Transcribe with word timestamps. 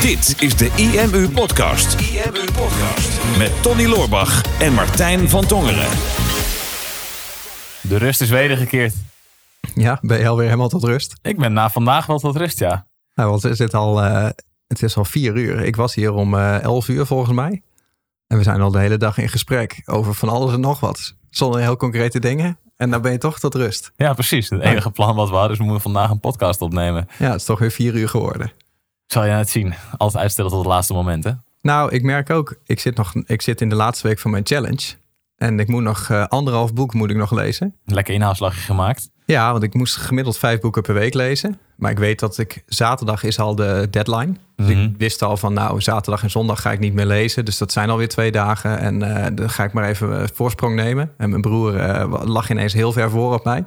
Dit 0.00 0.34
is 0.38 0.56
de 0.56 0.70
IMU 0.76 1.28
Podcast. 1.28 2.00
IMU 2.00 2.44
Podcast. 2.52 3.38
Met 3.38 3.62
Tony 3.62 3.86
Loorbach 3.86 4.60
en 4.60 4.72
Martijn 4.72 5.28
van 5.28 5.46
Tongeren. 5.46 5.88
De 7.82 7.96
rust 7.96 8.20
is 8.20 8.30
wedergekeerd. 8.30 8.94
Ja, 9.74 9.98
ben 10.02 10.18
je 10.18 10.28
alweer 10.28 10.46
helemaal 10.46 10.68
tot 10.68 10.84
rust? 10.84 11.16
Ik 11.22 11.38
ben 11.38 11.52
na 11.52 11.70
vandaag 11.70 12.06
wel 12.06 12.18
tot 12.18 12.36
rust, 12.36 12.58
ja. 12.58 12.86
Nou, 13.14 13.30
want 13.30 13.42
het 13.42 13.60
is, 13.60 13.72
al, 13.72 14.04
uh, 14.04 14.28
het 14.66 14.82
is 14.82 14.96
al 14.96 15.04
vier 15.04 15.36
uur. 15.36 15.60
Ik 15.60 15.76
was 15.76 15.94
hier 15.94 16.12
om 16.12 16.34
uh, 16.34 16.62
elf 16.62 16.88
uur 16.88 17.06
volgens 17.06 17.34
mij. 17.34 17.62
En 18.26 18.36
we 18.36 18.42
zijn 18.42 18.60
al 18.60 18.70
de 18.70 18.78
hele 18.78 18.96
dag 18.96 19.18
in 19.18 19.28
gesprek 19.28 19.82
over 19.84 20.14
van 20.14 20.28
alles 20.28 20.52
en 20.52 20.60
nog 20.60 20.80
wat. 20.80 21.14
Zonder 21.30 21.60
heel 21.60 21.76
concrete 21.76 22.18
dingen. 22.18 22.58
En 22.76 22.90
dan 22.90 23.02
ben 23.02 23.12
je 23.12 23.18
toch 23.18 23.38
tot 23.38 23.54
rust. 23.54 23.92
Ja, 23.96 24.12
precies. 24.14 24.50
Het 24.50 24.60
enige 24.60 24.90
plan 24.90 25.16
wat 25.16 25.28
we 25.28 25.34
hadden 25.34 25.52
is 25.52 25.58
we 25.58 25.64
moeten 25.64 25.82
vandaag 25.82 26.10
een 26.10 26.20
podcast 26.20 26.60
opnemen. 26.60 27.08
Ja, 27.18 27.30
het 27.30 27.40
is 27.40 27.46
toch 27.46 27.58
weer 27.58 27.70
vier 27.70 27.94
uur 27.94 28.08
geworden. 28.08 28.52
Zal 29.06 29.24
je 29.24 29.30
het 29.30 29.48
zien? 29.48 29.74
Altijd 29.96 30.22
uitstellen 30.22 30.50
tot 30.50 30.60
het 30.60 30.68
laatste 30.68 30.92
moment, 30.92 31.24
hè? 31.24 31.30
Nou, 31.60 31.92
ik 31.92 32.02
merk 32.02 32.30
ook, 32.30 32.56
ik 32.64 32.80
zit, 32.80 32.96
nog, 32.96 33.12
ik 33.24 33.42
zit 33.42 33.60
in 33.60 33.68
de 33.68 33.74
laatste 33.74 34.08
week 34.08 34.18
van 34.18 34.30
mijn 34.30 34.46
challenge. 34.46 34.94
En 35.36 35.60
ik 35.60 35.68
moet 35.68 35.82
nog 35.82 36.08
uh, 36.08 36.26
anderhalf 36.26 36.72
boek 36.72 36.94
moet 36.94 37.10
ik 37.10 37.16
nog 37.16 37.30
lezen. 37.30 37.74
Lekker 37.84 38.14
inhaalslagje 38.14 38.60
gemaakt. 38.60 39.10
Ja, 39.24 39.50
want 39.50 39.62
ik 39.62 39.74
moest 39.74 39.96
gemiddeld 39.96 40.38
vijf 40.38 40.60
boeken 40.60 40.82
per 40.82 40.94
week 40.94 41.14
lezen. 41.14 41.58
Maar 41.76 41.90
ik 41.90 41.98
weet 41.98 42.20
dat 42.20 42.38
ik 42.38 42.62
zaterdag 42.66 43.22
is 43.22 43.38
al 43.38 43.54
de 43.54 43.88
deadline. 43.90 44.34
Dus 44.56 44.70
ik 44.70 44.94
wist 44.98 45.22
al 45.22 45.36
van 45.36 45.52
nou, 45.52 45.80
zaterdag 45.80 46.22
en 46.22 46.30
zondag 46.30 46.60
ga 46.60 46.72
ik 46.72 46.78
niet 46.78 46.94
meer 46.94 47.06
lezen. 47.06 47.44
Dus 47.44 47.58
dat 47.58 47.72
zijn 47.72 47.90
alweer 47.90 48.08
twee 48.08 48.32
dagen. 48.32 48.78
En 48.78 49.02
uh, 49.02 49.26
dan 49.34 49.50
ga 49.50 49.64
ik 49.64 49.72
maar 49.72 49.88
even 49.88 50.28
voorsprong 50.34 50.74
nemen. 50.74 51.12
En 51.16 51.30
mijn 51.30 51.42
broer 51.42 51.74
uh, 51.74 52.22
lag 52.24 52.50
ineens 52.50 52.72
heel 52.72 52.92
ver 52.92 53.10
voor 53.10 53.34
op 53.34 53.44
mij. 53.44 53.64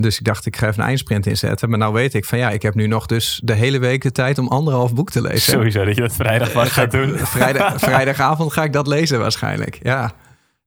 Dus 0.00 0.18
ik 0.18 0.24
dacht, 0.24 0.46
ik 0.46 0.56
ga 0.56 0.66
even 0.66 0.80
een 0.80 0.88
eindsprint 0.88 1.26
inzetten. 1.26 1.68
Maar 1.70 1.78
nou 1.78 1.92
weet 1.92 2.14
ik 2.14 2.24
van 2.24 2.38
ja, 2.38 2.50
ik 2.50 2.62
heb 2.62 2.74
nu 2.74 2.86
nog 2.86 3.06
dus 3.06 3.40
de 3.44 3.52
hele 3.52 3.78
week 3.78 4.02
de 4.02 4.12
tijd 4.12 4.38
om 4.38 4.48
anderhalf 4.48 4.94
boek 4.94 5.10
te 5.10 5.22
lezen. 5.22 5.52
Sowieso 5.52 5.84
dat 5.84 5.94
je 5.94 6.00
dat 6.00 6.12
vrijdag 6.12 6.52
pas 6.52 6.70
gaat 6.70 6.90
doen. 6.90 7.18
Vrijdag, 7.26 7.80
vrijdagavond 7.80 8.52
ga 8.52 8.64
ik 8.64 8.72
dat 8.72 8.86
lezen 8.86 9.18
waarschijnlijk, 9.18 9.78
ja. 9.82 10.12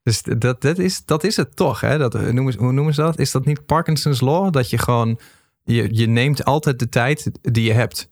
Dus 0.04 0.22
dat, 0.22 0.62
dat, 0.62 0.78
is, 0.78 1.06
dat 1.06 1.24
is 1.24 1.36
het 1.36 1.56
toch, 1.56 1.82
hè? 1.82 1.98
Dat, 1.98 2.14
noemen, 2.32 2.58
hoe 2.58 2.72
noemen 2.72 2.94
ze 2.94 3.02
dat? 3.02 3.20
Is 3.20 3.32
dat 3.32 3.46
niet 3.46 3.66
Parkinson's 3.66 4.22
Law? 4.22 4.52
Dat 4.52 4.70
je 4.70 4.78
gewoon, 4.78 5.20
je, 5.64 5.88
je 5.92 6.08
neemt 6.08 6.46
altijd 6.46 6.80
de 6.80 6.90
tijd 6.90 7.32
die 7.42 7.64
je 7.64 7.74
hebt. 7.74 8.10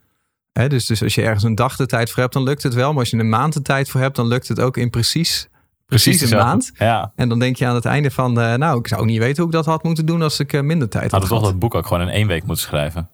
Hè? 0.51 0.67
Dus, 0.67 0.85
dus 0.85 1.03
als 1.03 1.15
je 1.15 1.21
ergens 1.21 1.43
een 1.43 1.55
dag 1.55 1.75
de 1.75 1.85
tijd 1.85 2.09
voor 2.09 2.21
hebt, 2.21 2.33
dan 2.33 2.43
lukt 2.43 2.63
het 2.63 2.73
wel. 2.73 2.89
Maar 2.89 2.99
als 2.99 3.09
je 3.09 3.17
een 3.17 3.29
maand 3.29 3.53
de 3.53 3.61
tijd 3.61 3.89
voor 3.89 4.01
hebt, 4.01 4.15
dan 4.15 4.27
lukt 4.27 4.47
het 4.47 4.59
ook 4.59 4.77
in 4.77 4.89
precies, 4.89 5.49
precies, 5.89 6.31
een 6.31 6.37
maand. 6.37 6.71
Ja. 6.77 7.11
En 7.15 7.29
dan 7.29 7.39
denk 7.39 7.55
je 7.55 7.65
aan 7.65 7.75
het 7.75 7.85
einde 7.85 8.11
van, 8.11 8.39
uh, 8.39 8.53
nou, 8.53 8.79
ik 8.79 8.87
zou 8.87 9.05
niet 9.05 9.17
weten 9.17 9.37
hoe 9.37 9.45
ik 9.45 9.51
dat 9.51 9.65
had 9.65 9.83
moeten 9.83 10.05
doen 10.05 10.21
als 10.21 10.39
ik 10.39 10.53
uh, 10.53 10.61
minder 10.61 10.89
tijd 10.89 11.11
had. 11.11 11.21
Had 11.21 11.29
toch 11.29 11.43
dat 11.43 11.59
boek 11.59 11.75
ook 11.75 11.87
gewoon 11.87 12.01
in 12.01 12.13
één 12.13 12.27
week 12.27 12.43
moeten 12.43 12.65
schrijven? 12.65 13.09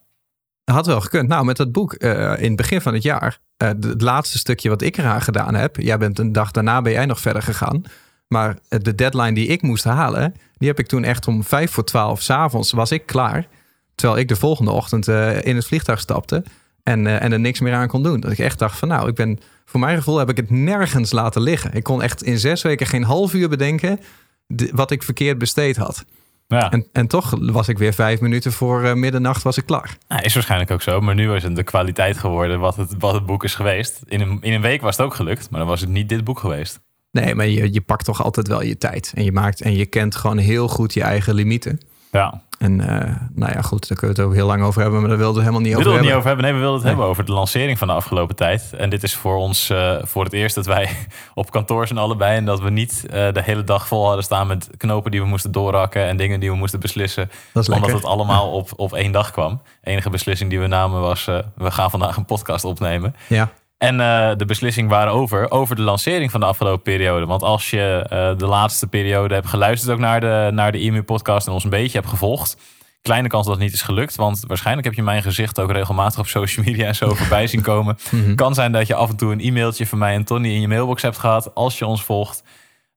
Had 0.63 0.85
wel 0.85 1.01
gekund. 1.01 1.27
Nou, 1.27 1.45
met 1.45 1.57
dat 1.57 1.71
boek 1.71 1.95
uh, 1.97 2.11
in 2.37 2.47
het 2.47 2.55
begin 2.55 2.81
van 2.81 2.93
het 2.93 3.03
jaar, 3.03 3.39
het 3.57 4.01
laatste 4.01 4.37
stukje 4.37 4.69
wat 4.69 4.81
ik 4.81 4.97
eraan 4.97 5.21
gedaan 5.21 5.55
heb, 5.55 5.75
jij 5.75 5.97
bent 5.97 6.19
een 6.19 6.31
dag 6.31 6.51
daarna 6.51 6.81
ben 6.81 6.91
jij 6.91 7.05
nog 7.05 7.19
verder 7.19 7.41
gegaan. 7.41 7.81
Maar 8.27 8.57
de 8.67 8.95
deadline 8.95 9.33
die 9.33 9.47
ik 9.47 9.61
moest 9.61 9.83
halen, 9.83 10.35
die 10.57 10.67
heb 10.67 10.79
ik 10.79 10.87
toen 10.87 11.03
echt 11.03 11.27
om 11.27 11.43
vijf 11.43 11.71
voor 11.71 11.83
twaalf 11.83 12.21
s'avonds 12.21 12.71
was 12.71 12.91
ik 12.91 13.05
klaar. 13.05 13.47
Terwijl 13.95 14.19
ik 14.19 14.27
de 14.27 14.35
volgende 14.35 14.71
ochtend 14.71 15.07
in 15.43 15.55
het 15.55 15.65
vliegtuig 15.65 15.99
stapte 15.99 16.43
en, 16.83 17.07
en 17.19 17.31
er 17.31 17.39
niks 17.39 17.59
meer 17.59 17.73
aan 17.73 17.87
kon 17.87 18.03
doen. 18.03 18.19
Dat 18.19 18.31
ik 18.31 18.39
echt 18.39 18.59
dacht 18.59 18.77
van 18.77 18.87
nou, 18.87 19.09
ik 19.09 19.15
ben, 19.15 19.39
voor 19.66 19.80
mijn 19.80 19.97
gevoel 19.97 20.17
heb 20.17 20.30
ik 20.30 20.38
het 20.38 20.49
nergens 20.49 21.11
laten 21.11 21.41
liggen. 21.41 21.73
Ik 21.73 21.83
kon 21.83 22.02
echt 22.02 22.23
in 22.23 22.39
zes 22.39 22.61
weken 22.61 22.88
geen 22.88 23.03
half 23.03 23.33
uur 23.33 23.49
bedenken 23.49 23.99
de, 24.47 24.69
wat 24.73 24.91
ik 24.91 25.03
verkeerd 25.03 25.38
besteed 25.38 25.77
had. 25.77 26.05
Ja. 26.47 26.71
En, 26.71 26.88
en 26.91 27.08
toch 27.08 27.33
was 27.39 27.67
ik 27.67 27.77
weer 27.77 27.93
vijf 27.93 28.21
minuten 28.21 28.52
voor 28.52 28.83
uh, 28.83 28.93
middernacht 28.93 29.43
was 29.43 29.58
ik 29.58 29.66
klaar. 29.66 29.97
Nou, 30.08 30.21
is 30.21 30.33
waarschijnlijk 30.33 30.71
ook 30.71 30.81
zo. 30.81 31.02
Maar 31.02 31.16
nu 31.16 31.33
is 31.33 31.43
het 31.43 31.55
de 31.55 31.63
kwaliteit 31.63 32.17
geworden 32.17 32.59
wat 32.59 32.75
het, 32.75 32.95
wat 32.99 33.13
het 33.13 33.25
boek 33.25 33.43
is 33.43 33.55
geweest. 33.55 34.02
In 34.05 34.21
een, 34.21 34.38
in 34.41 34.53
een 34.53 34.61
week 34.61 34.81
was 34.81 34.97
het 34.97 35.05
ook 35.05 35.13
gelukt. 35.13 35.49
Maar 35.49 35.59
dan 35.59 35.69
was 35.69 35.81
het 35.81 35.89
niet 35.89 36.09
dit 36.09 36.23
boek 36.23 36.39
geweest. 36.39 36.80
Nee, 37.11 37.36
maar 37.36 37.47
je, 37.47 37.73
je 37.73 37.81
pakt 37.81 38.05
toch 38.05 38.23
altijd 38.23 38.47
wel 38.47 38.61
je 38.61 38.77
tijd. 38.77 39.11
En 39.16 39.23
je 39.23 39.31
maakt 39.31 39.61
en 39.61 39.75
je 39.75 39.86
kent 39.86 40.15
gewoon 40.15 40.37
heel 40.37 40.67
goed 40.67 40.93
je 40.93 41.02
eigen 41.02 41.33
limieten. 41.33 41.80
Ja. 42.15 42.42
En 42.59 42.80
uh, 42.80 42.87
nou 43.33 43.52
ja, 43.53 43.61
goed, 43.61 43.87
daar 43.87 43.98
kunnen 43.98 44.15
we 44.15 44.21
het 44.21 44.31
ook 44.31 44.33
heel 44.33 44.48
lang 44.48 44.64
over 44.64 44.81
hebben, 44.81 44.99
maar 44.99 45.09
daar 45.09 45.17
wilden 45.17 45.36
we 45.36 45.42
helemaal 45.42 45.65
niet 45.65 45.76
over 45.76 45.92
hebben. 45.92 46.02
We 46.03 46.08
wilden 46.08 46.26
het 46.26 46.26
niet 46.26 46.26
over 46.26 46.27
hebben. 46.27 46.45
Nee, 46.45 46.53
we 46.53 46.59
wilden 46.59 46.76
het 46.76 46.83
nee. 46.83 46.93
hebben 46.93 47.11
over 47.11 47.26
de 47.26 47.31
lancering 47.31 47.77
van 47.77 47.87
de 47.87 47.93
afgelopen 47.93 48.36
tijd. 48.36 48.73
En 48.77 48.89
dit 48.89 49.03
is 49.03 49.15
voor 49.15 49.36
ons 49.36 49.70
uh, 49.70 49.95
voor 50.02 50.23
het 50.23 50.33
eerst 50.33 50.55
dat 50.55 50.65
wij 50.65 50.89
op 51.33 51.52
kantoor 51.52 51.87
zijn 51.87 51.99
allebei. 51.99 52.37
En 52.37 52.45
dat 52.45 52.59
we 52.59 52.70
niet 52.70 53.03
uh, 53.05 53.11
de 53.11 53.42
hele 53.42 53.64
dag 53.64 53.87
vol 53.87 54.05
hadden 54.05 54.23
staan 54.23 54.48
met 54.48 54.70
knopen 54.77 55.11
die 55.11 55.21
we 55.21 55.27
moesten 55.27 55.52
doorrakken 55.52 56.05
en 56.05 56.17
dingen 56.17 56.39
die 56.39 56.49
we 56.49 56.55
moesten 56.55 56.80
beslissen. 56.80 57.30
Dat 57.53 57.70
omdat 57.70 57.92
het 57.92 58.05
allemaal 58.05 58.52
op, 58.52 58.70
op 58.76 58.93
één 58.93 59.11
dag 59.11 59.32
kwam. 59.32 59.61
De 59.82 59.89
enige 59.89 60.09
beslissing 60.09 60.49
die 60.49 60.59
we 60.59 60.67
namen 60.67 61.02
was, 61.02 61.26
we 61.55 61.71
gaan 61.71 61.89
vandaag 61.89 62.17
een 62.17 62.26
podcast 62.26 62.65
opnemen. 62.65 63.15
Ja. 63.27 63.49
En 63.85 63.99
uh, 63.99 64.31
de 64.37 64.45
beslissing 64.45 64.89
waarover? 64.89 65.51
Over 65.51 65.75
de 65.75 65.81
lancering 65.81 66.31
van 66.31 66.39
de 66.39 66.45
afgelopen 66.45 66.81
periode. 66.81 67.25
Want 67.25 67.41
als 67.41 67.69
je 67.69 68.09
uh, 68.13 68.37
de 68.37 68.45
laatste 68.45 68.87
periode 68.87 69.33
hebt 69.33 69.47
geluisterd 69.47 69.91
ook 69.91 69.99
naar 69.99 70.19
de, 70.19 70.49
naar 70.53 70.71
de 70.71 70.79
IMU-podcast 70.79 71.47
en 71.47 71.53
ons 71.53 71.63
een 71.63 71.69
beetje 71.69 71.97
hebt 71.97 72.09
gevolgd. 72.09 72.57
Kleine 73.01 73.27
kans 73.27 73.45
dat 73.45 73.55
het 73.55 73.63
niet 73.63 73.73
is 73.73 73.81
gelukt. 73.81 74.15
Want 74.15 74.43
waarschijnlijk 74.47 74.87
heb 74.87 74.95
je 74.95 75.03
mijn 75.03 75.21
gezicht 75.21 75.59
ook 75.59 75.71
regelmatig 75.71 76.19
op 76.19 76.27
social 76.27 76.65
media 76.65 76.87
en 76.87 76.95
zo 76.95 77.13
voorbij 77.15 77.47
zien 77.47 77.61
komen. 77.61 77.97
Mhm. 78.11 78.35
Kan 78.35 78.53
zijn 78.53 78.71
dat 78.71 78.87
je 78.87 78.95
af 78.95 79.09
en 79.09 79.15
toe 79.15 79.31
een 79.31 79.39
e-mailtje 79.39 79.87
van 79.87 79.97
mij 79.97 80.13
en 80.13 80.23
Tony 80.23 80.47
in 80.47 80.61
je 80.61 80.67
mailbox 80.67 81.02
hebt 81.02 81.17
gehad. 81.17 81.55
Als 81.55 81.79
je 81.79 81.85
ons 81.85 82.03
volgt. 82.03 82.39
Um, 82.39 82.47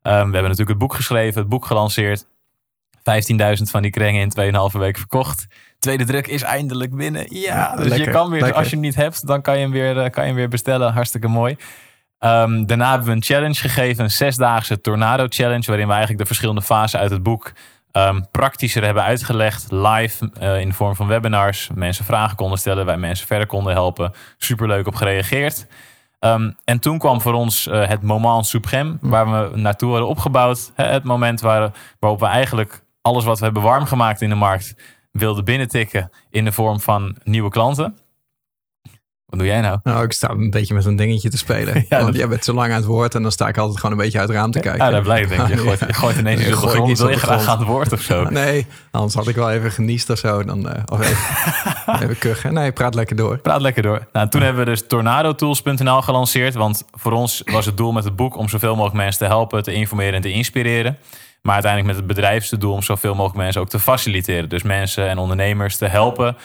we 0.02 0.10
hebben 0.12 0.42
natuurlijk 0.42 0.68
het 0.68 0.78
boek 0.78 0.94
geschreven, 0.94 1.40
het 1.40 1.48
boek 1.48 1.66
gelanceerd. 1.66 2.26
15.000 2.98 3.62
van 3.70 3.82
die 3.82 3.90
krengen 3.90 4.30
in 4.34 4.52
2,5 4.72 4.78
week 4.78 4.98
verkocht. 4.98 5.46
Tweede 5.78 6.04
druk 6.04 6.26
is 6.26 6.42
eindelijk 6.42 6.96
binnen. 6.96 7.26
Ja, 7.28 7.40
ja 7.40 7.76
dus 7.76 7.88
lekker, 7.88 8.06
je 8.06 8.12
kan 8.12 8.30
weer, 8.30 8.40
lekker. 8.40 8.58
als 8.58 8.68
je 8.68 8.74
hem 8.74 8.84
niet 8.84 8.94
hebt, 8.94 9.26
dan 9.26 9.42
kan 9.42 9.54
je 9.54 9.60
hem 9.60 9.70
weer, 9.70 9.94
kan 10.10 10.22
je 10.22 10.28
hem 10.28 10.38
weer 10.38 10.48
bestellen. 10.48 10.92
Hartstikke 10.92 11.28
mooi. 11.28 11.56
Um, 12.20 12.66
daarna 12.66 12.90
hebben 12.90 13.08
we 13.08 13.14
een 13.14 13.22
challenge 13.22 13.54
gegeven, 13.54 14.04
een 14.04 14.10
zesdaagse 14.10 14.80
Tornado 14.80 15.26
Challenge, 15.28 15.66
waarin 15.66 15.86
we 15.86 15.92
eigenlijk 15.92 16.20
de 16.20 16.26
verschillende 16.26 16.62
fasen 16.62 17.00
uit 17.00 17.10
het 17.10 17.22
boek 17.22 17.52
um, 17.92 18.30
praktischer 18.30 18.84
hebben 18.84 19.02
uitgelegd, 19.02 19.66
live 19.70 20.30
uh, 20.40 20.60
in 20.60 20.68
de 20.68 20.74
vorm 20.74 20.96
van 20.96 21.06
webinars. 21.06 21.70
Mensen 21.74 22.04
vragen 22.04 22.36
konden 22.36 22.58
stellen, 22.58 22.86
wij 22.86 22.96
mensen 22.96 23.26
verder 23.26 23.46
konden 23.46 23.72
helpen. 23.72 24.12
Superleuk 24.36 24.86
op 24.86 24.94
gereageerd. 24.94 25.66
Um, 26.20 26.56
en 26.64 26.78
toen 26.78 26.98
kwam 26.98 27.20
voor 27.20 27.32
ons 27.32 27.66
uh, 27.66 27.88
het 27.88 28.02
moment 28.02 28.56
suprême, 28.56 28.98
waar 29.00 29.30
we 29.30 29.56
naartoe 29.56 29.90
hadden 29.90 30.08
opgebouwd. 30.08 30.72
Hè, 30.74 30.84
het 30.84 31.04
moment 31.04 31.40
waar, 31.40 31.70
waarop 31.98 32.20
we 32.20 32.26
eigenlijk 32.26 32.82
alles 33.02 33.24
wat 33.24 33.38
we 33.38 33.44
hebben 33.44 33.62
warm 33.62 33.84
gemaakt 33.84 34.22
in 34.22 34.28
de 34.28 34.34
markt 34.34 34.74
wilden 35.18 35.44
binnentikken 35.44 36.10
in 36.30 36.44
de 36.44 36.52
vorm 36.52 36.80
van 36.80 37.16
nieuwe 37.24 37.50
klanten. 37.50 37.96
Wat 39.28 39.38
doe 39.38 39.48
jij 39.48 39.60
nou? 39.60 39.78
Nou, 39.82 40.04
ik 40.04 40.12
sta 40.12 40.30
een 40.30 40.50
beetje 40.50 40.74
met 40.74 40.84
een 40.84 40.96
dingetje 40.96 41.30
te 41.30 41.36
spelen. 41.36 41.84
Ja, 41.88 42.02
Want 42.02 42.16
jij 42.16 42.28
bent 42.28 42.44
zo 42.44 42.52
lang 42.52 42.70
aan 42.70 42.76
het 42.76 42.84
woord 42.84 43.14
en 43.14 43.22
dan 43.22 43.32
sta 43.32 43.48
ik 43.48 43.58
altijd 43.58 43.80
gewoon 43.80 43.96
een 43.96 44.02
beetje 44.04 44.18
uit 44.18 44.28
het 44.28 44.36
raam 44.36 44.50
te 44.50 44.60
kijken. 44.60 44.84
Ja, 44.84 44.90
dat 44.90 45.02
blijkt 45.02 45.28
denk 45.28 45.42
ik. 45.42 45.48
Je 45.54 45.56
gooit, 45.56 45.78
je 45.78 45.92
gooit 45.92 46.16
ineens 46.18 46.42
Gooi 46.42 46.74
grond. 46.74 46.90
iets 46.90 47.00
Wil 47.00 47.10
je 47.10 47.16
graag 47.16 47.46
aan 47.46 47.58
het 47.58 47.66
woord 47.66 47.92
of 47.92 48.00
zo? 48.00 48.24
Nee, 48.30 48.66
anders 48.90 49.14
had 49.14 49.28
ik 49.28 49.36
wel 49.36 49.50
even 49.50 49.70
geniest 49.70 50.10
of 50.10 50.18
zo. 50.18 50.44
Dan, 50.44 50.66
uh, 50.66 50.72
of 50.86 51.00
even, 51.00 52.02
even 52.02 52.18
kuchen. 52.18 52.54
Nee, 52.54 52.72
praat 52.72 52.94
lekker 52.94 53.16
door. 53.16 53.38
Praat 53.38 53.60
lekker 53.60 53.82
door. 53.82 54.08
Nou, 54.12 54.28
toen 54.28 54.42
hebben 54.42 54.64
we 54.64 54.70
dus 54.70 54.86
tornadotools.nl 54.86 56.02
gelanceerd. 56.02 56.54
Want 56.54 56.84
voor 56.92 57.12
ons 57.12 57.42
was 57.44 57.66
het 57.66 57.76
doel 57.76 57.92
met 57.92 58.04
het 58.04 58.16
boek 58.16 58.36
om 58.36 58.48
zoveel 58.48 58.74
mogelijk 58.74 58.96
mensen 58.96 59.18
te 59.18 59.26
helpen, 59.26 59.62
te 59.62 59.72
informeren 59.72 60.14
en 60.14 60.22
te 60.22 60.32
inspireren. 60.32 60.98
Maar 61.48 61.56
uiteindelijk 61.56 61.96
met 61.96 62.06
het 62.08 62.16
bedrijfsdoel 62.16 62.72
om 62.72 62.82
zoveel 62.82 63.14
mogelijk 63.14 63.36
mensen 63.36 63.60
ook 63.60 63.68
te 63.68 63.78
faciliteren. 63.78 64.48
Dus 64.48 64.62
mensen 64.62 65.08
en 65.08 65.18
ondernemers 65.18 65.76
te 65.76 65.86
helpen. 65.86 66.36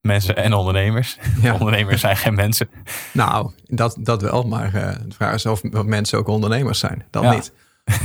Mensen 0.00 0.36
en 0.36 0.52
ondernemers. 0.52 1.18
Ja. 1.40 1.52
Ondernemers 1.58 2.00
zijn 2.00 2.16
geen 2.16 2.34
mensen. 2.34 2.70
Nou, 3.12 3.52
dat, 3.64 3.96
dat 4.00 4.22
wel. 4.22 4.42
Maar 4.42 4.74
uh, 4.74 4.88
de 5.06 5.14
vraag 5.14 5.34
is 5.34 5.46
of 5.46 5.62
mensen 5.84 6.18
ook 6.18 6.28
ondernemers 6.28 6.78
zijn. 6.78 7.04
Dan 7.10 7.22
Ja. 7.22 7.30
niet. 7.32 7.52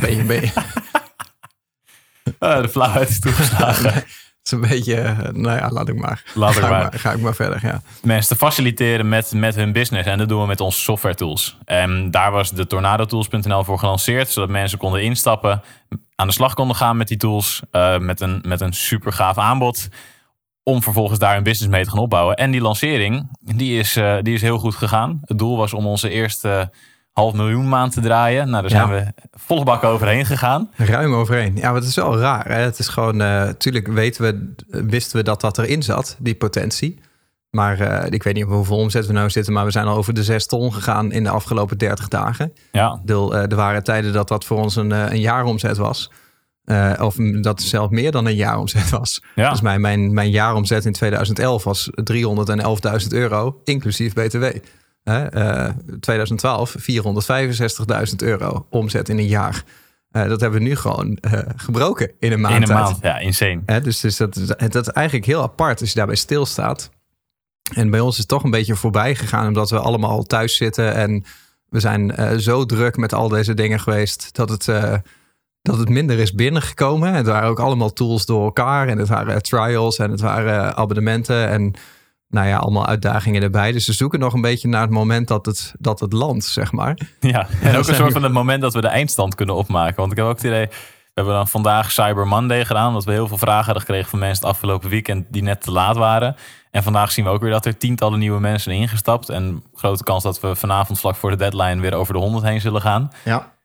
Ben 0.01 0.15
je, 0.15 0.23
ben 0.23 0.41
je, 0.41 0.51
Ah, 2.39 2.61
de 2.61 2.69
flauwheid 2.69 3.09
is 3.09 3.19
toegeslagen. 3.19 3.93
is 4.47 4.51
een 4.51 4.69
beetje... 4.69 4.95
uh, 5.01 5.19
nou 5.19 5.57
ja, 5.57 5.69
laat 5.71 5.87
ik 5.89 5.95
maar. 5.95 6.23
Laat 6.33 6.55
ik 6.55 6.61
ga, 6.61 6.69
maar. 6.69 6.85
Ik 6.85 6.91
maar. 6.91 6.99
Ga 6.99 7.11
ik 7.11 7.19
maar 7.19 7.35
verder, 7.35 7.59
ja. 7.61 7.81
mensen 8.03 8.29
te 8.37 8.45
faciliteren 8.45 9.09
met, 9.09 9.31
met 9.33 9.55
hun 9.55 9.71
business. 9.71 10.07
En 10.07 10.17
dat 10.17 10.29
doen 10.29 10.41
we 10.41 10.47
met 10.47 10.61
onze 10.61 10.79
software 10.79 11.15
tools. 11.15 11.57
En 11.65 12.11
daar 12.11 12.31
was 12.31 12.51
de 12.51 12.67
tornadotools.nl 12.67 13.63
voor 13.63 13.79
gelanceerd. 13.79 14.29
Zodat 14.29 14.49
mensen 14.49 14.77
konden 14.77 15.01
instappen. 15.03 15.61
Aan 16.15 16.27
de 16.27 16.33
slag 16.33 16.53
konden 16.53 16.75
gaan 16.75 16.97
met 16.97 17.07
die 17.07 17.17
tools. 17.17 17.61
eh, 17.71 17.97
met, 17.97 18.21
een, 18.21 18.43
met 18.47 18.61
een 18.61 18.73
super 18.73 19.13
gaaf 19.13 19.37
aanbod. 19.37 19.87
Om 20.63 20.83
vervolgens 20.83 21.19
daar 21.19 21.37
een 21.37 21.43
business 21.43 21.71
mee 21.75 21.83
te 21.83 21.89
gaan 21.89 21.99
opbouwen. 21.99 22.35
En 22.35 22.51
die 22.51 22.61
lancering, 22.61 23.29
die 23.39 23.79
is, 23.79 23.95
eh, 23.95 24.17
die 24.21 24.33
is 24.33 24.41
heel 24.41 24.57
goed 24.57 24.75
gegaan. 24.75 25.19
Het 25.25 25.37
doel 25.37 25.57
was 25.57 25.73
om 25.73 25.85
onze 25.85 26.09
eerste 26.09 26.71
half 27.17 27.33
miljoen 27.33 27.69
maand 27.69 27.93
te 27.93 28.01
draaien. 28.01 28.49
Nou, 28.49 28.61
daar 28.61 28.69
zijn 28.71 28.87
Ja. 28.89 28.93
we 28.93 29.13
volle 29.31 29.63
bak 29.63 29.83
overheen 29.83 30.25
gegaan. 30.25 30.69
Ruim 30.75 31.13
overheen. 31.13 31.55
Ja, 31.55 31.61
maar 31.71 31.79
het 31.79 31.89
is 31.89 31.95
wel 31.95 32.17
raar. 32.17 32.47
Hè? 32.47 32.61
Het 32.61 32.79
is 32.79 32.87
gewoon, 32.87 33.17
natuurlijk 33.17 33.87
weten 33.87 34.23
we, 34.23 34.53
wisten 34.87 35.17
we 35.17 35.23
dat 35.23 35.41
dat 35.41 35.57
erin 35.57 35.83
zat, 35.83 36.15
die 36.19 36.35
potentie. 36.35 36.99
Maar 37.49 37.79
eh, 37.79 38.11
ik 38.11 38.23
weet 38.23 38.33
niet 38.33 38.43
op 38.43 38.49
hoeveel 38.49 38.77
omzet 38.77 39.07
we 39.07 39.13
nou 39.13 39.29
zitten, 39.29 39.53
maar 39.53 39.65
we 39.65 39.71
zijn 39.71 39.85
al 39.85 39.97
over 39.97 40.13
de 40.13 40.23
zes 40.23 40.45
ton 40.45 40.73
gegaan 40.73 41.11
in 41.11 41.23
de 41.23 41.29
afgelopen 41.29 41.77
30 41.77 42.07
dagen. 42.07 42.53
Ja, 42.71 43.01
Deel, 43.05 43.35
eh, 43.35 43.41
er 43.41 43.55
waren 43.55 43.83
tijden 43.83 44.13
dat 44.13 44.27
dat 44.27 44.45
voor 44.45 44.57
ons 44.57 44.75
een, 44.75 44.91
eh, 44.91 45.11
een 45.11 45.19
jaaromzet 45.19 45.77
was. 45.77 46.11
Eh, 46.63 46.91
of 46.99 47.15
dat 47.15 47.59
het 47.59 47.67
zelfs 47.67 47.91
meer 47.91 48.11
dan 48.11 48.25
een 48.25 48.35
jaaromzet 48.35 48.89
was. 48.89 49.23
Ja. 49.35 49.49
Dus 49.49 49.61
mijn, 49.61 49.81
mijn, 49.81 50.13
mijn 50.13 50.29
jaaromzet 50.29 50.85
in 50.85 50.91
2011 50.93 51.63
was 51.63 51.89
311.000 52.03 53.13
euro, 53.13 53.61
inclusief 53.63 54.13
BTW. 54.13 54.43
Uh, 55.07 55.69
2012 55.99 56.75
465.000 58.09 58.15
euro 58.17 58.65
omzet 58.69 59.09
in 59.09 59.17
een 59.17 59.27
jaar. 59.27 59.63
Uh, 60.11 60.27
dat 60.27 60.41
hebben 60.41 60.59
we 60.59 60.65
nu 60.65 60.75
gewoon 60.75 61.17
uh, 61.21 61.39
gebroken 61.55 62.11
in 62.19 62.31
een 62.31 62.41
maand. 62.41 62.55
In 62.55 62.61
een 62.61 62.75
maand, 62.75 62.97
ja, 63.01 63.19
insane. 63.19 63.81
Dus, 63.81 63.99
dus 63.99 64.17
dat, 64.17 64.35
dat, 64.57 64.75
is 64.75 64.93
eigenlijk 64.93 65.25
heel 65.25 65.41
apart 65.41 65.79
als 65.79 65.89
je 65.89 65.95
daarbij 65.95 66.15
stilstaat. 66.15 66.89
En 67.75 67.89
bij 67.89 67.99
ons 67.99 68.11
is 68.11 68.19
het 68.19 68.27
toch 68.27 68.43
een 68.43 68.51
beetje 68.51 68.75
voorbij 68.75 69.15
gegaan, 69.15 69.47
omdat 69.47 69.69
we 69.69 69.79
allemaal 69.79 70.23
thuis 70.23 70.55
zitten. 70.55 70.93
En 70.93 71.23
we 71.69 71.79
zijn 71.79 72.13
zo 72.41 72.65
druk 72.65 72.97
met 72.97 73.13
al 73.13 73.29
deze 73.29 73.53
dingen 73.53 73.79
geweest 73.79 74.35
dat 74.35 74.49
het, 74.49 74.65
dat 75.61 75.77
het 75.77 75.89
minder 75.89 76.19
is 76.19 76.33
binnengekomen. 76.33 77.13
Het 77.13 77.25
waren 77.25 77.49
ook 77.49 77.59
allemaal 77.59 77.93
tools 77.93 78.25
door 78.25 78.43
elkaar. 78.43 78.87
En 78.87 78.97
het 78.97 79.07
waren 79.07 79.41
trials 79.41 79.97
en 79.97 80.11
het 80.11 80.21
waren 80.21 80.75
abonnementen. 80.75 81.49
En 81.49 81.73
nou 82.29 82.47
ja, 82.47 82.57
allemaal 82.57 82.85
uitdagingen 82.85 83.41
erbij. 83.41 83.71
Dus 83.71 83.87
we 83.87 83.93
zoeken 83.93 84.19
nog 84.19 84.33
een 84.33 84.41
beetje 84.41 84.67
naar 84.67 84.81
het 84.81 84.89
moment 84.89 85.27
dat 85.27 85.45
het, 85.45 85.73
dat 85.79 85.99
het 85.99 86.13
landt, 86.13 86.45
zeg 86.45 86.71
maar. 86.71 86.97
Ja, 87.19 87.47
en 87.61 87.75
ook 87.77 87.87
een 87.87 87.95
soort 87.95 88.13
van 88.13 88.23
het 88.23 88.31
moment 88.31 88.61
dat 88.61 88.73
we 88.73 88.81
de 88.81 88.87
eindstand 88.87 89.35
kunnen 89.35 89.55
opmaken. 89.55 89.95
Want 89.95 90.11
ik 90.11 90.17
heb 90.17 90.27
ook 90.27 90.35
het 90.35 90.43
idee, 90.43 90.67
we 90.67 91.23
hebben 91.23 91.33
dan 91.33 91.47
vandaag 91.47 91.91
Cyber 91.91 92.27
Monday 92.27 92.65
gedaan, 92.65 92.87
omdat 92.87 93.05
we 93.05 93.11
heel 93.11 93.27
veel 93.27 93.37
vragen 93.37 93.65
hadden 93.65 93.83
gekregen 93.83 94.09
van 94.09 94.19
mensen 94.19 94.45
het 94.45 94.53
afgelopen 94.53 94.89
weekend 94.89 95.25
die 95.29 95.43
net 95.43 95.61
te 95.61 95.71
laat 95.71 95.95
waren. 95.95 96.35
En 96.71 96.83
vandaag 96.83 97.11
zien 97.11 97.25
we 97.25 97.31
ook 97.31 97.41
weer 97.41 97.51
dat 97.51 97.65
er 97.65 97.77
tientallen 97.77 98.19
nieuwe 98.19 98.39
mensen 98.39 98.71
ingestapt. 98.71 99.29
En 99.29 99.63
grote 99.73 100.03
kans 100.03 100.23
dat 100.23 100.39
we 100.39 100.55
vanavond 100.55 100.99
vlak 100.99 101.15
voor 101.15 101.29
de 101.29 101.35
deadline 101.35 101.81
weer 101.81 101.93
over 101.93 102.13
de 102.13 102.19
100 102.19 102.45
heen 102.45 102.61
zullen 102.61 102.81
gaan. 102.81 103.11
Ja. 103.23 103.55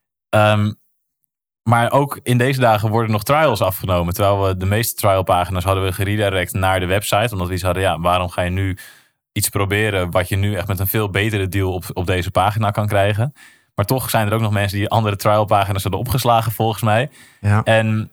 Um, 0.53 0.81
maar 1.62 1.93
ook 1.93 2.20
in 2.23 2.38
deze 2.38 2.61
dagen 2.61 2.91
worden 2.91 3.11
nog 3.11 3.23
trials 3.23 3.61
afgenomen. 3.61 4.14
Terwijl 4.14 4.43
we 4.43 4.56
de 4.56 4.67
meeste 4.67 4.94
trialpagina's 4.94 5.64
hadden 5.64 5.85
we 5.85 5.93
geredirect 5.93 6.53
naar 6.53 6.81
de 6.81 6.87
website. 6.87 7.32
Omdat 7.32 7.49
we 7.49 7.55
iets 7.55 7.62
hadden, 7.62 7.82
ja, 7.82 8.00
waarom 8.00 8.29
ga 8.29 8.43
je 8.43 8.50
nu 8.50 8.79
iets 9.32 9.49
proberen 9.49 10.11
wat 10.11 10.29
je 10.29 10.37
nu 10.37 10.55
echt 10.55 10.67
met 10.67 10.79
een 10.79 10.87
veel 10.87 11.11
betere 11.11 11.49
deal 11.49 11.73
op, 11.73 11.85
op 11.93 12.06
deze 12.06 12.31
pagina 12.31 12.70
kan 12.70 12.87
krijgen. 12.87 13.32
Maar 13.75 13.85
toch 13.85 14.11
zijn 14.11 14.26
er 14.26 14.35
ook 14.35 14.41
nog 14.41 14.53
mensen 14.53 14.79
die 14.79 14.88
andere 14.88 15.17
trialpagina's 15.17 15.82
hadden 15.82 16.00
opgeslagen 16.00 16.53
volgens 16.53 16.82
mij. 16.82 17.11
Ja. 17.41 17.62
En 17.62 18.11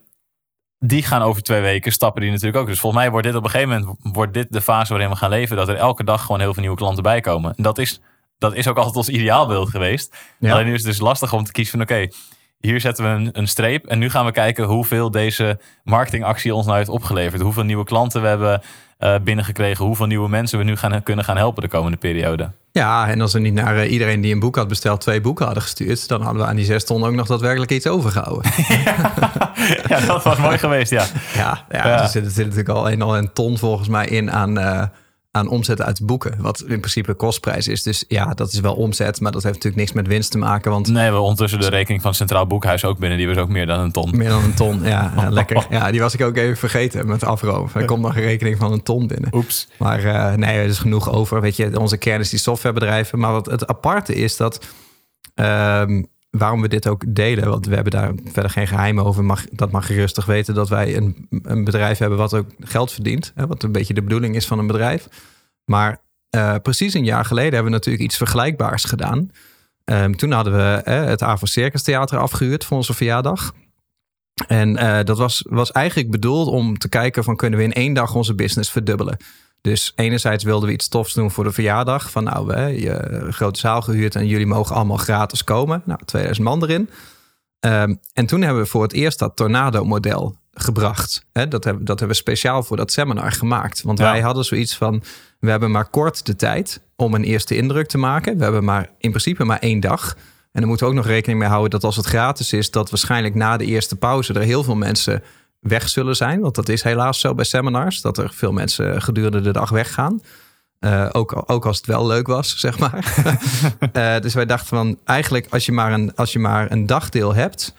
die 0.80 1.04
gaan 1.04 1.22
over 1.22 1.42
twee 1.42 1.62
weken 1.62 1.92
stappen 1.92 2.22
die 2.22 2.32
natuurlijk 2.32 2.58
ook. 2.58 2.68
Dus 2.68 2.80
volgens 2.80 3.02
mij 3.02 3.12
wordt 3.12 3.28
dit 3.28 3.36
op 3.36 3.44
een 3.44 3.50
gegeven 3.50 3.80
moment 3.80 3.98
wordt 4.02 4.34
dit 4.34 4.52
de 4.52 4.62
fase 4.62 4.94
waarin 4.94 5.10
we 5.10 5.16
gaan 5.16 5.30
leven. 5.30 5.58
Dat 5.58 5.68
er 5.68 5.76
elke 5.76 6.04
dag 6.04 6.22
gewoon 6.22 6.40
heel 6.40 6.54
veel 6.54 6.62
nieuwe 6.62 6.78
klanten 6.78 7.04
bij 7.04 7.22
komen. 7.22 7.54
En 7.56 7.64
dat 7.64 7.78
is, 7.78 8.02
dat 8.38 8.56
is 8.56 8.68
ook 8.68 8.78
altijd 8.78 8.96
ons 8.96 9.10
ideaalbeeld 9.10 9.70
geweest. 9.70 10.18
Ja. 10.40 10.54
Alleen 10.54 10.66
nu 10.66 10.74
is 10.74 10.84
het 10.84 10.92
dus 10.92 11.00
lastig 11.00 11.34
om 11.34 11.44
te 11.44 11.52
kiezen 11.52 11.72
van 11.72 11.82
oké, 11.82 12.08
hier 12.60 12.82
zetten 12.82 13.04
we 13.04 13.10
een, 13.10 13.30
een, 13.32 13.48
streep. 13.48 13.86
En 13.86 14.00
nu 14.00 14.10
gaan 14.10 14.26
we 14.26 14.32
kijken 14.32 14.64
hoeveel 14.64 15.12
deze 15.12 15.60
marketingactie 15.84 16.56
ons 16.56 16.66
nou 16.66 16.78
heeft 16.78 16.90
opgeleverd. 16.90 17.42
Hoeveel 17.42 17.64
nieuwe 17.64 17.84
klanten 17.84 18.22
we 18.22 18.28
hebben 18.28 18.62
uh, 19.00 19.16
binnengekregen. 19.24 19.86
Hoeveel 19.86 20.06
nieuwe 20.06 20.30
mensen 20.30 20.58
we 20.58 20.64
nu 20.64 20.76
gaan, 20.76 21.04
kunnen 21.04 21.26
gaan 21.26 21.38
helpen 21.38 21.64
de 21.64 21.70
komende 21.70 21.98
periode. 21.98 22.52
Ja, 22.72 23.08
en 23.08 23.22
als 23.22 23.34
we 23.34 23.40
niet 23.40 23.54
naar 23.54 23.76
uh, 23.76 23.92
iedereen 23.92 24.22
die 24.22 24.34
een 24.34 24.40
boek 24.40 24.56
had 24.56 24.68
besteld 24.68 25.02
twee 25.02 25.22
boeken 25.22 25.46
hadden 25.46 25.64
gestuurd, 25.64 26.08
dan 26.08 26.22
hadden 26.22 26.42
we 26.42 26.48
aan 26.48 26.56
die 26.56 26.66
zes 26.66 26.86
ton 26.86 27.04
ook 27.04 27.14
nog 27.14 27.28
daadwerkelijk 27.28 27.72
iets 27.72 27.88
overgehouden. 27.88 28.52
ja, 29.88 30.00
dat 30.00 30.24
was 30.24 30.38
mooi 30.38 30.58
geweest, 30.58 30.92
ja. 30.92 31.06
Ja, 31.36 31.66
ja, 31.70 31.88
ja. 31.88 32.02
er 32.02 32.08
zit, 32.08 32.26
er 32.26 32.32
zit 32.32 32.46
natuurlijk 32.46 32.70
al 32.70 32.92
een, 32.92 33.02
al 33.02 33.18
een 33.18 33.34
ton 33.34 33.58
volgens 33.58 33.88
mij 33.88 34.08
in 34.08 34.32
aan, 34.32 34.58
uh, 34.60 34.84
aan 35.40 35.48
omzet 35.48 35.82
uit 35.82 36.06
boeken. 36.06 36.36
Wat 36.38 36.64
in 36.68 36.80
principe 36.80 37.14
kostprijs 37.14 37.68
is. 37.68 37.84
Dus 37.84 38.06
ja, 38.08 38.34
dat 38.34 38.52
is 38.52 38.60
wel 38.60 38.76
omzet. 38.76 39.22
Maar 39.22 39.32
dat 39.32 39.44
heeft 39.44 39.56
natuurlijk 39.56 39.84
niks 39.84 39.94
met 39.94 40.08
winst 40.08 40.32
te 40.32 40.38
maken. 40.38 40.72
Want... 40.72 40.86
Nee, 40.86 40.96
we 40.96 41.02
hebben 41.02 41.22
ondertussen 41.22 41.60
de 41.60 41.70
rekening 41.70 42.02
van 42.02 42.10
het 42.10 42.20
Centraal 42.20 42.48
Boekhuis 42.48 42.86
ook 42.86 42.98
binnen. 42.98 43.18
Die 43.18 43.28
was 43.28 43.38
ook 43.38 43.50
meer 43.50 43.66
dan 43.66 43.80
een 43.80 43.92
ton. 43.92 44.18
Meer 44.18 44.30
dan 44.30 44.44
een 44.44 44.54
ton, 44.54 44.84
ja. 44.84 45.14
ja 45.18 45.30
lekker. 45.30 45.68
Ja, 45.70 45.92
die 45.92 46.00
was 46.00 46.14
ik 46.14 46.22
ook 46.22 46.38
even 46.38 46.58
vergeten 46.58 47.08
met 47.08 47.24
afroom. 47.24 47.70
Er 47.74 47.86
komt 47.86 48.02
nog 48.02 48.16
een 48.16 48.22
rekening 48.22 48.58
van 48.58 48.72
een 48.72 48.84
ton 48.84 49.08
binnen. 49.08 49.36
Oeps. 49.36 49.68
Maar 49.78 50.04
uh, 50.04 50.34
nee, 50.34 50.58
er 50.58 50.66
is 50.66 50.80
genoeg 50.80 51.12
over. 51.12 51.42
Weet 51.42 51.56
je, 51.56 51.80
onze 51.80 51.98
kern 51.98 52.20
is 52.20 52.30
die 52.30 52.40
softwarebedrijven. 52.40 53.20
Maar 53.20 53.32
wat 53.32 53.46
het 53.46 53.68
aparte 53.68 54.16
is 54.16 54.38
dat... 54.38 54.66
Um, 55.36 56.08
waarom 56.30 56.62
we 56.62 56.68
dit 56.68 56.88
ook 56.88 57.04
delen, 57.08 57.50
want 57.50 57.66
we 57.66 57.76
hebben 57.76 57.92
daar 57.92 58.14
verder 58.26 58.52
geen 58.52 58.68
geheim 58.68 59.00
over. 59.00 59.24
Mag, 59.24 59.46
dat 59.52 59.72
mag 59.72 59.88
je 59.88 59.94
rustig 59.94 60.26
weten 60.26 60.54
dat 60.54 60.70
wij 60.70 60.98
een, 60.98 61.28
een 61.44 61.64
bedrijf 61.64 61.98
hebben 61.98 62.18
wat 62.18 62.34
ook 62.34 62.48
geld 62.60 62.92
verdient. 62.92 63.32
Hè, 63.36 63.48
wat 63.48 63.64
een 63.64 63.72
beetje 63.72 63.94
de 63.94 64.04
bedoeling 64.04 64.36
is 64.36 64.48
van 64.48 64.60
een 64.60 64.68
bedrijf. 64.68 65.08
Maar 65.66 66.02
uh, 66.36 66.56
precies 66.62 66.94
een 66.94 67.04
jaar 67.04 67.26
geleden 67.26 67.54
hebben 67.54 67.72
we 67.72 67.78
natuurlijk 67.78 68.04
iets 68.04 68.18
vergelijkbaars 68.18 68.84
gedaan. 68.84 69.32
Um, 69.86 70.18
toen 70.18 70.32
hadden 70.32 70.54
we 70.54 70.90
het 70.90 71.24
Avro 71.24 71.46
Circus 71.46 71.84
Theater 71.84 72.18
afgehuurd 72.18 72.66
voor 72.66 72.78
onze 72.78 72.94
verjaardag. 72.94 73.54
En 74.48 74.70
uh, 74.70 75.00
dat 75.04 75.18
was, 75.18 75.46
was 75.50 75.72
eigenlijk 75.72 76.12
bedoeld 76.12 76.48
om 76.48 76.78
te 76.78 76.90
kijken 76.90 77.24
van 77.24 77.36
kunnen 77.36 77.60
we 77.60 77.66
in 77.66 77.74
één 77.74 77.94
dag 77.94 78.16
onze 78.16 78.36
business 78.36 78.72
verdubbelen. 78.72 79.18
Dus 79.62 79.94
enerzijds 79.96 80.44
wilden 80.44 80.68
we 80.68 80.74
iets 80.74 80.88
tofs 80.88 81.14
doen 81.14 81.32
voor 81.32 81.44
de 81.44 81.52
verjaardag. 81.52 82.12
Van 82.12 82.24
nou, 82.24 82.48
we 82.48 82.82
je 82.82 83.28
grote 83.30 83.60
zaal 83.60 83.82
gehuurd 83.82 84.16
en 84.16 84.28
jullie 84.28 84.46
mogen 84.46 84.76
allemaal 84.76 84.98
gratis 84.98 85.44
komen. 85.44 85.82
Nou, 85.86 86.00
2000 86.06 86.46
man 86.48 86.64
erin. 86.64 86.90
Um, 87.60 88.00
en 88.14 88.26
toen 88.26 88.42
hebben 88.42 88.64
we 88.64 88.70
voor 88.70 88.82
het 88.82 88.94
eerst 88.94 89.20
dat 89.20 89.36
Tornado-model 89.36 90.36
gebracht. 90.52 91.26
He, 91.32 91.48
dat, 91.48 91.64
hebben, 91.64 91.86
dat 91.86 92.00
hebben 92.00 92.18
we 92.18 92.24
speciaal 92.24 92.64
voor 92.64 92.78
dat 92.78 92.92
seminar 92.92 93.32
gemaakt. 93.32 93.82
Want 93.82 94.00
ja. 94.00 94.12
wij 94.12 94.22
hadden 94.22 94.46
zoiets 94.46 94.78
van, 94.78 95.04
we 95.40 95.50
hebben 95.50 95.72
maar 95.72 95.90
kort 95.90 96.26
de 96.26 96.36
tijd 96.36 96.82
om 96.96 97.14
een 97.14 97.24
eerste 97.24 97.56
indruk 97.56 97.88
te 97.88 97.98
maken. 97.98 98.38
We 98.38 98.44
hebben 98.44 98.64
maar 98.64 98.90
in 98.98 99.10
principe 99.10 99.44
maar 99.44 99.60
één 99.60 99.80
dag. 99.80 100.16
En 100.52 100.60
dan 100.60 100.68
moeten 100.68 100.86
we 100.86 100.92
ook 100.92 100.98
nog 100.98 101.08
rekening 101.08 101.40
mee 101.40 101.50
houden 101.50 101.70
dat 101.70 101.84
als 101.84 101.96
het 101.96 102.06
gratis 102.06 102.54
is, 102.54 102.72
dat 102.72 102.90
waarschijnlijk 102.90 103.36
na 103.36 103.58
de 103.58 103.66
eerste 103.66 103.96
pauze 103.96 104.34
er 104.34 104.42
heel 104.42 104.64
veel 104.64 104.76
mensen 104.76 105.24
weg 105.60 105.90
zullen 105.90 106.16
zijn. 106.16 106.40
Want 106.40 106.56
dat 106.56 106.70
is 106.70 106.84
helaas 106.84 107.20
zo 107.20 107.34
bij 107.36 107.46
seminars, 107.46 108.02
dat 108.02 108.18
er 108.18 108.32
veel 108.34 108.52
mensen 108.52 109.02
gedurende 109.02 109.42
de 109.42 109.52
dag 109.52 109.70
weggaan. 109.70 110.22
Uh, 110.80 111.10
ook, 111.12 111.44
ook 111.46 111.66
als 111.66 111.78
het 111.78 111.86
wel 111.86 112.08
leuk 112.08 112.28
was, 112.28 112.60
zeg 112.60 112.80
maar. 112.80 113.16
uh, 113.94 114.20
dus 114.24 114.34
wij 114.34 114.46
dachten 114.46 114.68
van, 114.68 115.00
eigenlijk 115.06 115.48
als 115.50 115.66
je 115.66 115.72
maar 115.72 115.94
een, 115.94 116.16
als 116.16 116.34
je 116.34 116.40
maar 116.40 116.72
een 116.72 116.86
dagdeel 116.86 117.34
hebt... 117.34 117.74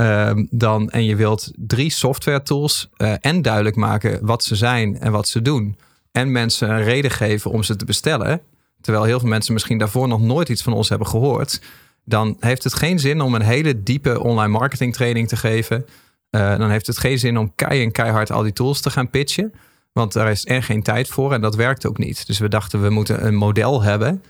Uh, 0.00 0.30
dan, 0.50 0.90
en 0.90 1.04
je 1.04 1.16
wilt 1.16 1.50
drie 1.56 1.90
software 1.90 2.42
tools 2.42 2.88
uh, 2.96 3.14
en 3.20 3.42
duidelijk 3.42 3.76
maken 3.76 4.26
wat 4.26 4.44
ze 4.44 4.56
zijn 4.56 4.98
en 5.00 5.12
wat 5.12 5.28
ze 5.28 5.42
doen... 5.42 5.78
en 6.12 6.32
mensen 6.32 6.70
een 6.70 6.82
reden 6.82 7.10
geven 7.10 7.50
om 7.50 7.62
ze 7.62 7.76
te 7.76 7.84
bestellen... 7.84 8.40
terwijl 8.80 9.04
heel 9.04 9.20
veel 9.20 9.28
mensen 9.28 9.52
misschien 9.52 9.78
daarvoor 9.78 10.08
nog 10.08 10.20
nooit 10.20 10.48
iets 10.48 10.62
van 10.62 10.72
ons 10.72 10.88
hebben 10.88 11.06
gehoord... 11.06 11.60
dan 12.04 12.36
heeft 12.38 12.64
het 12.64 12.74
geen 12.74 12.98
zin 12.98 13.20
om 13.20 13.34
een 13.34 13.42
hele 13.42 13.82
diepe 13.82 14.20
online 14.20 14.52
marketing 14.52 14.94
training 14.94 15.28
te 15.28 15.36
geven... 15.36 15.86
Uh, 16.30 16.58
dan 16.58 16.70
heeft 16.70 16.86
het 16.86 16.98
geen 16.98 17.18
zin 17.18 17.38
om 17.38 17.54
kei 17.54 17.82
en 17.82 17.92
keihard 17.92 18.32
al 18.32 18.42
die 18.42 18.52
tools 18.52 18.80
te 18.80 18.90
gaan 18.90 19.10
pitchen. 19.10 19.52
Want 19.92 20.12
daar 20.12 20.30
is 20.30 20.46
er 20.46 20.62
geen 20.62 20.82
tijd 20.82 21.08
voor 21.08 21.32
en 21.32 21.40
dat 21.40 21.54
werkt 21.54 21.86
ook 21.86 21.98
niet. 21.98 22.26
Dus 22.26 22.38
we 22.38 22.48
dachten, 22.48 22.82
we 22.82 22.90
moeten 22.90 23.26
een 23.26 23.34
model 23.34 23.82
hebben 23.82 24.22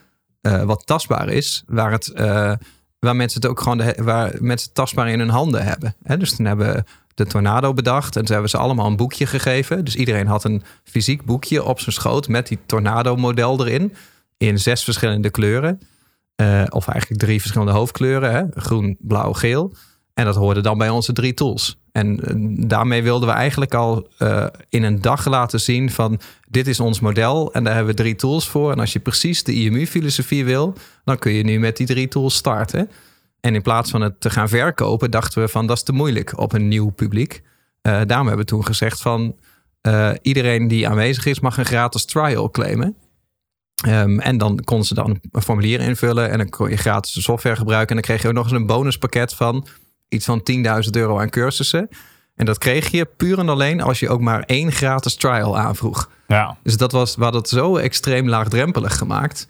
uh, 0.43 0.63
wat 0.63 0.87
tastbaar 0.87 1.29
is, 1.29 1.63
waar, 1.67 1.93
het, 1.93 2.13
uh, 2.15 2.53
waar 2.99 3.17
mensen 3.17 3.41
het 3.41 3.51
ook 3.51 3.61
gewoon 3.61 3.95
waar 3.97 4.37
mensen 4.39 4.73
tastbaar 4.73 5.09
in 5.09 5.19
hun 5.19 5.29
handen 5.29 5.65
hebben. 5.65 5.95
Hè? 6.03 6.17
Dus 6.17 6.37
toen 6.37 6.47
hebben 6.47 6.75
we 6.75 6.85
de 7.15 7.27
Tornado 7.27 7.73
bedacht 7.73 8.17
en 8.17 8.25
toen 8.25 8.33
hebben 8.33 8.51
ze 8.51 8.57
allemaal 8.57 8.87
een 8.87 8.97
boekje 8.97 9.27
gegeven. 9.27 9.85
Dus 9.85 9.97
iedereen 9.97 10.27
had 10.27 10.45
een 10.45 10.63
fysiek 10.85 11.25
boekje 11.25 11.65
op 11.65 11.81
zijn 11.81 11.95
schoot 11.95 12.29
met 12.29 12.47
die 12.47 12.59
Tornado-model 12.67 13.67
erin. 13.67 13.95
In 14.37 14.59
zes 14.59 14.85
verschillende 14.85 15.31
kleuren. 15.31 15.81
Of 16.69 16.89
eigenlijk 16.89 17.21
drie 17.21 17.41
verschillende 17.41 17.73
hoofdkleuren: 17.73 18.33
hè? 18.33 18.45
groen, 18.61 18.97
blauw, 19.01 19.33
geel. 19.33 19.73
En 20.15 20.25
dat 20.25 20.37
hoorde 20.37 20.61
dan 20.61 20.79
bij 20.79 20.89
onze 20.89 21.13
drie 21.13 21.35
tools. 21.35 21.80
En 21.93 22.19
daarmee 22.69 23.03
wilden 23.03 23.29
we 23.29 23.35
eigenlijk 23.35 23.75
al 23.75 24.09
uh, 24.19 24.47
in 24.69 24.83
een 24.83 25.01
dag 25.01 25.27
laten 25.27 25.61
zien 25.61 25.91
van 25.91 26.21
dit 26.49 26.67
is 26.67 26.81
ons 26.81 27.01
model 27.01 27.53
en 27.53 27.65
daar 27.65 27.75
hebben 27.75 27.95
we 27.95 28.03
drie 28.03 28.17
tools 28.17 28.49
voor. 28.49 28.73
En 28.73 28.79
als 28.79 28.93
je 28.93 29.01
precies 29.01 29.43
de 29.43 29.53
IMU-filosofie 29.53 30.45
wil, 30.45 30.75
dan 31.05 31.19
kun 31.19 31.33
je 31.33 31.43
nu 31.43 31.59
met 31.59 31.77
die 31.77 31.87
drie 31.87 32.09
tools 32.09 32.35
starten. 32.35 32.91
En 33.41 33.55
in 33.55 33.63
plaats 33.63 33.91
van 33.91 34.01
het 34.01 34.21
te 34.21 34.31
gaan 34.31 34.49
verkopen, 34.49 35.11
dachten 35.11 35.43
we 35.43 35.49
van 35.49 35.67
dat 35.67 35.77
is 35.77 35.83
te 35.83 35.93
moeilijk 35.93 36.39
op 36.39 36.53
een 36.53 36.69
nieuw 36.69 36.91
publiek. 36.91 37.43
Uh, 37.83 38.01
daarom 38.07 38.27
hebben 38.27 38.45
we 38.45 38.53
toen 38.53 38.67
gezegd 38.67 39.01
van 39.01 39.37
iedereen 40.23 40.69
die 40.69 40.89
aanwezig 40.89 41.27
is 41.27 41.41
mag 41.41 41.59
een 41.59 41.65
gratis 41.65 42.05
trial 42.05 42.51
claimen. 42.51 42.97
Um, 43.89 44.21
en 44.21 44.39
dan 44.39 44.61
konden 44.65 44.87
ze 44.87 44.95
dan 44.95 45.21
een 45.33 45.43
formulier 45.43 45.81
invullen 45.81 46.31
en 46.31 46.39
dan 46.39 46.49
kon 46.49 46.71
je 46.71 46.77
gratis 46.77 47.23
software 47.23 47.57
gebruiken. 47.57 47.89
En 47.89 47.95
dan 47.95 48.05
kreeg 48.05 48.23
je 48.23 48.29
ook 48.29 48.35
nog 48.35 48.45
eens 48.45 48.53
een 48.53 48.67
bonuspakket 48.67 49.35
van 49.35 49.67
iets 50.11 50.25
van 50.25 50.43
10.000 50.85 50.91
euro 50.91 51.19
aan 51.21 51.31
cursussen. 51.31 51.89
En 52.35 52.47
dat 52.47 52.59
kreeg 52.59 52.89
je 52.89 53.05
puur 53.17 53.39
en 53.39 53.49
alleen 53.49 53.81
als 53.81 54.01
je 54.01 54.09
ook 54.09 54.21
maar 54.21 54.43
één 54.43 54.73
gratis 54.73 55.15
trial 55.15 55.59
aanvroeg. 55.59 56.11
Ja. 56.27 56.57
Dus 56.63 56.77
dat 56.77 56.93
was, 56.93 57.17
we 57.17 57.23
hadden 57.23 57.41
het 57.41 57.51
zo 57.51 57.77
extreem 57.77 58.29
laagdrempelig 58.29 58.97
gemaakt. 58.97 59.47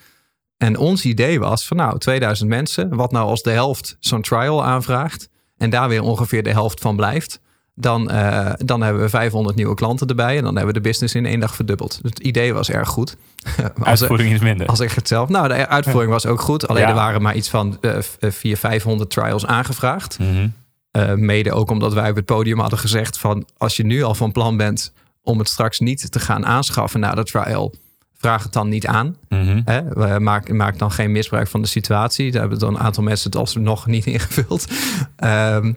En 0.56 0.76
ons 0.76 1.04
idee 1.04 1.40
was 1.40 1.66
van 1.66 1.76
nou, 1.76 1.98
2000 1.98 2.48
mensen, 2.48 2.96
wat 2.96 3.12
nou 3.12 3.28
als 3.28 3.42
de 3.42 3.50
helft 3.50 3.96
zo'n 4.00 4.22
trial 4.22 4.64
aanvraagt 4.64 5.28
en 5.56 5.70
daar 5.70 5.88
weer 5.88 6.02
ongeveer 6.02 6.42
de 6.42 6.50
helft 6.50 6.80
van 6.80 6.96
blijft, 6.96 7.40
dan, 7.80 8.10
uh, 8.12 8.52
dan 8.58 8.82
hebben 8.82 9.02
we 9.02 9.08
500 9.08 9.56
nieuwe 9.56 9.74
klanten 9.74 10.06
erbij 10.06 10.36
en 10.36 10.44
dan 10.44 10.56
hebben 10.56 10.74
we 10.74 10.80
de 10.80 10.88
business 10.88 11.14
in 11.14 11.26
één 11.26 11.40
dag 11.40 11.54
verdubbeld. 11.54 11.98
Dus 12.02 12.10
het 12.10 12.18
idee 12.18 12.54
was 12.54 12.70
erg 12.70 12.88
goed. 12.88 13.16
uitvoering 13.82 14.32
is 14.32 14.40
minder. 14.40 14.66
Als 14.66 14.80
ik 14.80 14.92
het 14.92 15.08
zelf. 15.08 15.28
Nou, 15.28 15.48
de 15.48 15.66
uitvoering 15.66 16.12
was 16.12 16.26
ook 16.26 16.40
goed. 16.40 16.68
Alleen 16.68 16.82
ja. 16.82 16.88
er 16.88 16.94
waren 16.94 17.22
maar 17.22 17.34
iets 17.34 17.48
van 17.48 17.78
uh, 17.80 17.92
400, 18.00 18.58
500 18.58 19.10
trials 19.10 19.46
aangevraagd. 19.46 20.18
Mm 20.18 20.26
-hmm. 20.26 20.52
uh, 20.92 21.12
mede 21.14 21.52
ook 21.52 21.70
omdat 21.70 21.92
wij 21.92 22.10
op 22.10 22.16
het 22.16 22.24
podium 22.24 22.58
hadden 22.58 22.78
gezegd 22.78 23.18
van 23.18 23.46
als 23.56 23.76
je 23.76 23.84
nu 23.84 24.02
al 24.02 24.14
van 24.14 24.32
plan 24.32 24.56
bent 24.56 24.92
om 25.22 25.38
het 25.38 25.48
straks 25.48 25.78
niet 25.78 26.12
te 26.12 26.20
gaan 26.20 26.46
aanschaffen 26.46 27.00
na 27.00 27.14
de 27.14 27.24
trial 27.24 27.74
vraag 28.20 28.42
het 28.42 28.52
dan 28.52 28.68
niet 28.68 28.86
aan. 28.86 29.16
Mhm. 29.28 29.60
Hè? 29.64 30.20
Maak, 30.20 30.52
maak 30.52 30.78
dan 30.78 30.90
geen 30.90 31.12
misbruik 31.12 31.48
van 31.48 31.62
de 31.62 31.68
situatie. 31.68 32.30
Daar 32.30 32.40
hebben 32.40 32.58
dan 32.58 32.74
een 32.74 32.80
aantal 32.80 33.02
mensen 33.02 33.30
het 33.30 33.40
alsnog 33.40 33.86
niet 33.86 34.06
ingevuld. 34.06 34.66
Ehm, 35.16 35.72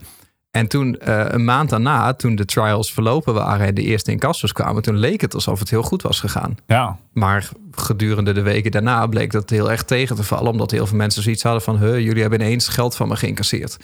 en 0.54 0.68
toen, 0.68 0.98
eh, 0.98 1.26
een 1.28 1.44
maand 1.44 1.70
daarna, 1.70 2.14
toen 2.14 2.36
de 2.36 2.46
trials 2.46 2.94
verlopen 2.94 3.34
waren 3.34 3.68
en 3.68 3.76
de 3.76 3.82
eerste 3.82 4.12
incassos 4.12 4.52
kwamen, 4.52 4.82
toen 4.82 4.98
leek 4.98 5.22
het 5.22 5.34
alsof 5.34 5.60
het 5.60 5.70
heel 5.70 5.84
goed 5.84 6.02
was 6.02 6.20
gegaan. 6.20 6.58
Ja. 6.68 7.00
Maar 7.14 7.50
gedurende 7.72 8.34
de 8.34 8.42
weken 8.42 8.72
daarna 8.72 9.08
bleek 9.08 9.32
dat 9.32 9.50
heel 9.50 9.72
erg 9.72 9.84
tegen 9.84 10.16
te 10.16 10.24
vallen, 10.24 10.52
omdat 10.52 10.72
heel 10.72 10.88
veel 10.88 10.98
mensen 10.98 11.24
zoiets 11.24 11.44
hadden 11.44 11.62
van, 11.62 11.78
huh, 11.78 12.00
jullie 12.00 12.22
hebben 12.22 12.42
ineens 12.42 12.68
geld 12.68 12.96
van 12.96 13.08
me 13.08 13.16
geïncasseerd. 13.16 13.78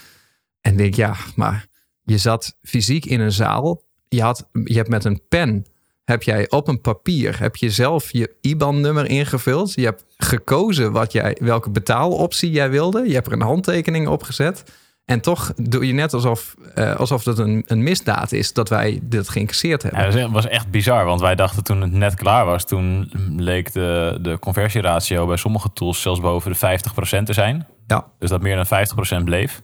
En 0.61 0.71
ik 0.71 0.77
denk, 0.77 0.93
ja, 0.93 1.15
maar 1.35 1.65
je 2.03 2.17
zat 2.17 2.55
fysiek 2.61 3.05
in 3.05 3.19
een 3.19 3.31
zaal, 3.31 3.81
je, 4.07 4.21
had, 4.21 4.49
je 4.63 4.75
hebt 4.75 4.89
met 4.89 5.05
een 5.05 5.21
pen 5.29 5.65
heb 6.03 6.23
jij 6.23 6.49
op 6.49 6.67
een 6.67 6.81
papier 6.81 7.39
heb 7.39 7.55
je 7.55 7.71
zelf 7.71 8.11
je 8.11 8.35
IBAN-nummer 8.41 9.05
ingevuld. 9.05 9.73
Je 9.73 9.83
hebt 9.83 10.05
gekozen 10.17 10.91
wat 10.91 11.11
jij, 11.11 11.38
welke 11.39 11.69
betaaloptie 11.69 12.51
jij 12.51 12.69
wilde. 12.69 13.07
Je 13.07 13.13
hebt 13.13 13.27
er 13.27 13.33
een 13.33 13.41
handtekening 13.41 14.07
op 14.07 14.23
gezet. 14.23 14.63
En 15.09 15.21
toch 15.21 15.53
doe 15.55 15.87
je 15.87 15.93
net 15.93 16.13
alsof, 16.13 16.55
uh, 16.75 16.95
alsof 16.95 17.25
het 17.25 17.37
een, 17.37 17.63
een 17.67 17.83
misdaad 17.83 18.31
is 18.31 18.53
dat 18.53 18.69
wij 18.69 18.99
dit 19.03 19.29
geïncasseerd 19.29 19.83
hebben. 19.83 20.11
Ja, 20.11 20.21
dat 20.21 20.31
was 20.31 20.47
echt 20.47 20.69
bizar, 20.71 21.05
want 21.05 21.21
wij 21.21 21.35
dachten 21.35 21.63
toen 21.63 21.81
het 21.81 21.91
net 21.91 22.15
klaar 22.15 22.45
was, 22.45 22.65
toen 22.65 23.11
leek 23.37 23.73
de, 23.73 24.17
de 24.21 24.39
conversieratio 24.39 25.27
bij 25.27 25.37
sommige 25.37 25.73
tools 25.73 26.01
zelfs 26.01 26.19
boven 26.19 26.51
de 26.51 26.79
50% 27.19 27.23
te 27.23 27.33
zijn. 27.33 27.67
Ja. 27.87 28.05
Dus 28.19 28.29
dat 28.29 28.41
meer 28.41 28.55
dan 28.55 29.21
50% 29.21 29.23
bleef. 29.23 29.61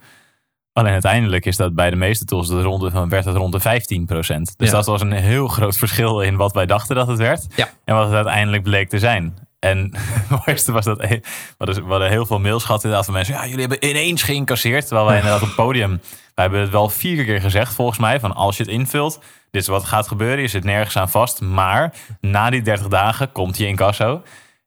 Alleen 0.73 0.91
uiteindelijk 0.91 1.45
is 1.45 1.55
dat 1.55 1.75
bij 1.75 1.89
de 1.89 1.95
meeste 1.95 2.25
tools 2.25 2.47
de 2.47 2.61
ronde 2.61 2.91
van 2.91 3.09
werd 3.09 3.25
het 3.25 3.35
rond 3.35 3.53
de 3.53 3.59
15 3.59 4.05
Dus 4.05 4.27
Ja. 4.57 4.71
dat 4.71 4.85
was 4.85 5.01
een 5.01 5.11
heel 5.11 5.47
groot 5.47 5.77
verschil 5.77 6.21
in 6.21 6.35
wat 6.35 6.53
wij 6.53 6.65
dachten 6.65 6.95
dat 6.95 7.07
het 7.07 7.17
werd. 7.17 7.45
Ja. 7.55 7.69
En 7.83 7.95
wat 7.95 8.05
het 8.05 8.15
uiteindelijk 8.15 8.63
bleek 8.63 8.89
te 8.89 8.99
zijn. 8.99 9.37
En 9.65 9.91
het 10.27 10.45
mooiste 10.45 10.72
was 10.72 10.86
dat 10.86 10.98
we 10.98 11.22
hadden, 11.57 11.88
we 11.88 12.07
heel 12.07 12.25
veel 12.25 12.39
mails 12.39 12.63
gehad 12.63 12.84
inderdaad 12.84 13.05
van 13.05 13.13
mensen. 13.13 13.34
Ja, 13.34 13.45
jullie 13.45 13.60
hebben 13.60 13.89
ineens 13.89 14.24
geïncasseerd. 14.24 14.88
Terwijl 14.88 15.07
wij 15.07 15.15
inderdaad 15.15 15.41
op 15.41 15.48
het 15.48 15.55
podium, 15.55 15.89
wij 16.36 16.43
hebben 16.43 16.62
het 16.62 16.69
wel 16.69 16.89
vier 16.89 17.25
keer 17.25 17.41
gezegd 17.41 17.74
volgens 17.74 18.00
mij. 18.00 18.19
Van 18.19 18.36
als 18.36 18.57
je 18.57 18.63
het 18.63 18.72
invult, 18.72 19.19
dit 19.51 19.62
is 19.62 19.67
wat 19.67 19.84
gaat 19.84 20.07
gebeuren. 20.07 20.41
Je 20.41 20.48
zit 20.48 20.63
nergens 20.63 20.98
aan 20.98 21.10
vast. 21.10 21.41
Maar 21.41 21.93
na 22.22 22.50
die 22.50 22.62
30 22.62 22.88
dagen 22.88 23.31
komt 23.31 23.57
je 23.57 23.67
incasso. 23.67 24.22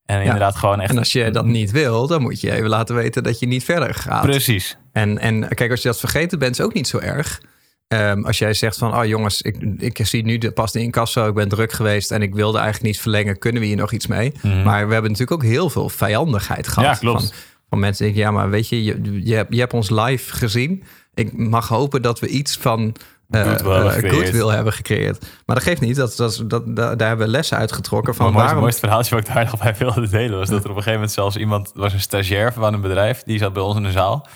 En 0.07 0.23
inderdaad 0.23 0.57
gewoon 0.57 0.81
echt... 0.81 0.90
En 0.90 0.99
als 0.99 1.12
je 1.12 1.31
dat 1.31 1.45
niet 1.45 1.71
wil, 1.71 2.07
dan 2.07 2.23
moet 2.23 2.40
je 2.40 2.52
even 2.52 2.69
laten 2.69 2.95
weten 2.95 3.23
dat 3.23 3.38
je 3.38 3.47
niet 3.47 3.64
verder 3.64 3.95
gaat. 3.95 4.23
Precies. 4.23 4.76
En, 4.93 5.19
en 5.19 5.49
kijk, 5.49 5.71
als 5.71 5.83
je 5.83 5.88
dat 5.88 5.99
vergeten 5.99 6.38
bent, 6.38 6.59
is 6.59 6.64
ook 6.64 6.75
niet 6.75 6.88
zo 6.88 6.99
erg. 6.99 7.40
Ehm, 7.88 8.25
als 8.25 8.38
jij 8.38 8.54
zegt 8.54 8.78
van, 8.78 8.97
oh 8.97 9.04
jongens, 9.04 9.42
ik, 9.42 9.57
ik 9.78 10.07
zie 10.07 10.25
nu 10.25 10.38
de, 10.38 10.50
pas 10.50 10.73
de 10.73 10.80
incasso, 10.80 11.28
ik 11.28 11.35
ben 11.35 11.49
druk 11.49 11.73
geweest 11.73 12.11
en 12.11 12.23
ik 12.23 12.35
wilde 12.35 12.59
eigenlijk 12.59 12.87
niet 12.87 13.00
verlengen, 13.00 13.38
kunnen 13.38 13.61
we 13.61 13.66
hier 13.66 13.76
nog 13.76 13.92
iets 13.92 14.07
mee? 14.07 14.33
Mhm. 14.42 14.62
Maar 14.62 14.87
we 14.87 14.92
hebben 14.92 15.11
natuurlijk 15.11 15.42
ook 15.42 15.49
heel 15.49 15.71
veel 15.71 15.88
vijandigheid 15.88 16.68
gehad. 16.68 16.95
Ja, 16.95 16.99
klopt. 16.99 17.23
Van, 17.23 17.33
van 17.68 17.78
mensen 17.78 18.04
die 18.04 18.14
denken, 18.14 18.33
ja, 18.33 18.38
maar 18.38 18.50
weet 18.50 18.68
je, 18.68 18.85
je, 18.85 19.21
je, 19.25 19.35
hebt, 19.35 19.54
je 19.54 19.61
hebt 19.61 19.73
ons 19.73 19.90
live 19.90 20.37
gezien. 20.37 20.85
Ik 21.14 21.37
mag 21.37 21.68
hopen 21.68 22.02
dat 22.02 22.21
we 22.21 22.26
iets 22.26 22.57
van 22.57 22.95
eh, 23.30 23.42
Goodwill 23.42 23.73
hebben 23.73 23.90
eh, 23.90 23.95
gecreëerd. 23.95 24.25
goodwill 24.25 24.54
hebben 24.54 24.73
gecreëerd. 24.73 25.26
Maar 25.47 25.57
dat 25.57 25.64
geeft 25.64 25.80
niet. 25.80 25.97
Dat, 25.97 26.16
dat, 26.16 26.42
dat, 26.47 26.76
daar 26.76 27.09
hebben 27.09 27.26
we 27.26 27.33
lessen 27.33 27.57
uitgetrokken 27.57 28.14
van 28.14 28.33
Maar 28.33 28.42
het 28.45 28.54
mooiste, 28.54 28.54
waarom... 28.54 28.62
mooiste 28.62 28.80
verhaaltje 28.80 29.14
wat 29.14 29.28
ik 29.28 29.35
daar 29.35 29.45
nog 29.45 29.62
bij 29.62 29.75
wilde 29.78 30.09
delen 30.09 30.38
was 30.38 30.49
dat 30.49 30.64
er 30.64 30.71
op 30.71 30.76
een 30.76 30.83
gegeven 30.83 30.92
moment 30.92 31.12
zelfs 31.12 31.37
iemand 31.37 31.73
was 31.75 31.92
een 31.92 32.00
stagiair 32.00 32.52
van 32.52 32.75
een 32.75 32.80
bedrijf 32.80 33.23
die 33.23 33.38
zat 33.38 33.52
bij 33.52 33.62
ons 33.62 33.76
in 33.76 33.83
de 33.83 33.90
zaal. 33.90 34.26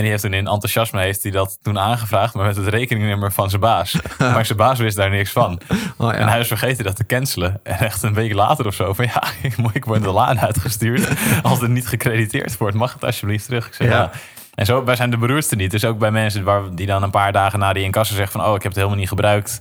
En 0.00 0.06
die 0.06 0.14
heeft 0.14 0.22
toen 0.30 0.38
in 0.40 0.46
enthousiasme 0.46 1.00
heeft 1.00 1.22
hij 1.22 1.32
dat 1.32 1.58
toen 1.62 1.78
aangevraagd, 1.78 2.34
maar 2.34 2.46
met 2.46 2.56
het 2.56 2.66
rekeningnummer 2.68 3.32
van 3.32 3.48
zijn 3.48 3.60
baas. 3.60 3.96
Maar 4.18 4.46
zijn 4.46 4.58
baas 4.58 4.78
wist 4.78 4.96
daar 4.96 5.10
niks 5.10 5.30
van. 5.32 5.60
Oh, 5.96 6.12
ja. 6.12 6.18
En 6.18 6.28
hij 6.28 6.40
is 6.40 6.48
vergeten 6.48 6.84
dat 6.84 6.96
te 6.96 7.06
cancelen. 7.06 7.60
En 7.62 7.78
echt 7.78 8.02
een 8.02 8.14
week 8.14 8.32
later 8.32 8.66
of 8.66 8.74
zo 8.74 8.92
van 8.92 9.04
ja, 9.04 9.22
ik, 9.48 9.54
ik 9.72 9.84
word 9.84 10.02
de 10.02 10.10
laan 10.10 10.40
uitgestuurd. 10.40 11.08
Als 11.42 11.60
het 11.60 11.70
niet 11.70 11.86
gecrediteerd 11.88 12.56
wordt, 12.56 12.76
mag 12.76 12.92
het 12.92 13.04
alsjeblieft 13.04 13.44
terug. 13.44 13.66
Ik 13.66 13.74
zeg, 13.74 13.88
Ja. 13.88 13.96
ja. 13.96 14.10
En 14.54 14.66
zo, 14.66 14.84
wij 14.84 14.96
zijn 14.96 15.10
de 15.10 15.16
beroerdste 15.16 15.56
niet. 15.56 15.70
Dus 15.70 15.84
ook 15.84 15.98
bij 15.98 16.10
mensen 16.10 16.44
waar, 16.44 16.74
die 16.74 16.86
dan 16.86 17.02
een 17.02 17.10
paar 17.10 17.32
dagen 17.32 17.58
na 17.58 17.72
die 17.72 17.82
incasso 17.84 18.14
zeggen 18.14 18.40
van... 18.40 18.48
oh, 18.48 18.54
ik 18.54 18.62
heb 18.62 18.72
het 18.72 18.76
helemaal 18.76 18.98
niet 18.98 19.08
gebruikt. 19.08 19.58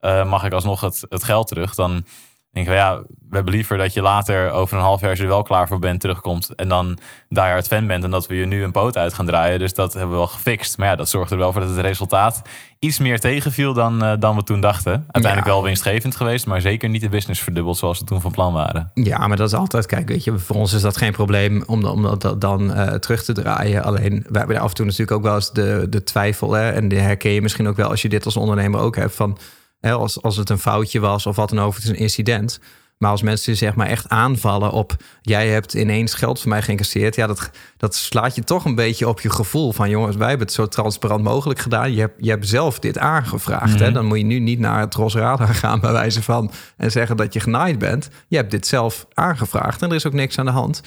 eh, 0.00 0.24
mag 0.24 0.44
ik 0.44 0.52
alsnog 0.52 0.80
het, 0.80 1.04
het 1.08 1.24
geld 1.24 1.48
terug? 1.48 1.74
Dan 1.74 2.04
denk 2.52 2.66
ik 2.66 2.72
van 2.72 2.82
ja, 2.82 2.96
we 3.28 3.36
hebben 3.36 3.54
liever 3.54 3.78
dat 3.78 3.92
je 3.92 4.02
later 4.02 4.50
over 4.50 4.76
een 4.76 4.82
half 4.82 5.00
jaar... 5.00 5.10
als 5.10 5.18
je 5.18 5.24
er 5.24 5.30
wel 5.30 5.42
klaar 5.42 5.68
voor 5.68 5.78
bent, 5.78 6.00
terugkomt. 6.00 6.54
En 6.54 6.68
dan 6.68 6.98
daar 7.28 7.54
het 7.56 7.66
fan 7.66 7.86
bent 7.86 8.04
en 8.04 8.10
dat 8.10 8.26
we 8.26 8.34
je 8.34 8.46
nu 8.46 8.62
een 8.62 8.72
poot 8.72 8.96
uit 8.96 9.14
gaan 9.14 9.26
draaien. 9.26 9.58
Dus 9.58 9.74
dat 9.74 9.92
hebben 9.92 10.10
we 10.10 10.16
wel 10.16 10.26
gefixt. 10.26 10.78
Maar 10.78 10.88
ja, 10.88 10.96
dat 10.96 11.08
zorgt 11.08 11.30
er 11.30 11.38
wel 11.38 11.52
voor 11.52 11.60
dat 11.60 11.70
het 11.70 11.78
resultaat 11.78 12.42
iets 12.78 12.98
meer 12.98 13.20
tegenviel 13.20 13.72
dan, 13.72 14.04
eh, 14.04 14.12
dan 14.18 14.36
we 14.36 14.42
toen 14.42 14.60
dachten. 14.60 14.92
Uiteindelijk 14.92 15.46
Ja. 15.46 15.52
wel 15.52 15.62
winstgevend 15.62 16.16
geweest, 16.16 16.46
maar 16.46 16.60
zeker 16.60 16.88
niet 16.88 17.00
de 17.00 17.08
business 17.08 17.40
verdubbeld 17.42 17.76
zoals 17.76 17.98
we 17.98 18.04
toen 18.04 18.20
van 18.20 18.30
plan 18.30 18.52
waren. 18.52 18.90
Ja, 18.94 19.26
maar 19.26 19.36
dat 19.36 19.48
is 19.48 19.54
altijd, 19.54 19.86
kijk, 19.86 20.08
weet 20.08 20.24
je, 20.24 20.38
voor 20.38 20.56
ons 20.56 20.72
is 20.72 20.82
dat 20.82 20.96
geen 20.96 21.12
probleem 21.12 21.62
om, 21.66 21.84
om 21.84 22.18
dat 22.18 22.40
dan 22.40 22.72
eh, 22.74 22.94
terug 22.94 23.24
te 23.24 23.32
draaien. 23.32 23.82
Alleen, 23.84 24.24
wij 24.28 24.38
hebben 24.40 24.58
af 24.60 24.68
en 24.68 24.74
toe 24.74 24.84
natuurlijk 24.84 25.12
ook 25.12 25.22
wel 25.22 25.34
eens 25.34 25.52
de, 25.52 25.86
de 25.90 26.02
twijfel. 26.04 26.52
Hè, 26.52 26.70
en 26.70 26.88
die 26.88 26.98
herken 26.98 27.30
je 27.30 27.42
misschien 27.42 27.68
ook 27.68 27.76
wel 27.76 27.90
als 27.90 28.02
je 28.02 28.08
dit 28.08 28.24
als 28.24 28.36
ondernemer 28.36 28.80
ook 28.80 28.96
hebt. 28.96 29.14
Van 29.14 29.38
hè, 29.80 29.92
als, 29.92 30.22
als 30.22 30.36
het 30.36 30.50
een 30.50 30.58
foutje 30.58 31.00
was 31.00 31.26
of 31.26 31.36
wat 31.36 31.48
dan 31.48 31.60
ook, 31.60 31.74
het 31.74 31.82
is 31.82 31.88
een 31.88 31.96
incident. 31.96 32.60
Maar 32.98 33.10
als 33.10 33.22
mensen 33.22 33.56
zeg 33.56 33.74
maar 33.74 33.86
echt 33.86 34.08
aanvallen 34.08 34.70
op 34.70 34.96
jij 35.22 35.48
hebt 35.48 35.74
ineens 35.74 36.14
geld 36.14 36.40
van 36.40 36.48
mij 36.48 36.62
geïncasseerd. 36.62 37.14
Ja, 37.14 37.26
dat, 37.26 37.50
dat 37.76 37.94
slaat 37.94 38.34
je 38.34 38.44
toch 38.44 38.64
een 38.64 38.74
beetje 38.74 39.08
op 39.08 39.20
je 39.20 39.30
gevoel 39.30 39.72
van 39.72 39.90
jongens, 39.90 40.16
wij 40.16 40.28
hebben 40.28 40.46
het 40.46 40.56
zo 40.56 40.66
transparant 40.66 41.22
mogelijk 41.22 41.60
gedaan. 41.60 41.92
Je 41.92 42.00
hebt, 42.00 42.14
je 42.18 42.30
hebt 42.30 42.48
zelf 42.48 42.78
dit 42.78 42.98
aangevraagd. 42.98 43.78
hè? 43.80 43.92
Dan 43.92 44.06
moet 44.06 44.18
je 44.18 44.24
nu 44.24 44.38
niet 44.38 44.58
naar 44.58 44.80
het 44.80 44.94
Rosradar 44.94 45.54
gaan 45.54 45.80
bij 45.80 45.92
wijze 45.92 46.22
van 46.22 46.50
en 46.76 46.90
zeggen 46.90 47.16
dat 47.16 47.32
je 47.32 47.40
genaaid 47.40 47.78
bent. 47.78 48.08
Je 48.28 48.36
hebt 48.36 48.50
dit 48.50 48.66
zelf 48.66 49.06
aangevraagd 49.14 49.82
en 49.82 49.88
er 49.88 49.94
is 49.94 50.06
ook 50.06 50.12
niks 50.12 50.38
aan 50.38 50.44
de 50.44 50.50
hand. 50.50 50.80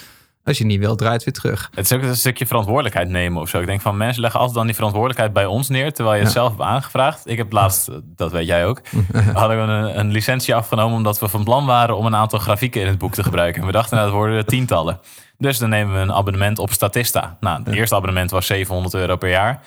Als 0.44 0.58
je 0.58 0.66
niet 0.66 0.80
wilt, 0.80 0.98
draait 0.98 1.24
weer 1.24 1.34
terug. 1.34 1.70
Het 1.74 1.86
is 1.86 1.94
ook 1.94 2.02
een 2.02 2.16
stukje 2.16 2.46
verantwoordelijkheid 2.46 3.10
nemen 3.10 3.42
of 3.42 3.50
zo. 3.50 3.60
Ik 3.60 3.66
denk 3.66 3.82
van 3.82 3.98
mensen 3.98 4.22
leggen 4.22 4.40
altijd 4.40 4.58
dan 4.58 4.66
die 4.66 4.76
verantwoordelijkheid 4.76 5.34
bij 5.34 5.46
ons 5.46 5.70
neer, 5.70 5.94
terwijl 5.94 6.18
je 6.18 6.24
het 6.24 6.32
zelf 6.32 6.50
hebt 6.50 6.62
aangevraagd. 6.62 7.28
Ik 7.28 7.38
heb 7.38 7.52
laatst, 7.52 7.90
dat 8.04 8.32
weet 8.32 8.48
jij 8.48 8.66
ook, 8.66 8.82
hadden 9.34 9.66
we 9.66 9.72
een, 9.72 10.00
een 10.00 10.12
licentie 10.12 10.56
afgenomen 10.56 10.98
omdat 10.98 11.20
we 11.20 11.28
van 11.28 11.44
plan 11.44 11.66
waren 11.66 11.98
om 11.98 12.06
een 12.06 12.16
aantal 12.16 12.40
grafieken 12.40 12.82
in 12.82 12.88
het 12.88 12.98
boek 12.98 13.14
te 13.14 13.24
gebruiken. 13.24 13.62
En 13.62 13.68
we 13.68 13.74
dachten, 13.74 13.96
nou, 13.96 14.10
dat 14.10 14.18
worden 14.18 14.38
er 14.38 14.46
tientallen. 14.46 15.00
Dus 15.38 15.58
dan 15.58 15.70
nemen 15.70 15.94
we 15.94 16.00
een 16.00 16.14
abonnement 16.14 16.60
op 16.60 16.72
Statista. 16.72 17.38
Nou, 17.40 17.64
het 17.64 17.74
eerste 17.74 17.96
abonnement 17.96 18.32
was 18.32 18.46
700 18.46 18.94
euro 18.94 19.16
per 19.16 19.30
jaar. 19.30 19.62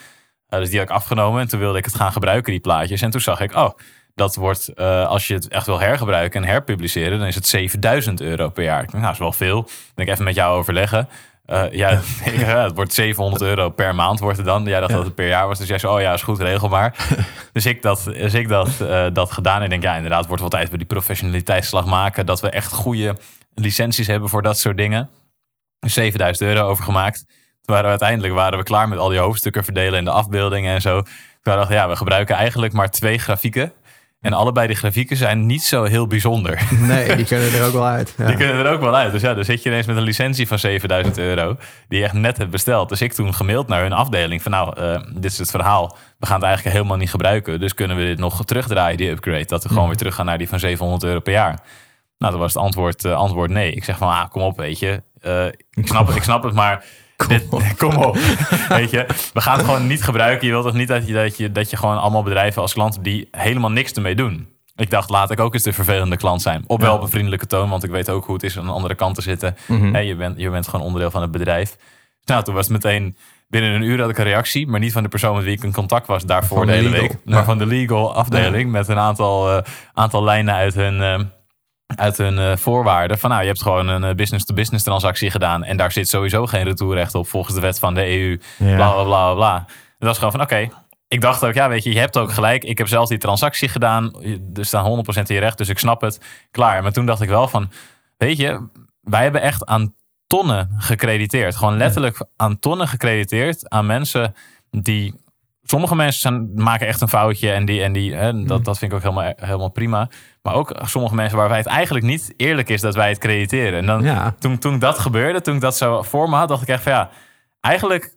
Uh, 0.51 0.59
dus 0.59 0.71
die 0.71 0.79
had 0.79 0.89
ik 0.89 0.95
afgenomen 0.95 1.41
en 1.41 1.49
toen 1.49 1.61
wilde 1.61 1.79
ik 1.79 1.85
het 1.85 1.95
gaan 1.95 2.13
gebruiken, 2.13 2.53
die 2.53 2.61
plaatjes. 2.61 3.01
En 3.01 3.11
toen 3.11 3.21
zag 3.21 3.41
ik, 3.41 3.55
oh, 3.55 3.71
dat 4.17 4.35
wordt, 4.35 4.69
eh, 4.69 5.07
als 5.07 5.27
je 5.27 5.35
het 5.35 5.49
echt 5.49 5.67
wil 5.67 5.81
hergebruiken 5.81 6.43
en 6.43 6.49
herpubliceren, 6.49 7.19
dan 7.19 7.27
is 7.27 7.35
het 7.35 7.47
7000 7.47 8.21
euro 8.21 8.49
per 8.49 8.65
jaar. 8.65 8.83
Ik 8.83 8.91
denk, 8.91 8.93
nou, 8.93 9.05
dat 9.05 9.13
is 9.13 9.19
wel 9.19 9.33
veel. 9.33 9.63
Dan 9.63 9.73
denk 9.95 10.09
ik 10.09 10.15
even 10.15 10.25
met 10.25 10.35
jou 10.35 10.59
overleggen. 10.59 11.09
Eh, 11.47 11.65
ja, 11.71 11.91
ik, 12.25 12.37
ja, 12.47 12.65
het 12.65 12.75
wordt 12.75 12.95
700 12.95 13.43
euro 13.43 13.71
per 13.71 13.95
maand 13.95 14.21
wordt 14.21 14.37
het 14.37 14.47
dan. 14.47 14.65
Jij 14.65 14.81
dacht 14.81 14.93
dat 14.93 15.05
het 15.05 15.15
per 15.15 15.29
jaar 15.29 15.47
was. 15.47 15.59
Dus 15.59 15.69
jij 15.69 15.79
zei, 15.79 15.93
oh 15.93 16.01
ja, 16.01 16.13
is 16.13 16.23
goed, 16.23 16.39
regel 16.39 16.69
maar. 16.69 16.95
dus 17.53 17.67
ik 17.67 17.83
dat, 17.83 18.05
dus 18.05 18.35
ik 18.35 18.49
dat, 18.49 18.81
eh, 18.81 19.07
dat 19.13 19.33
gedaan. 19.33 19.59
En 19.59 19.65
ik 19.65 19.71
denk, 19.71 19.83
ja, 19.83 19.95
inderdaad, 19.95 20.27
wordt 20.27 20.41
wel 20.41 20.51
tijd 20.51 20.69
voor 20.69 20.79
die 20.79 20.87
professionaliteitsslag 20.87 21.87
maken. 21.87 22.27
Dat 22.27 22.41
we 22.41 22.51
echt 22.51 22.73
goede 22.73 23.17
licenties 23.55 24.07
hebben 24.07 24.29
voor 24.29 24.43
dat 24.43 24.59
soort 24.59 24.77
dingen. 24.77 25.11
7000 25.81 26.49
euro 26.49 26.69
overgemaakt. 26.69 27.25
Toen 27.27 27.75
waren 27.75 27.85
we 27.85 27.91
uiteindelijk 27.91 28.35
waren 28.35 28.59
we 28.59 28.65
klaar 28.65 28.89
met 28.89 28.99
al 28.99 29.09
die 29.09 29.19
hoofdstukken 29.19 29.65
verdelen 29.65 29.99
en 29.99 30.05
de 30.05 30.11
afbeeldingen 30.11 30.75
en 30.75 30.81
zo. 30.81 31.01
Toen 31.03 31.11
dachten 31.43 31.69
we, 31.69 31.75
ja, 31.75 31.89
we 31.89 31.97
gebruiken 31.97 32.37
eigenlijk 32.37 32.73
maar 32.73 32.91
twee 32.91 33.19
grafieken. 33.19 33.73
En 34.21 34.33
allebei 34.33 34.67
die 34.67 34.77
grafieken 34.77 35.17
zijn 35.17 35.47
niet 35.47 35.63
zo 35.63 35.85
heel 35.85 36.07
bijzonder. 36.07 36.63
Nee, 36.79 37.17
die 37.17 37.25
kunnen 37.25 37.53
er 37.53 37.67
ook 37.67 37.73
wel 37.73 37.87
uit. 37.87 38.15
Ja. 38.17 38.27
Die 38.27 38.37
kunnen 38.37 38.65
er 38.65 38.73
ook 38.73 38.81
wel 38.81 38.97
uit. 38.97 39.13
Dus 39.13 39.23
ja, 39.23 39.35
dan 39.35 39.45
zit 39.45 39.63
je 39.63 39.69
ineens 39.69 39.87
met 39.87 39.97
een 39.97 40.03
licentie 40.03 40.49
van 40.49 40.59
7000 40.59 41.19
euro. 41.19 41.57
Die 41.89 41.99
je 41.99 42.05
echt 42.05 42.15
net 42.15 42.39
hebt 42.39 42.51
besteld. 42.51 42.89
Dus 42.89 43.01
ik 43.01 43.13
toen 43.13 43.35
gemaild 43.35 43.69
naar 43.69 43.83
hun 43.83 43.93
afdeling. 43.93 44.43
Van 44.43 44.51
nou, 44.53 44.81
eh, 44.81 45.01
dit 45.15 45.33
is 45.33 45.39
het 45.39 45.51
verhaal. 45.51 45.97
We 46.19 46.27
gaan 46.27 46.37
het 46.37 46.45
eigenlijk 46.45 46.77
helemaal 46.77 46.97
niet 46.97 47.11
gebruiken. 47.11 47.61
Dus 47.61 47.75
kunnen 47.75 47.97
we 47.97 48.05
dit 48.05 48.19
nog 48.19 48.45
terugdraaien, 48.45 48.97
die 48.97 49.11
upgrade. 49.11 49.47
Dat 49.47 49.63
we 49.63 49.69
gewoon 49.69 49.87
weer 49.87 49.97
terug 49.97 50.15
gaan 50.15 50.27
naar 50.27 50.39
die 50.39 50.49
van 50.49 50.59
700 50.59 51.05
euro 51.05 51.21
per 51.21 51.33
jaar. 51.33 51.61
Nou, 52.19 52.33
dan 52.33 52.41
was 52.41 52.55
het 52.55 52.63
antwoord, 52.63 53.05
eh, 53.05 53.13
antwoord 53.13 53.51
nee. 53.51 53.73
Ik 53.73 53.85
zeg 53.85 53.99
van, 53.99 54.09
ah, 54.09 54.29
kom 54.31 54.43
op, 54.43 54.57
weet 54.57 54.79
je. 54.79 55.03
Eh, 55.21 55.47
ik, 55.71 55.87
snap, 55.87 56.07
het, 56.07 56.17
ik 56.17 56.23
snap 56.23 56.43
het, 56.43 56.55
maar... 56.55 56.85
Dit, 57.29 57.47
kom 57.79 57.97
op. 57.97 58.17
Weet 58.69 58.91
je, 58.91 59.07
we 59.33 59.41
gaan 59.41 59.57
het 59.57 59.65
gewoon 59.65 59.87
niet 59.87 60.03
gebruiken. 60.03 60.47
Je 60.47 60.53
wilt 60.53 60.65
toch 60.65 60.75
niet 60.75 60.89
dat 60.89 61.07
je, 61.07 61.13
dat, 61.13 61.37
je, 61.37 61.53
dat 61.53 61.71
je 61.71 61.77
gewoon 61.77 61.99
allemaal 61.99 62.23
bedrijven 62.23 62.63
als 62.63 62.73
klant 62.73 62.99
die 63.05 63.29
helemaal 63.31 63.71
niks 63.71 63.93
ermee 63.93 64.15
doen. 64.15 64.49
Ik 64.77 64.91
dacht, 64.91 65.11
laat 65.11 65.31
ik 65.31 65.41
ook 65.41 65.55
eens 65.55 65.63
de 65.63 65.73
vervelende 65.73 66.17
klant 66.17 66.43
zijn. 66.43 66.65
Op 66.67 66.81
wel 66.81 66.95
op 66.95 67.03
een 67.03 67.09
vriendelijke 67.09 67.47
toon, 67.47 67.69
want 67.71 67.85
ik 67.85 67.91
weet 67.91 68.11
ook 68.11 68.25
hoe 68.25 68.35
het 68.35 68.43
is 68.45 68.59
aan 68.59 68.65
de 68.67 68.73
andere 68.73 68.95
kant 68.95 69.15
te 69.15 69.23
zitten. 69.23 69.57
Hè, 69.93 69.99
je, 69.99 70.17
bent, 70.17 70.39
je 70.39 70.51
bent 70.51 70.69
gewoon 70.69 70.85
onderdeel 70.87 71.11
van 71.11 71.23
het 71.23 71.31
bedrijf. 71.31 71.77
Nou, 72.25 72.45
toen 72.45 72.55
was 72.55 72.69
het 72.69 72.73
meteen 72.73 73.17
binnen 73.49 73.71
een 73.75 73.83
uur 73.83 74.01
had 74.01 74.11
ik 74.11 74.19
een 74.19 74.25
reactie, 74.25 74.67
maar 74.67 74.81
niet 74.81 74.93
van 74.93 75.03
de 75.03 75.09
persoon 75.09 75.35
met 75.35 75.45
wie 75.45 75.57
ik 75.57 75.63
in 75.63 75.73
contact 75.73 76.07
was 76.07 76.25
daarvoor 76.25 76.61
de 76.61 76.67
de 76.67 76.73
hele 76.73 76.89
legal. 76.89 77.09
week. 77.09 77.17
Maar 77.25 77.39
Ja. 77.39 77.45
van 77.45 77.59
de 77.59 77.67
legal 77.67 78.15
afdeling 78.15 78.71
met 78.71 78.89
een 78.89 78.99
aantal, 78.99 79.51
eh, 79.57 79.63
aantal 79.93 80.25
lijnen 80.25 80.55
uit 80.55 80.75
hun, 80.75 81.03
eh, 81.03 81.21
uit 81.87 82.19
hun 82.19 82.39
eh, 82.39 82.57
voorwaarden. 82.57 83.19
Van 83.19 83.31
nou, 83.31 83.43
je 83.43 83.49
hebt 83.49 83.63
gewoon 83.63 83.89
een 83.89 84.05
eh, 84.05 84.15
business-to-business 84.15 84.85
transactie 84.85 85.31
gedaan 85.31 85.65
en 85.65 85.77
daar 85.77 85.93
zit 85.93 86.09
sowieso 86.09 86.47
geen 86.47 86.65
retourrecht 86.65 87.15
op 87.15 87.29
volgens 87.29 87.55
de 87.55 87.61
wet 87.61 87.79
van 87.79 87.95
de 87.95 88.07
EU. 88.07 88.41
Ja. 88.59 88.75
Bla 88.77 88.91
bla 88.93 89.05
bla 89.05 89.35
bla. 89.35 89.57
En 89.57 89.65
dat 89.99 90.09
was 90.09 90.19
gewoon 90.19 90.33
van 90.33 90.41
oké. 90.41 90.69
Ik 91.09 91.21
dacht 91.21 91.45
ook, 91.45 91.55
ja, 91.55 91.69
weet 91.69 91.85
je, 91.85 91.93
je 91.93 91.99
hebt 91.99 92.17
ook 92.19 92.33
gelijk. 92.33 92.65
Ik 92.65 92.79
heb 92.79 92.89
zelf 92.89 93.09
die 93.09 93.19
transactie 93.19 93.69
gedaan. 93.69 94.25
Er 94.55 94.65
staan 94.65 95.05
100% 95.05 95.23
in 95.23 95.35
je 95.35 95.41
recht, 95.41 95.59
dus 95.59 95.69
ik 95.69 95.79
snap 95.79 96.01
het. 96.01 96.21
Klaar. 96.51 96.83
Maar 96.83 96.93
toen 96.93 97.07
dacht 97.07 97.21
ik 97.21 97.29
wel 97.29 97.49
van, 97.49 97.71
weet 98.17 98.37
je, 98.37 98.69
wij 99.01 99.23
hebben 99.23 99.41
echt 99.41 99.67
aan 99.67 99.95
tonnen 100.27 100.71
gecrediteerd. 100.77 101.57
Gewoon 101.57 101.77
letterlijk 101.77 102.27
aan 102.37 102.59
tonnen 102.59 102.89
gecrediteerd 102.89 103.69
aan 103.69 103.87
mensen 103.87 104.35
die. 104.71 105.25
Sommige 105.69 105.95
mensen 105.97 106.21
zijn, 106.21 106.51
maken 106.55 106.87
echt 106.87 107.01
een 107.01 107.09
foutje 107.09 107.51
en, 107.53 107.65
die, 107.65 107.83
en 107.83 107.93
die, 107.93 108.15
hè, 108.15 108.43
dat, 108.45 108.65
dat 108.65 108.79
vind 108.79 108.91
ik 108.93 108.97
ook 108.97 109.03
helemaal, 109.05 109.33
helemaal 109.37 109.71
prima. 109.71 110.09
Maar 110.43 110.55
ook 110.55 110.77
sommige 110.85 111.15
mensen 111.15 111.39
waarbij 111.39 111.59
het 111.59 111.67
eigenlijk 111.67 112.05
niet 112.05 112.35
eerlijk 112.37 112.69
is 112.69 112.81
dat 112.81 112.95
wij 112.95 113.09
het 113.09 113.19
crediteren. 113.19 113.79
En 113.79 113.87
dan, 113.87 114.03
Ja. 114.03 114.35
toen, 114.39 114.59
toen 114.59 114.79
dat 114.79 114.99
gebeurde, 114.99 115.41
toen 115.41 115.55
ik 115.55 115.61
dat 115.61 115.77
zo 115.77 116.03
voor 116.03 116.29
me 116.29 116.37
had, 116.37 116.49
dacht 116.49 116.63
ik 116.63 116.69
echt 116.69 116.83
van 116.83 116.93
ja, 116.93 117.11
eigenlijk 117.61 118.15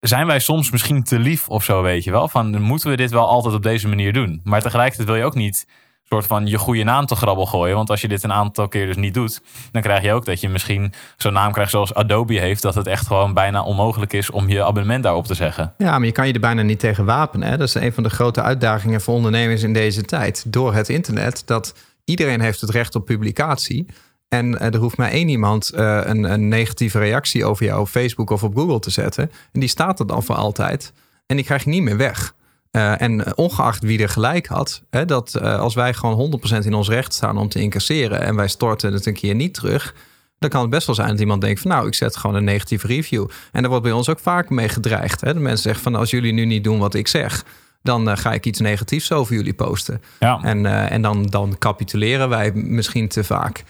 zijn 0.00 0.26
wij 0.26 0.38
soms 0.38 0.70
misschien 0.70 1.02
te 1.02 1.18
lief 1.18 1.48
of 1.48 1.64
zo, 1.64 1.82
weet 1.82 2.04
je 2.04 2.10
wel. 2.10 2.28
Van 2.28 2.60
moeten 2.62 2.90
we 2.90 2.96
dit 2.96 3.10
wel 3.10 3.28
altijd 3.28 3.54
op 3.54 3.62
deze 3.62 3.88
manier 3.88 4.12
doen? 4.12 4.40
Maar 4.44 4.62
tegelijkertijd 4.62 5.08
wil 5.08 5.16
je 5.16 5.24
ook 5.24 5.34
niet 5.34 5.66
soort 6.08 6.26
van 6.26 6.46
je 6.46 6.58
goede 6.58 6.82
naam 6.82 7.06
te 7.06 7.14
grabbel 7.14 7.46
gooien. 7.46 7.76
Want 7.76 7.90
als 7.90 8.00
je 8.00 8.08
dit 8.08 8.22
een 8.22 8.32
aantal 8.32 8.68
keer 8.68 8.86
dus 8.86 8.96
niet 8.96 9.14
doet, 9.14 9.40
dan 9.72 9.82
krijg 9.82 10.02
je 10.02 10.12
ook 10.12 10.24
dat 10.24 10.40
je 10.40 10.48
misschien 10.48 10.92
zo'n 11.16 11.32
naam 11.32 11.52
krijgt 11.52 11.70
zoals 11.70 11.94
Adobe 11.94 12.38
heeft, 12.38 12.62
dat 12.62 12.74
het 12.74 12.86
echt 12.86 13.06
gewoon 13.06 13.34
bijna 13.34 13.62
onmogelijk 13.62 14.12
is 14.12 14.30
om 14.30 14.48
je 14.48 14.64
abonnement 14.64 15.02
daarop 15.02 15.26
te 15.26 15.34
zeggen. 15.34 15.74
Ja, 15.78 15.98
maar 15.98 16.06
je 16.06 16.12
kan 16.12 16.26
je 16.26 16.32
er 16.32 16.40
bijna 16.40 16.62
niet 16.62 16.78
tegen 16.78 17.04
wapenen. 17.04 17.48
Hè? 17.48 17.56
Dat 17.56 17.68
is 17.68 17.74
een 17.74 17.92
van 17.92 18.02
de 18.02 18.10
grote 18.10 18.42
uitdagingen 18.42 19.00
voor 19.00 19.14
ondernemers 19.14 19.62
in 19.62 19.72
deze 19.72 20.02
tijd. 20.02 20.52
Door 20.52 20.74
het 20.74 20.88
internet, 20.88 21.42
dat 21.46 21.74
iedereen 22.04 22.40
heeft 22.40 22.60
het 22.60 22.70
recht 22.70 22.94
op 22.94 23.04
publicatie. 23.04 23.86
En 24.28 24.58
eh, 24.58 24.74
er 24.74 24.80
hoeft 24.80 24.96
maar 24.96 25.10
één 25.10 25.28
iemand 25.28 25.70
eh, 25.70 26.00
een, 26.02 26.24
een 26.24 26.48
negatieve 26.48 26.98
reactie 26.98 27.44
over 27.44 27.64
jou 27.64 27.80
op 27.80 27.88
Facebook 27.88 28.30
of 28.30 28.42
op 28.42 28.56
Google 28.56 28.78
te 28.78 28.90
zetten. 28.90 29.30
En 29.52 29.60
die 29.60 29.68
staat 29.68 30.00
er 30.00 30.06
dan 30.06 30.22
voor 30.22 30.34
altijd. 30.34 30.92
En 31.26 31.36
die 31.36 31.44
krijg 31.44 31.64
je 31.64 31.70
niet 31.70 31.82
meer 31.82 31.96
weg. 31.96 32.34
Eh, 32.78 33.00
en 33.00 33.36
ongeacht 33.36 33.82
wie 33.82 34.02
er 34.02 34.08
gelijk 34.08 34.46
had, 34.46 34.82
hè, 34.90 35.04
dat 35.04 35.34
eh, 35.34 35.58
als 35.58 35.74
wij 35.74 35.94
gewoon 35.94 36.14
100% 36.14 36.66
in 36.66 36.74
ons 36.74 36.88
recht 36.88 37.14
staan 37.14 37.38
om 37.38 37.48
te 37.48 37.60
incasseren 37.60 38.20
en 38.20 38.36
wij 38.36 38.48
storten 38.48 38.92
het 38.92 39.06
een 39.06 39.14
keer 39.14 39.34
niet 39.34 39.54
terug, 39.54 39.94
dan 40.38 40.50
kan 40.50 40.60
het 40.60 40.70
best 40.70 40.86
wel 40.86 40.94
zijn 40.94 41.08
dat 41.08 41.20
iemand 41.20 41.40
denkt 41.40 41.60
van 41.60 41.70
nou, 41.70 41.86
ik 41.86 41.94
zet 41.94 42.16
gewoon 42.16 42.36
een 42.36 42.44
negatieve 42.44 42.86
review. 42.86 43.28
En 43.52 43.60
daar 43.60 43.70
wordt 43.70 43.84
bij 43.84 43.92
ons 43.92 44.08
ook 44.08 44.18
vaak 44.18 44.50
mee 44.50 44.68
gedreigd. 44.68 45.20
Hè? 45.20 45.34
De 45.34 45.40
mensen 45.40 45.62
zeggen 45.62 45.82
van 45.82 45.94
als 45.94 46.10
jullie 46.10 46.32
nu 46.32 46.44
niet 46.44 46.64
doen 46.64 46.78
wat 46.78 46.94
ik 46.94 47.08
zeg, 47.08 47.44
dan 47.82 48.10
eh, 48.10 48.16
ga 48.16 48.32
ik 48.32 48.46
iets 48.46 48.60
negatiefs 48.60 49.12
over 49.12 49.34
jullie 49.34 49.54
posten. 49.54 50.02
Ja, 50.18 50.40
En, 50.42 50.66
en 50.66 51.02
dan, 51.02 51.26
dan 51.26 51.56
capituleren 51.58 52.28
wij 52.28 52.52
misschien 52.54 53.08
te 53.08 53.24
vaak. 53.24 53.64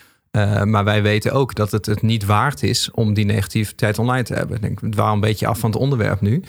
Maar 0.64 0.84
wij 0.84 1.02
weten 1.02 1.32
ook 1.32 1.54
dat 1.54 1.70
het 1.70 1.86
het 1.86 2.02
niet 2.02 2.24
waard 2.24 2.62
is 2.62 2.90
om 2.90 3.14
die 3.14 3.24
negativiteit 3.24 3.98
online 3.98 4.22
te 4.22 4.34
hebben. 4.34 4.56
Ik 4.56 4.62
denk, 4.62 4.80
het 4.80 4.94
waren 4.94 5.14
een 5.14 5.20
beetje 5.20 5.46
af 5.46 5.58
van 5.58 5.70
het 5.70 5.78
onderwerp 5.78 6.20
nu. 6.20 6.42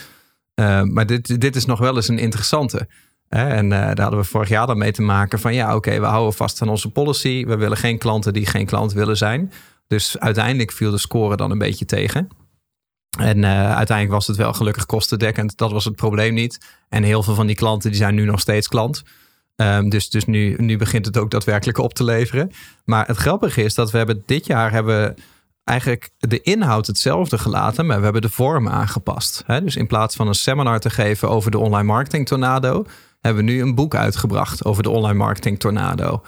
Eh, 0.60 0.82
maar 0.82 1.06
dit, 1.06 1.42
dit 1.42 1.56
is 1.56 1.66
nog 1.66 1.80
wel 1.80 1.96
eens 1.96 2.08
een 2.08 2.18
interessante. 2.18 2.88
Hè? 3.28 3.48
En 3.48 3.72
eh, 3.72 3.80
daar 3.80 4.02
hadden 4.02 4.20
we 4.20 4.26
vorig 4.26 4.50
jaar 4.50 4.68
dan 4.68 4.78
mee 4.78 4.92
te 4.92 5.02
maken 5.02 5.40
van 5.40 5.54
ja, 5.54 5.76
oké, 5.76 6.00
we 6.00 6.06
houden 6.06 6.34
vast 6.34 6.62
aan 6.62 6.70
onze 6.70 6.90
policy. 6.90 7.46
We 7.46 7.58
willen 7.58 7.78
geen 7.78 7.98
klanten 7.98 8.34
die 8.34 8.46
geen 8.46 8.66
klant 8.66 8.94
willen 8.94 9.18
zijn. 9.18 9.52
Dus 9.88 10.20
uiteindelijk 10.20 10.72
viel 10.72 10.92
de 10.92 10.98
score 10.98 11.36
dan 11.36 11.52
een 11.52 11.58
beetje 11.58 11.86
tegen. 11.86 12.28
En 13.20 13.44
eh, 13.44 13.76
uiteindelijk 13.76 14.18
was 14.18 14.28
het 14.28 14.38
wel 14.38 14.54
gelukkig 14.54 14.86
kostendekkend. 14.86 15.58
Dat 15.58 15.72
was 15.72 15.86
het 15.86 15.96
probleem 15.96 16.34
niet. 16.34 16.58
En 16.90 17.04
heel 17.04 17.24
veel 17.24 17.36
van 17.36 17.48
die 17.48 17.56
klanten 17.56 17.90
die 17.90 18.00
zijn 18.00 18.16
nu 18.16 18.26
nog 18.26 18.40
steeds 18.40 18.68
klant. 18.68 19.04
Ehm, 19.56 19.90
dus 19.90 20.10
dus 20.10 20.26
nu, 20.26 20.56
nu 20.58 20.78
begint 20.78 21.06
het 21.06 21.18
ook 21.18 21.32
daadwerkelijk 21.32 21.78
op 21.78 21.94
te 21.94 22.04
leveren. 22.04 22.52
Maar 22.86 23.08
het 23.08 23.18
grappige 23.18 23.64
is 23.64 23.74
dat 23.74 23.92
we 23.92 23.98
hebben 23.98 24.24
dit 24.26 24.46
jaar 24.46 24.72
hebben 24.72 25.16
eigenlijk 25.70 26.10
de 26.18 26.42
inhoud 26.42 26.88
hetzelfde 26.88 27.38
gelaten, 27.38 27.86
maar 27.86 27.98
we 27.98 28.04
hebben 28.04 28.22
de 28.22 28.30
vorm 28.30 28.70
aangepast. 28.70 29.44
Hè? 29.46 29.64
Dus 29.64 29.76
in 29.76 29.88
plaats 29.88 30.16
van 30.16 30.28
een 30.28 30.36
seminar 30.36 30.80
te 30.80 30.90
geven 30.90 31.30
over 31.30 31.52
de 31.52 31.58
online 31.58 31.88
marketing 31.88 32.28
tornado, 32.28 32.86
hebben 33.20 33.46
we 33.46 33.52
nu 33.52 33.62
een 33.62 33.76
boek 33.76 33.96
uitgebracht 33.96 34.66
over 34.66 34.84
de 34.84 34.90
online 34.90 35.18
marketing 35.18 35.60
tornado. 35.60 36.22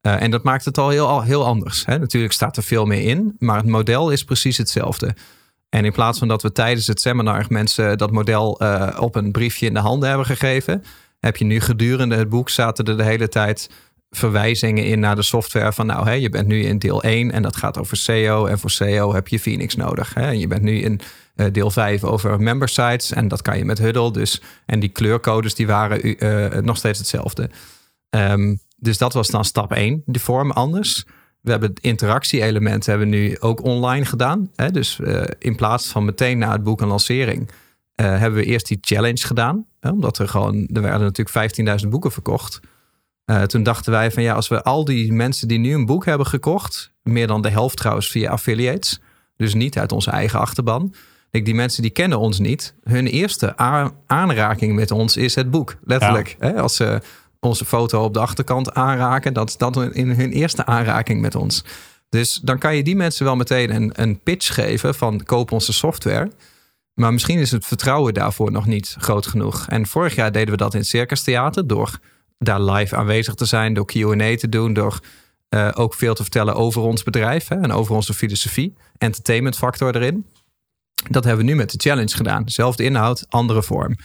Eh, 0.00 0.22
en 0.22 0.30
dat 0.30 0.42
maakt 0.42 0.64
het 0.64 0.78
al 0.78 0.88
heel, 0.88 1.22
heel 1.22 1.44
anders. 1.44 1.86
Hè? 1.86 1.98
Natuurlijk 1.98 2.32
staat 2.32 2.56
er 2.56 2.62
veel 2.62 2.84
meer 2.84 3.02
in, 3.02 3.36
maar 3.38 3.56
het 3.56 3.66
model 3.66 4.10
is 4.10 4.24
precies 4.24 4.56
hetzelfde. 4.56 5.14
En 5.68 5.84
in 5.84 5.92
plaats 5.92 6.18
van 6.18 6.28
dat 6.28 6.42
we 6.42 6.52
tijdens 6.52 6.86
het 6.86 7.00
seminar 7.00 7.44
mensen 7.48 7.98
dat 7.98 8.10
model 8.10 8.58
eh, 8.58 9.00
op 9.00 9.14
een 9.14 9.32
briefje 9.32 9.66
in 9.66 9.74
de 9.74 9.80
handen 9.80 10.08
hebben 10.08 10.26
gegeven, 10.26 10.84
heb 11.20 11.36
je 11.36 11.44
nu 11.44 11.60
gedurende 11.60 12.16
het 12.16 12.28
boek 12.28 12.48
zaten 12.48 12.84
er 12.84 12.96
de 12.96 13.04
hele 13.04 13.28
tijd 13.28 13.70
verwijzingen 14.16 14.84
in 14.84 15.00
naar 15.00 15.16
de 15.16 15.22
software 15.22 15.72
van 15.72 15.86
nou, 15.86 16.06
hè, 16.06 16.12
je 16.12 16.28
bent 16.28 16.46
nu 16.46 16.62
in 16.62 16.78
deel 16.78 17.02
1 17.02 17.30
en 17.30 17.42
dat 17.42 17.56
gaat 17.56 17.78
over 17.78 17.96
SEO 17.96 18.46
en 18.46 18.58
voor 18.58 18.70
SEO 18.70 19.14
heb 19.14 19.28
je 19.28 19.38
Phoenix 19.38 19.76
nodig. 19.76 20.14
Hè. 20.14 20.20
En 20.20 20.38
je 20.38 20.46
bent 20.46 20.62
nu 20.62 20.80
in 20.80 21.00
eh, 21.34 21.46
deel 21.52 21.70
5 21.70 22.04
over 22.04 22.40
member 22.40 22.68
sites 22.68 23.12
en 23.12 23.28
dat 23.28 23.42
kan 23.42 23.58
je 23.58 23.64
met 23.64 23.78
Huddle. 23.78 24.12
Dus, 24.12 24.42
en 24.66 24.80
die 24.80 24.88
kleurcodes 24.88 25.54
die 25.54 25.66
waren 25.66 26.18
eh, 26.18 26.62
nog 26.62 26.76
steeds 26.76 26.98
hetzelfde. 26.98 27.50
Ehm, 28.10 28.54
dus 28.76 28.98
dat 28.98 29.12
was 29.12 29.28
dan 29.28 29.44
stap 29.44 29.72
1, 29.72 30.02
de 30.06 30.18
vorm 30.18 30.50
anders. 30.50 31.04
We 31.40 31.50
hebben 31.50 31.68
het 31.68 31.80
interactie-element 31.80 32.86
hebben 32.86 33.08
nu 33.08 33.38
ook 33.38 33.64
online 33.64 34.04
gedaan. 34.04 34.50
Hè? 34.54 34.70
Dus 34.70 35.00
eh, 35.00 35.22
in 35.38 35.56
plaats 35.56 35.86
van 35.86 36.04
meteen 36.04 36.38
na 36.38 36.52
het 36.52 36.62
boek 36.62 36.80
een 36.80 36.88
lancering, 36.88 37.50
hebben 37.94 38.40
we 38.40 38.46
eerst 38.46 38.68
die 38.68 38.78
challenge 38.80 39.26
gedaan. 39.26 39.66
Hè? 39.80 39.90
Omdat 39.90 40.18
er 40.18 40.28
gewoon, 40.28 40.68
er 40.72 40.82
werden 40.82 41.12
natuurlijk 41.12 41.80
15.000 41.82 41.88
boeken 41.88 42.12
verkocht. 42.12 42.60
Eh, 43.26 43.42
toen 43.42 43.62
dachten 43.62 43.92
wij 43.92 44.10
van 44.10 44.22
ja, 44.22 44.34
als 44.34 44.48
we 44.48 44.62
al 44.62 44.84
die 44.84 45.12
mensen 45.12 45.48
die 45.48 45.58
nu 45.58 45.74
een 45.74 45.86
boek 45.86 46.04
hebben 46.04 46.26
gekocht, 46.26 46.92
meer 47.02 47.26
dan 47.26 47.42
de 47.42 47.50
helft 47.50 47.76
trouwens 47.76 48.10
via 48.10 48.30
affiliates, 48.30 49.00
dus 49.36 49.54
niet 49.54 49.78
uit 49.78 49.92
onze 49.92 50.10
eigen 50.10 50.38
achterban. 50.38 50.94
Ik, 51.30 51.44
die 51.44 51.54
mensen 51.54 51.82
die 51.82 51.90
kennen 51.90 52.18
ons 52.18 52.38
niet. 52.38 52.74
Hun 52.82 53.06
eerste 53.06 53.56
aanraking 54.06 54.74
met 54.74 54.90
ons 54.90 55.16
is 55.16 55.34
het 55.34 55.50
boek, 55.50 55.76
letterlijk. 55.84 56.36
Hè? 56.38 56.60
Als 56.60 56.76
ze 56.76 57.00
onze 57.40 57.64
foto 57.64 58.04
op 58.04 58.14
de 58.14 58.20
achterkant 58.20 58.74
aanraken, 58.74 59.32
dat 59.32 59.48
is 59.48 59.56
dat 59.56 59.76
in 59.76 60.10
hun 60.10 60.32
eerste 60.32 60.66
aanraking 60.66 61.20
met 61.20 61.34
ons. 61.34 61.64
Dus 62.08 62.40
dan 62.42 62.58
kan 62.58 62.76
je 62.76 62.82
die 62.82 62.96
mensen 62.96 63.24
wel 63.24 63.36
meteen 63.36 63.74
een, 63.74 63.90
een 63.94 64.20
pitch 64.20 64.54
geven 64.54 64.94
van 64.94 65.22
koop 65.22 65.52
onze 65.52 65.72
software. 65.72 66.30
Maar 66.94 67.12
misschien 67.12 67.38
is 67.38 67.50
het 67.50 67.66
vertrouwen 67.66 68.14
daarvoor 68.14 68.50
nog 68.52 68.66
niet 68.66 68.96
groot 68.98 69.26
genoeg. 69.26 69.66
En 69.68 69.86
vorig 69.86 70.14
jaar 70.14 70.32
deden 70.32 70.50
we 70.50 70.56
dat 70.56 70.74
in 70.74 70.80
het 70.80 70.88
Circus 70.88 71.22
Theater 71.22 71.66
door 71.66 71.98
daar 72.38 72.60
live 72.62 72.96
aanwezig 72.96 73.34
te 73.34 73.44
zijn, 73.44 73.74
door 73.74 73.86
Q&A 73.86 74.36
te 74.36 74.48
doen, 74.48 74.72
door 74.72 75.00
eh, 75.48 75.70
ook 75.74 75.94
veel 75.94 76.14
te 76.14 76.22
vertellen 76.22 76.54
over 76.54 76.82
ons 76.82 77.02
bedrijf 77.02 77.48
hè, 77.48 77.56
en 77.56 77.72
over 77.72 77.94
onze 77.94 78.14
filosofie, 78.14 78.74
entertainment 78.98 79.56
factor 79.56 79.96
erin. 79.96 80.26
Dat 81.10 81.24
hebben 81.24 81.44
we 81.44 81.50
nu 81.50 81.56
met 81.56 81.70
de 81.70 81.88
challenge 81.88 82.16
gedaan. 82.16 82.48
Zelfde 82.48 82.84
inhoud, 82.84 83.26
andere 83.28 83.62
vorm. 83.62 83.96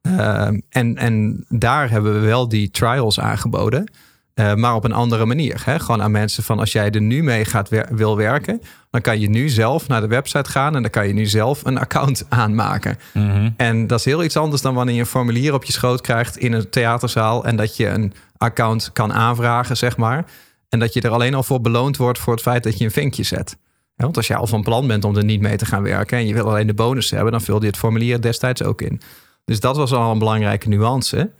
Ehm, 0.00 0.60
en, 0.68 0.96
en 0.96 1.44
daar 1.48 1.90
hebben 1.90 2.12
we 2.14 2.26
wel 2.26 2.48
die 2.48 2.70
trials 2.70 3.20
aangeboden. 3.20 3.90
Eh, 4.34 4.54
maar 4.54 4.74
op 4.74 4.84
een 4.84 4.92
andere 4.92 5.24
manier. 5.26 5.62
Hè? 5.64 5.78
Gewoon 5.80 6.02
aan 6.02 6.10
mensen 6.10 6.42
van 6.42 6.58
als 6.58 6.72
jij 6.72 6.90
er 6.90 7.00
nu 7.00 7.22
mee 7.22 7.44
gaat 7.44 7.68
wer- 7.68 7.88
wil 7.90 8.16
werken, 8.16 8.62
dan 8.90 9.00
kan 9.00 9.20
je 9.20 9.28
nu 9.28 9.48
zelf 9.48 9.88
naar 9.88 10.00
de 10.00 10.06
website 10.06 10.50
gaan 10.50 10.76
en 10.76 10.82
dan 10.82 10.90
kan 10.90 11.06
je 11.06 11.12
nu 11.14 11.26
zelf 11.26 11.64
een 11.64 11.78
account 11.78 12.24
aanmaken. 12.42 12.98
Mhm. 13.12 13.50
En 13.56 13.86
dat 13.86 13.98
is 13.98 14.04
heel 14.04 14.24
iets 14.24 14.36
anders 14.36 14.62
dan 14.62 14.74
wanneer 14.74 14.94
je 14.94 15.00
een 15.00 15.06
formulier 15.06 15.54
op 15.54 15.64
je 15.64 15.72
schoot 15.72 16.00
krijgt 16.00 16.36
in 16.36 16.52
een 16.52 16.70
theaterzaal 16.70 17.44
en 17.44 17.56
dat 17.56 17.76
je 17.76 17.88
een 17.88 18.12
account 18.36 18.90
kan 18.92 19.12
aanvragen, 19.12 19.76
zeg 19.76 19.96
maar. 19.96 20.24
En 20.68 20.78
dat 20.78 20.92
je 20.92 21.00
er 21.00 21.10
alleen 21.10 21.34
al 21.34 21.42
voor 21.42 21.60
beloond 21.60 21.96
wordt 21.96 22.18
voor 22.18 22.32
het 22.32 22.42
feit 22.42 22.62
dat 22.62 22.78
je 22.78 22.84
een 22.84 22.90
vinkje 22.90 23.22
zet. 23.22 23.56
Want 23.96 24.16
als 24.16 24.26
je 24.26 24.36
al 24.36 24.46
van 24.46 24.62
plan 24.62 24.86
bent 24.86 25.04
om 25.04 25.16
er 25.16 25.24
niet 25.24 25.40
mee 25.40 25.56
te 25.56 25.66
gaan 25.66 25.82
werken 25.82 26.18
en 26.18 26.26
je 26.26 26.34
wil 26.34 26.48
alleen 26.48 26.66
de 26.66 26.74
bonus 26.74 27.10
hebben, 27.10 27.32
dan 27.32 27.40
vulde 27.40 27.64
je 27.64 27.70
het 27.70 27.80
formulier 27.80 28.20
destijds 28.20 28.62
ook 28.62 28.82
in. 28.82 29.00
Dus 29.44 29.60
dat 29.60 29.76
was 29.76 29.92
al 29.92 30.10
een 30.12 30.18
belangrijke 30.18 30.68
nuance. 30.68 31.30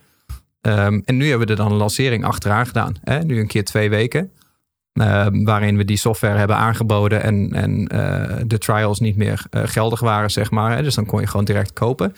Ehm, 0.62 1.00
en 1.04 1.16
nu 1.16 1.28
hebben 1.28 1.46
we 1.46 1.52
er 1.52 1.58
dan 1.58 1.70
een 1.72 1.78
lancering 1.78 2.24
achteraan 2.24 2.66
gedaan. 2.66 2.94
Hè? 3.00 3.18
Nu 3.18 3.38
een 3.40 3.46
keer 3.46 3.64
twee 3.64 3.90
weken. 3.90 4.32
Ehm, 4.92 5.44
waarin 5.44 5.76
we 5.76 5.84
die 5.84 5.96
software 5.96 6.38
hebben 6.38 6.56
aangeboden 6.56 7.22
en, 7.22 7.52
en 7.52 7.86
eh, 7.86 8.36
de 8.46 8.58
trials 8.58 9.00
niet 9.00 9.16
meer 9.16 9.44
eh, 9.50 9.62
geldig 9.64 10.00
waren, 10.00 10.30
zeg 10.30 10.50
maar. 10.50 10.76
Hè? 10.76 10.82
Dus 10.82 10.94
dan 10.94 11.06
kon 11.06 11.20
je 11.20 11.26
gewoon 11.26 11.44
direct 11.44 11.72
kopen. 11.72 12.14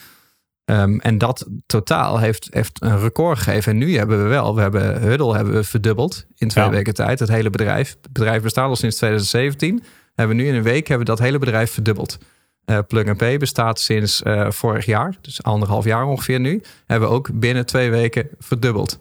Ehm, 0.64 0.98
en 0.98 1.18
dat 1.18 1.46
totaal 1.66 2.18
heeft, 2.18 2.48
heeft 2.50 2.82
een 2.82 2.98
record 3.00 3.38
gegeven. 3.38 3.72
En 3.72 3.78
nu 3.78 3.96
hebben 3.96 4.22
we 4.22 4.28
wel, 4.28 4.54
we 4.54 4.60
hebben 4.60 5.00
Huddle 5.02 5.34
hebben 5.34 5.54
we 5.54 5.64
verdubbeld 5.64 6.26
in 6.34 6.48
twee 6.48 6.64
Ja. 6.64 6.70
weken 6.70 6.94
tijd. 6.94 7.18
Het 7.18 7.28
hele 7.28 7.50
bedrijf. 7.50 7.96
Het 8.02 8.12
bedrijf 8.12 8.42
bestaat 8.42 8.68
al 8.68 8.76
sinds 8.76 8.96
2017. 8.96 9.82
Hebben 10.14 10.36
we 10.36 10.42
nu 10.42 10.48
in 10.48 10.54
een 10.54 10.62
week 10.62 10.88
hebben 10.88 11.06
we 11.06 11.12
dat 11.12 11.22
hele 11.22 11.38
bedrijf 11.38 11.70
verdubbeld. 11.70 12.18
Eh, 12.64 12.78
Plug 12.88 13.08
and 13.08 13.16
Pay 13.16 13.38
bestaat 13.38 13.80
sinds 13.80 14.22
eh, 14.22 14.50
vorig 14.50 14.84
jaar, 14.86 15.16
dus 15.20 15.42
anderhalf 15.42 15.84
jaar 15.84 16.04
ongeveer 16.04 16.40
nu. 16.40 16.62
Hebben 16.86 17.08
we 17.08 17.14
ook 17.14 17.28
binnen 17.32 17.66
twee 17.66 17.90
weken 17.90 18.28
verdubbeld. 18.38 18.98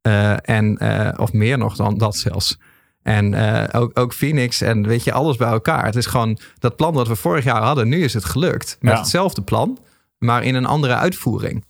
Eh, 0.00 0.48
en, 0.48 0.80
of 1.18 1.32
meer 1.32 1.58
nog 1.58 1.76
dan 1.76 1.98
dat 1.98 2.16
zelfs. 2.16 2.58
En 3.02 3.34
ook, 3.72 3.98
ook 3.98 4.12
Phoenix 4.12 4.60
en 4.60 4.86
weet 4.86 5.04
je, 5.04 5.12
alles 5.12 5.36
bij 5.36 5.48
elkaar. 5.48 5.84
Het 5.84 5.96
is 5.96 6.06
gewoon 6.06 6.38
dat 6.58 6.76
plan 6.76 6.94
dat 6.94 7.08
we 7.08 7.16
vorig 7.16 7.44
jaar 7.44 7.62
hadden, 7.62 7.88
nu 7.88 8.02
is 8.04 8.14
het 8.14 8.24
gelukt. 8.24 8.76
Met 8.80 8.92
Ja. 8.92 8.98
hetzelfde 8.98 9.42
plan, 9.42 9.78
maar 10.18 10.44
in 10.44 10.54
een 10.54 10.66
andere 10.66 10.94
uitvoering. 10.94 11.64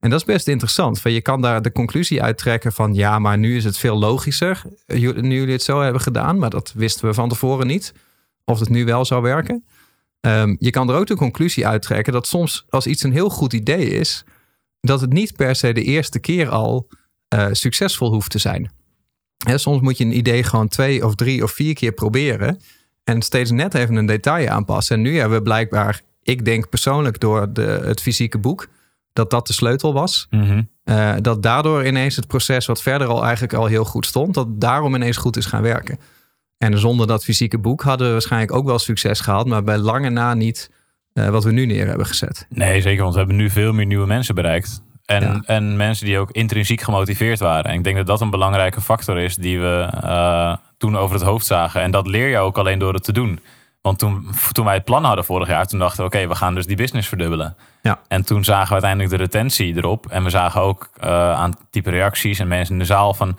En 0.00 0.10
dat 0.10 0.18
is 0.20 0.26
best 0.26 0.48
interessant. 0.48 1.02
Want 1.02 1.14
je 1.14 1.20
kan 1.20 1.40
daar 1.40 1.62
de 1.62 1.72
conclusie 1.72 2.22
uittrekken 2.22 2.72
van 2.72 2.94
ja, 2.94 3.18
maar 3.18 3.38
nu 3.38 3.56
is 3.56 3.64
het 3.64 3.78
veel 3.78 3.98
logischer. 3.98 4.62
Nu 4.86 5.34
jullie 5.38 5.52
het 5.52 5.62
zo 5.62 5.80
hebben 5.80 6.00
gedaan, 6.00 6.38
maar 6.38 6.50
dat 6.50 6.72
wisten 6.76 7.08
we 7.08 7.14
van 7.14 7.28
tevoren 7.28 7.66
niet. 7.66 7.94
Of 8.44 8.58
het 8.60 8.68
nu 8.68 8.84
wel 8.84 9.04
zou 9.04 9.22
werken. 9.22 9.64
Ehm, 10.24 10.56
je 10.58 10.70
kan 10.70 10.90
er 10.90 10.96
ook 10.96 11.06
de 11.06 11.16
conclusie 11.16 11.66
uittrekken 11.66 12.12
dat 12.12 12.26
soms 12.26 12.64
als 12.68 12.86
iets 12.86 13.02
een 13.02 13.12
heel 13.12 13.28
goed 13.28 13.52
idee 13.52 13.88
is, 13.88 14.24
dat 14.80 15.00
het 15.00 15.12
niet 15.12 15.36
per 15.36 15.54
se 15.54 15.72
de 15.72 15.82
eerste 15.82 16.18
keer 16.18 16.48
al 16.48 16.88
eh, 17.28 17.46
succesvol 17.52 18.12
hoeft 18.12 18.30
te 18.30 18.38
zijn. 18.38 18.70
Soms 19.54 19.80
moet 19.80 19.98
je 19.98 20.04
een 20.04 20.16
idee 20.16 20.42
gewoon 20.42 20.68
twee 20.68 21.04
of 21.04 21.14
drie 21.14 21.42
of 21.42 21.50
vier 21.50 21.74
keer 21.74 21.92
proberen. 21.92 22.60
En 23.04 23.22
steeds 23.22 23.50
net 23.50 23.74
even 23.74 23.96
een 23.96 24.06
detail 24.06 24.48
aanpassen. 24.48 24.96
En 24.96 25.02
nu 25.02 25.18
hebben 25.18 25.38
we 25.38 25.44
blijkbaar, 25.44 26.02
ik 26.22 26.44
denk 26.44 26.68
persoonlijk 26.68 27.20
door 27.20 27.52
de, 27.52 27.80
het 27.84 28.00
fysieke 28.00 28.38
boek, 28.38 28.68
dat 29.12 29.30
dat 29.30 29.46
de 29.46 29.52
sleutel 29.52 29.92
was. 29.92 30.26
Mhm. 30.30 30.62
Eh, 30.84 31.14
dat 31.20 31.42
daardoor 31.42 31.86
ineens 31.86 32.16
het 32.16 32.26
proces 32.26 32.66
wat 32.66 32.82
verder 32.82 33.06
al 33.06 33.22
eigenlijk 33.24 33.54
al 33.54 33.66
heel 33.66 33.84
goed 33.84 34.06
stond, 34.06 34.34
dat 34.34 34.60
daarom 34.60 34.94
ineens 34.94 35.16
goed 35.16 35.36
is 35.36 35.46
gaan 35.46 35.62
werken. 35.62 35.98
En 36.64 36.78
zonder 36.78 37.06
dat 37.06 37.24
fysieke 37.24 37.58
boek 37.58 37.82
hadden 37.82 38.06
we 38.06 38.12
waarschijnlijk 38.12 38.52
ook 38.52 38.66
wel 38.66 38.78
succes 38.78 39.20
gehad, 39.20 39.46
maar 39.46 39.62
bij 39.64 39.78
lange 39.78 40.10
na 40.10 40.34
niet 40.34 40.70
eh, 41.12 41.28
wat 41.28 41.44
we 41.44 41.52
nu 41.52 41.66
neer 41.66 41.86
hebben 41.86 42.06
gezet. 42.06 42.46
Nee, 42.48 42.80
zeker, 42.80 43.02
want 43.02 43.12
we 43.12 43.18
hebben 43.18 43.36
nu 43.36 43.50
veel 43.50 43.72
meer 43.72 43.86
nieuwe 43.86 44.06
mensen 44.06 44.34
bereikt. 44.34 44.82
En, 45.04 45.22
Ja. 45.22 45.42
en 45.46 45.76
mensen 45.76 46.06
die 46.06 46.18
ook 46.18 46.30
intrinsiek 46.30 46.80
gemotiveerd 46.80 47.38
waren. 47.38 47.64
En 47.70 47.74
ik 47.78 47.84
denk 47.84 47.96
dat 47.96 48.06
dat 48.06 48.20
een 48.20 48.30
belangrijke 48.30 48.80
factor 48.80 49.18
is 49.18 49.36
die 49.36 49.60
we 49.60 49.88
eh, 50.02 50.56
toen 50.78 50.96
over 50.96 51.14
het 51.16 51.24
hoofd 51.24 51.46
zagen. 51.46 51.80
En 51.82 51.90
dat 51.90 52.06
leer 52.06 52.28
je 52.28 52.38
ook 52.38 52.58
alleen 52.58 52.78
door 52.78 52.94
het 52.94 53.04
te 53.04 53.12
doen. 53.12 53.40
Want 53.80 53.98
toen, 53.98 54.26
toen 54.52 54.64
wij 54.64 54.74
het 54.74 54.84
plan 54.84 55.04
hadden 55.04 55.24
vorig 55.24 55.48
jaar, 55.48 55.66
toen 55.66 55.78
dachten 55.78 55.98
we, 56.00 56.04
oké, 56.06 56.28
we 56.28 56.34
gaan 56.34 56.54
dus 56.54 56.66
die 56.66 56.76
business 56.76 57.08
verdubbelen. 57.08 57.56
Ja. 57.82 58.00
En 58.08 58.24
toen 58.24 58.44
zagen 58.44 58.66
we 58.66 58.72
uiteindelijk 58.72 59.10
de 59.10 59.16
retentie 59.16 59.76
erop. 59.76 60.06
En 60.06 60.24
we 60.24 60.30
zagen 60.30 60.60
ook 60.60 60.90
eh, 61.00 61.32
aan 61.32 61.52
type 61.70 61.90
reacties 61.90 62.38
en 62.38 62.48
mensen 62.48 62.72
in 62.72 62.78
de 62.80 62.84
zaal 62.86 63.14
van 63.14 63.38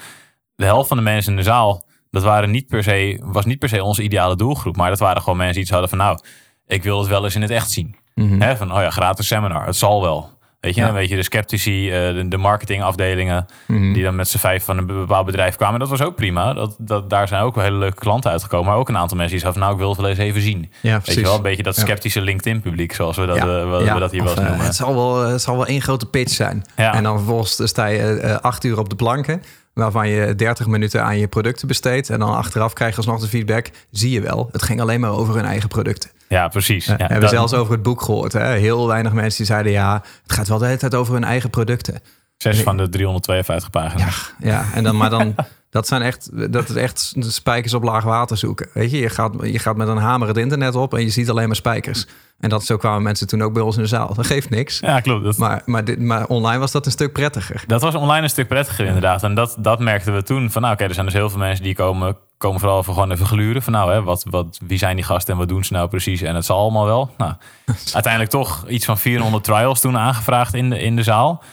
de 0.55 0.65
helft 0.65 0.87
van 0.87 0.97
de 0.97 1.03
mensen 1.03 1.31
in 1.31 1.37
de 1.37 1.43
zaal, 1.43 1.83
dat 2.15 2.23
waren 2.23 2.51
niet 2.51 2.67
per 2.67 2.83
se, 2.83 3.19
was 3.23 3.45
niet 3.45 3.59
per 3.59 3.69
se 3.69 3.83
onze 3.83 4.01
ideale 4.03 4.35
doelgroep. 4.35 4.75
Maar 4.75 4.89
dat 4.89 4.99
waren 4.99 5.21
gewoon 5.21 5.37
mensen 5.37 5.53
die 5.55 5.63
iets 5.63 5.71
hadden 5.71 5.89
van 5.89 5.97
nou, 5.97 6.19
ik 6.67 6.83
wil 6.83 6.99
het 6.99 7.07
wel 7.09 7.23
eens 7.23 7.35
in 7.35 7.41
het 7.41 7.51
echt 7.51 7.71
zien. 7.71 7.95
Hè, 8.15 8.57
van, 8.57 8.71
oh 8.73 8.81
ja, 8.81 8.89
gratis 8.89 9.27
seminar, 9.27 9.65
het 9.65 9.75
zal 9.75 10.01
wel. 10.01 10.33
Weet 10.59 10.75
je, 10.75 10.79
Ja. 10.81 10.85
dan 10.87 10.95
weet 10.95 11.09
je 11.09 11.15
de 11.15 11.23
sceptici, 11.23 11.89
eh, 11.91 12.13
de, 12.13 12.27
de 12.27 12.37
marketingafdelingen, 12.37 13.45
Mhm. 13.67 13.93
die 13.93 14.03
dan 14.03 14.15
met 14.15 14.27
z'n 14.27 14.37
vijf 14.37 14.63
van 14.63 14.77
een 14.77 14.85
bepaald 14.85 15.25
bedrijf 15.25 15.55
kwamen. 15.55 15.79
Dat 15.79 15.89
was 15.89 16.01
ook 16.01 16.15
prima. 16.15 16.53
Dat, 16.53 16.75
dat, 16.79 17.09
daar 17.09 17.27
zijn 17.27 17.41
ook 17.41 17.55
wel 17.55 17.63
hele 17.63 17.77
leuke 17.77 17.99
klanten 17.99 18.31
uitgekomen. 18.31 18.67
Maar 18.67 18.77
ook 18.77 18.89
een 18.89 18.97
aantal 18.97 19.17
mensen 19.17 19.35
die 19.37 19.45
zeiden 19.45 19.61
van, 19.61 19.61
nou, 19.61 19.73
ik 19.73 19.79
wil 19.79 19.89
het 19.89 19.99
wel 20.01 20.09
eens 20.09 20.19
even 20.29 20.41
zien. 20.41 20.71
Ja, 20.81 20.91
Weet 20.91 21.01
precies. 21.01 21.21
je 21.21 21.27
wel, 21.27 21.35
een 21.35 21.41
beetje 21.41 21.63
dat 21.63 21.75
Ja. 21.75 21.81
sceptische 21.83 22.21
LinkedIn-publiek, 22.21 22.93
zoals 22.93 23.17
we 23.17 23.25
dat, 23.25 23.37
eh, 23.37 23.43
we, 23.43 23.95
dat 23.99 24.11
hier 24.11 24.23
wel 24.23 24.31
eens 24.31 24.39
eh, 24.41 24.47
noemen. 24.47 24.65
het, 24.65 24.75
zal 24.75 24.95
wel, 24.95 25.17
het 25.19 25.41
zal 25.41 25.55
wel 25.55 25.65
één 25.65 25.81
grote 25.81 26.05
pitch 26.05 26.33
zijn. 26.33 26.65
En 26.75 27.03
dan 27.03 27.17
vervolgens 27.17 27.67
sta 27.67 27.85
je 27.85 28.39
acht 28.41 28.63
uur 28.63 28.79
op 28.79 28.89
de 28.89 28.95
planken, 28.95 29.41
waarvan 29.75 30.09
je 30.09 30.35
30 30.35 30.67
minuten 30.67 31.03
aan 31.03 31.17
je 31.17 31.27
producten 31.27 31.67
besteedt. 31.67 32.09
En 32.09 32.19
dan 32.19 32.35
achteraf 32.35 32.73
krijg 32.73 32.91
je 32.91 32.97
alsnog 32.97 33.19
de 33.19 33.27
feedback. 33.27 33.69
Zie 33.91 34.11
je 34.11 34.21
wel, 34.21 34.49
het 34.51 34.63
ging 34.63 34.81
alleen 34.81 34.99
maar 34.99 35.11
over 35.11 35.35
hun 35.35 35.45
eigen 35.45 35.69
producten. 35.69 36.09
Ja, 36.27 36.47
precies. 36.47 36.85
We 36.85 36.95
Ja, 36.97 37.07
hebben 37.07 37.29
zelfs 37.29 37.53
over 37.53 37.73
het 37.73 37.83
boek 37.83 38.01
gehoord. 38.01 38.33
Hè? 38.33 38.45
Heel 38.45 38.87
weinig 38.87 39.13
mensen 39.13 39.37
die 39.37 39.45
zeiden 39.45 39.71
ja, 39.71 40.01
het 40.23 40.33
gaat 40.33 40.47
wel 40.47 40.57
de 40.57 40.65
hele 40.65 40.77
tijd 40.77 40.95
over 40.95 41.13
hun 41.13 41.23
eigen 41.23 41.49
producten. 41.49 41.99
Zes 42.37 42.61
van 42.61 42.77
de 42.77 42.89
352 42.89 43.69
pagina's. 43.69 44.33
Ja, 44.39 44.65
en 44.73 44.83
dan, 44.83 44.97
maar 44.97 45.09
dan, 45.09 45.35
dat 45.75 45.87
zijn 45.87 46.01
echt, 46.01 46.51
dat 46.51 46.69
is 46.69 46.75
echt 46.75 47.13
spijkers 47.19 47.73
op 47.73 47.83
laag 47.83 48.03
water 48.03 48.37
zoeken. 48.37 48.69
Weet 48.73 48.91
je, 48.91 48.97
je 48.97 49.09
gaat, 49.09 49.33
je 49.41 49.59
gaat 49.59 49.77
met 49.77 49.87
een 49.87 49.97
hamer 49.97 50.27
het 50.27 50.37
internet 50.37 50.75
op 50.75 50.93
en 50.93 51.01
je 51.01 51.09
ziet 51.09 51.29
alleen 51.29 51.47
maar 51.47 51.55
spijkers. 51.55 52.07
En 52.39 52.49
dat 52.49 52.63
zo 52.63 52.77
kwamen 52.77 53.03
mensen 53.03 53.27
toen 53.27 53.41
ook 53.41 53.53
bij 53.53 53.61
ons 53.61 53.75
in 53.75 53.81
de 53.81 53.87
zaal. 53.87 54.13
Dat 54.13 54.25
geeft 54.25 54.49
niks. 54.49 54.79
Ja, 54.79 54.99
klopt. 54.99 55.23
Dat, 55.23 55.37
Maar, 55.37 55.61
maar, 55.65 55.83
dit, 55.83 55.99
maar 55.99 56.25
online 56.25 56.59
was 56.59 56.71
dat 56.71 56.85
een 56.85 56.91
stuk 56.91 57.13
prettiger. 57.13 57.63
dat 57.67 57.81
was 57.81 57.95
online 57.95 58.23
een 58.23 58.29
stuk 58.29 58.47
prettiger 58.47 58.85
inderdaad. 58.85 59.23
En 59.23 59.35
dat, 59.35 59.55
dat 59.59 59.79
merkten 59.79 60.13
we 60.15 60.23
toen. 60.23 60.51
Van 60.51 60.61
nou, 60.61 60.73
oké, 60.73 60.83
er 60.83 60.93
zijn 60.93 61.05
dus 61.05 61.15
heel 61.15 61.29
veel 61.29 61.39
mensen 61.39 61.63
die 61.63 61.75
komen, 61.75 62.17
komen 62.37 62.59
vooral 62.59 62.83
voor 62.83 62.93
gewoon 62.93 63.11
even 63.11 63.25
gluren. 63.25 63.61
Van 63.61 63.73
nou, 63.73 63.91
hè, 63.91 64.03
wat, 64.03 64.25
wat, 64.29 64.59
wie 64.67 64.77
zijn 64.77 64.95
die 64.95 65.05
gasten 65.05 65.33
en 65.33 65.39
wat 65.39 65.49
doen 65.49 65.63
ze 65.63 65.73
nou 65.73 65.89
precies? 65.89 66.21
En 66.21 66.35
het 66.35 66.45
zal 66.45 66.57
allemaal 66.57 66.85
wel. 66.85 67.11
Nou, 67.17 67.33
uiteindelijk 67.93 68.31
toch 68.31 68.67
iets 68.67 68.85
van 68.85 68.97
400 68.97 69.43
trials 69.43 69.81
toen 69.81 69.97
aangevraagd 69.97 70.53
in 70.53 70.69
de, 70.69 70.79
in 70.79 70.95
de 70.95 71.03
zaal. 71.03 71.43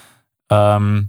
Ehm, 0.46 1.00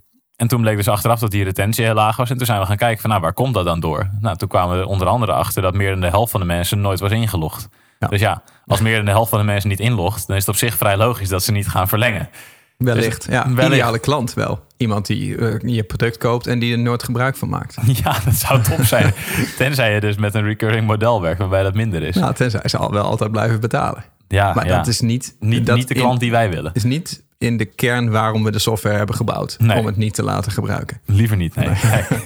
en 0.43 0.49
toen 0.49 0.61
bleek 0.61 0.75
dus 0.75 0.87
achteraf 0.87 1.19
dat 1.19 1.31
die 1.31 1.43
retentie 1.43 1.85
heel 1.85 1.93
laag 1.93 2.15
was. 2.15 2.29
En 2.29 2.37
toen 2.37 2.45
zijn 2.45 2.59
we 2.59 2.65
gaan 2.65 2.77
kijken 2.77 3.01
van 3.01 3.09
nou, 3.09 3.21
waar 3.21 3.33
komt 3.33 3.53
dat 3.53 3.65
dan 3.65 3.79
door? 3.79 4.09
Nou, 4.19 4.37
toen 4.37 4.47
kwamen 4.47 4.75
we 4.75 4.81
er 4.81 4.87
onder 4.87 5.07
andere 5.07 5.31
achter 5.31 5.61
dat 5.61 5.73
meer 5.73 5.89
dan 5.89 5.99
de 5.99 6.07
helft 6.07 6.31
van 6.31 6.39
de 6.39 6.45
mensen 6.45 6.81
nooit 6.81 6.99
was 6.99 7.11
ingelogd. 7.11 7.69
Ja. 7.99 8.07
Dus 8.07 8.19
ja, 8.19 8.43
als 8.65 8.81
meer 8.81 8.95
dan 8.95 9.05
de 9.05 9.11
helft 9.11 9.29
van 9.29 9.39
de 9.39 9.45
mensen 9.45 9.69
niet 9.69 9.79
inlogt, 9.79 10.27
dan 10.27 10.35
is 10.35 10.45
het 10.45 10.53
op 10.53 10.59
zich 10.59 10.77
vrij 10.77 10.97
logisch 10.97 11.29
dat 11.29 11.43
ze 11.43 11.51
niet 11.51 11.67
gaan 11.67 11.87
verlengen. 11.87 12.29
Wellicht. 12.77 13.27
Ja, 13.29 13.43
wellicht. 13.49 13.67
ideale 13.67 13.99
klant 13.99 14.33
wel. 14.33 14.65
Iemand 14.77 15.05
die 15.05 15.37
eh, 15.37 15.75
je 15.75 15.83
product 15.83 16.17
koopt 16.17 16.47
en 16.47 16.59
die 16.59 16.71
er 16.71 16.79
nooit 16.79 17.03
gebruik 17.03 17.35
van 17.35 17.49
maakt. 17.49 17.75
Ja, 18.03 18.15
dat 18.25 18.33
zou 18.33 18.61
top 18.61 18.83
zijn. 18.83 19.13
Tenzij 19.57 19.93
je 19.93 19.99
dus 19.99 20.17
met 20.17 20.33
een 20.33 20.43
recurring 20.43 20.87
model 20.87 21.21
werkt 21.21 21.39
waarbij 21.39 21.63
dat 21.63 21.73
minder 21.73 22.03
is. 22.03 22.15
Nou, 22.15 22.33
tenzij 22.33 22.67
ze 22.67 22.77
al 22.77 22.91
wel 22.91 23.03
altijd 23.03 23.31
blijven 23.31 23.59
betalen. 23.59 24.03
Ja, 24.33 24.53
Maar 24.53 24.67
ja. 24.67 24.77
dat 24.77 24.87
is 24.87 24.99
niet, 25.01 25.35
niet, 25.39 25.65
dat 25.65 25.75
niet 25.75 25.87
de 25.87 25.93
in- 25.93 25.99
klant 26.01 26.19
die 26.19 26.31
wij 26.31 26.49
willen. 26.49 26.71
is 26.73 26.83
niet 26.83 27.23
in 27.37 27.57
de 27.57 27.65
kern 27.65 28.11
waarom 28.11 28.43
we 28.43 28.51
de 28.51 28.59
software 28.59 28.97
hebben 28.97 29.15
gebouwd. 29.15 29.55
Nee. 29.59 29.77
Om 29.79 29.85
het 29.85 29.97
niet 29.97 30.13
te 30.13 30.23
laten 30.23 30.51
gebruiken. 30.51 31.01
Liever 31.05 31.37
niet, 31.37 31.55
nee. 31.55 31.67
Nee. 31.67 32.03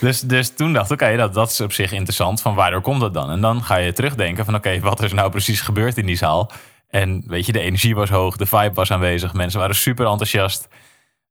Dus, 0.00 0.20
dus 0.20 0.48
toen 0.54 0.72
dacht 0.72 0.90
ik, 0.90 1.02
oké, 1.02 1.16
dat, 1.16 1.34
dat 1.34 1.50
is 1.50 1.60
op 1.60 1.72
zich 1.72 1.92
interessant. 1.92 2.40
Van 2.40 2.54
waardoor 2.54 2.80
komt 2.80 3.00
dat 3.00 3.14
dan? 3.14 3.30
En 3.30 3.40
dan 3.40 3.62
ga 3.62 3.76
je 3.76 3.92
terugdenken 3.92 4.44
van, 4.44 4.54
oké, 4.54 4.80
wat 4.80 5.02
is 5.02 5.12
nou 5.12 5.30
precies 5.30 5.60
gebeurd 5.60 5.96
in 5.96 6.06
die 6.06 6.16
zaal? 6.16 6.50
En 6.88 7.22
weet 7.26 7.46
je, 7.46 7.52
de 7.52 7.60
energie 7.60 7.94
was 7.94 8.08
hoog, 8.10 8.36
de 8.36 8.46
vibe 8.46 8.74
was 8.74 8.90
aanwezig. 8.90 9.32
Mensen 9.32 9.60
waren 9.60 9.74
super 9.74 10.06
enthousiast. 10.06 10.68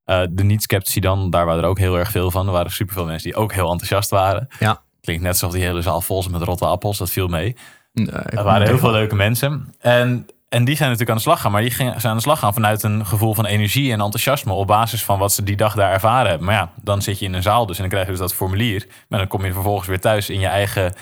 Eh, 0.03 0.21
de 0.29 0.43
niet-sceptici 0.43 0.99
dan, 0.99 1.29
daar 1.29 1.45
waren 1.45 1.63
er 1.63 1.69
ook 1.69 1.79
heel 1.79 1.97
erg 1.97 2.11
veel 2.11 2.31
van. 2.31 2.45
Er 2.45 2.51
waren 2.51 2.71
super 2.71 2.93
veel 2.93 3.05
mensen 3.05 3.29
die 3.31 3.39
ook 3.39 3.53
heel 3.53 3.69
enthousiast 3.71 4.09
waren. 4.09 4.47
Ja. 4.59 4.81
Klinkt 5.01 5.21
net 5.23 5.31
alsof 5.31 5.51
die 5.51 5.63
hele 5.63 5.81
zaal 5.81 6.01
vol 6.01 6.19
is 6.19 6.27
met 6.27 6.41
rotte 6.41 6.65
appels. 6.65 6.97
Dat 6.97 7.09
viel 7.11 7.27
mee. 7.27 7.55
Nee, 8.03 8.09
Er 8.09 8.43
waren 8.43 8.67
heel 8.67 8.77
veel 8.77 8.91
leuke 8.91 9.15
mensen. 9.15 9.73
En, 9.79 10.27
en 10.49 10.65
die 10.65 10.75
zijn 10.75 10.89
natuurlijk 10.89 11.09
aan 11.09 11.15
de 11.15 11.21
slag 11.21 11.41
gaan. 11.41 11.51
Maar 11.51 11.61
die 11.61 11.71
gingen, 11.71 11.99
zijn 11.99 12.11
aan 12.11 12.17
de 12.17 12.23
slag 12.23 12.39
gaan 12.39 12.53
vanuit 12.53 12.83
een 12.83 13.05
gevoel 13.05 13.33
van 13.33 13.45
energie 13.45 13.91
en 13.91 14.01
enthousiasme. 14.01 14.53
Op 14.53 14.67
basis 14.67 15.03
van 15.03 15.19
wat 15.19 15.33
ze 15.33 15.43
die 15.43 15.55
dag 15.55 15.75
daar 15.75 15.91
ervaren 15.91 16.29
hebben. 16.29 16.47
Maar 16.47 16.55
ja, 16.55 16.71
dan 16.81 17.01
zit 17.01 17.19
je 17.19 17.25
in 17.25 17.33
een 17.33 17.41
zaal 17.41 17.65
dus. 17.65 17.75
En 17.75 17.81
dan 17.81 17.91
krijg 17.91 18.05
je 18.05 18.11
dus 18.11 18.21
dat 18.21 18.33
formulier. 18.33 18.87
Maar 19.07 19.19
dan 19.19 19.27
kom 19.27 19.45
je 19.45 19.53
vervolgens 19.53 19.87
weer 19.87 19.99
thuis 19.99 20.29
in 20.29 20.39
je 20.39 20.47
eigen, 20.47 20.93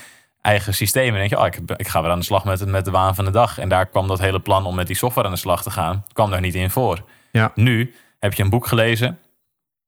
eigen 0.41 0.73
systeem. 0.73 1.13
En 1.13 1.19
denk 1.19 1.29
je, 1.29 1.39
oh, 1.39 1.45
ik, 1.45 1.60
ik 1.77 1.88
ga 1.88 2.01
weer 2.01 2.12
aan 2.12 2.19
de 2.19 2.25
slag 2.25 2.45
met, 2.45 2.65
met 2.65 2.86
de 2.86 2.91
waan 2.91 3.15
van 3.15 3.25
de 3.25 3.31
dag. 3.31 3.58
En 3.58 3.69
daar 3.69 3.86
kwam 3.86 4.08
dat 4.08 4.19
hele 4.19 4.39
plan 4.39 4.65
om 4.65 4.75
met 4.75 4.88
die 4.88 4.95
software 4.95 5.27
aan 5.27 5.34
de 5.34 5.39
slag 5.39 5.63
te 5.63 5.71
gaan. 5.71 6.05
kwam 6.13 6.29
daar 6.29 6.41
niet 6.41 6.55
in 6.55 6.69
voor. 6.69 7.03
Ja. 7.31 7.51
Nu 7.55 7.93
heb 8.19 8.34
je 8.34 8.43
een 8.43 8.49
boek 8.49 8.67
gelezen. 8.67 9.19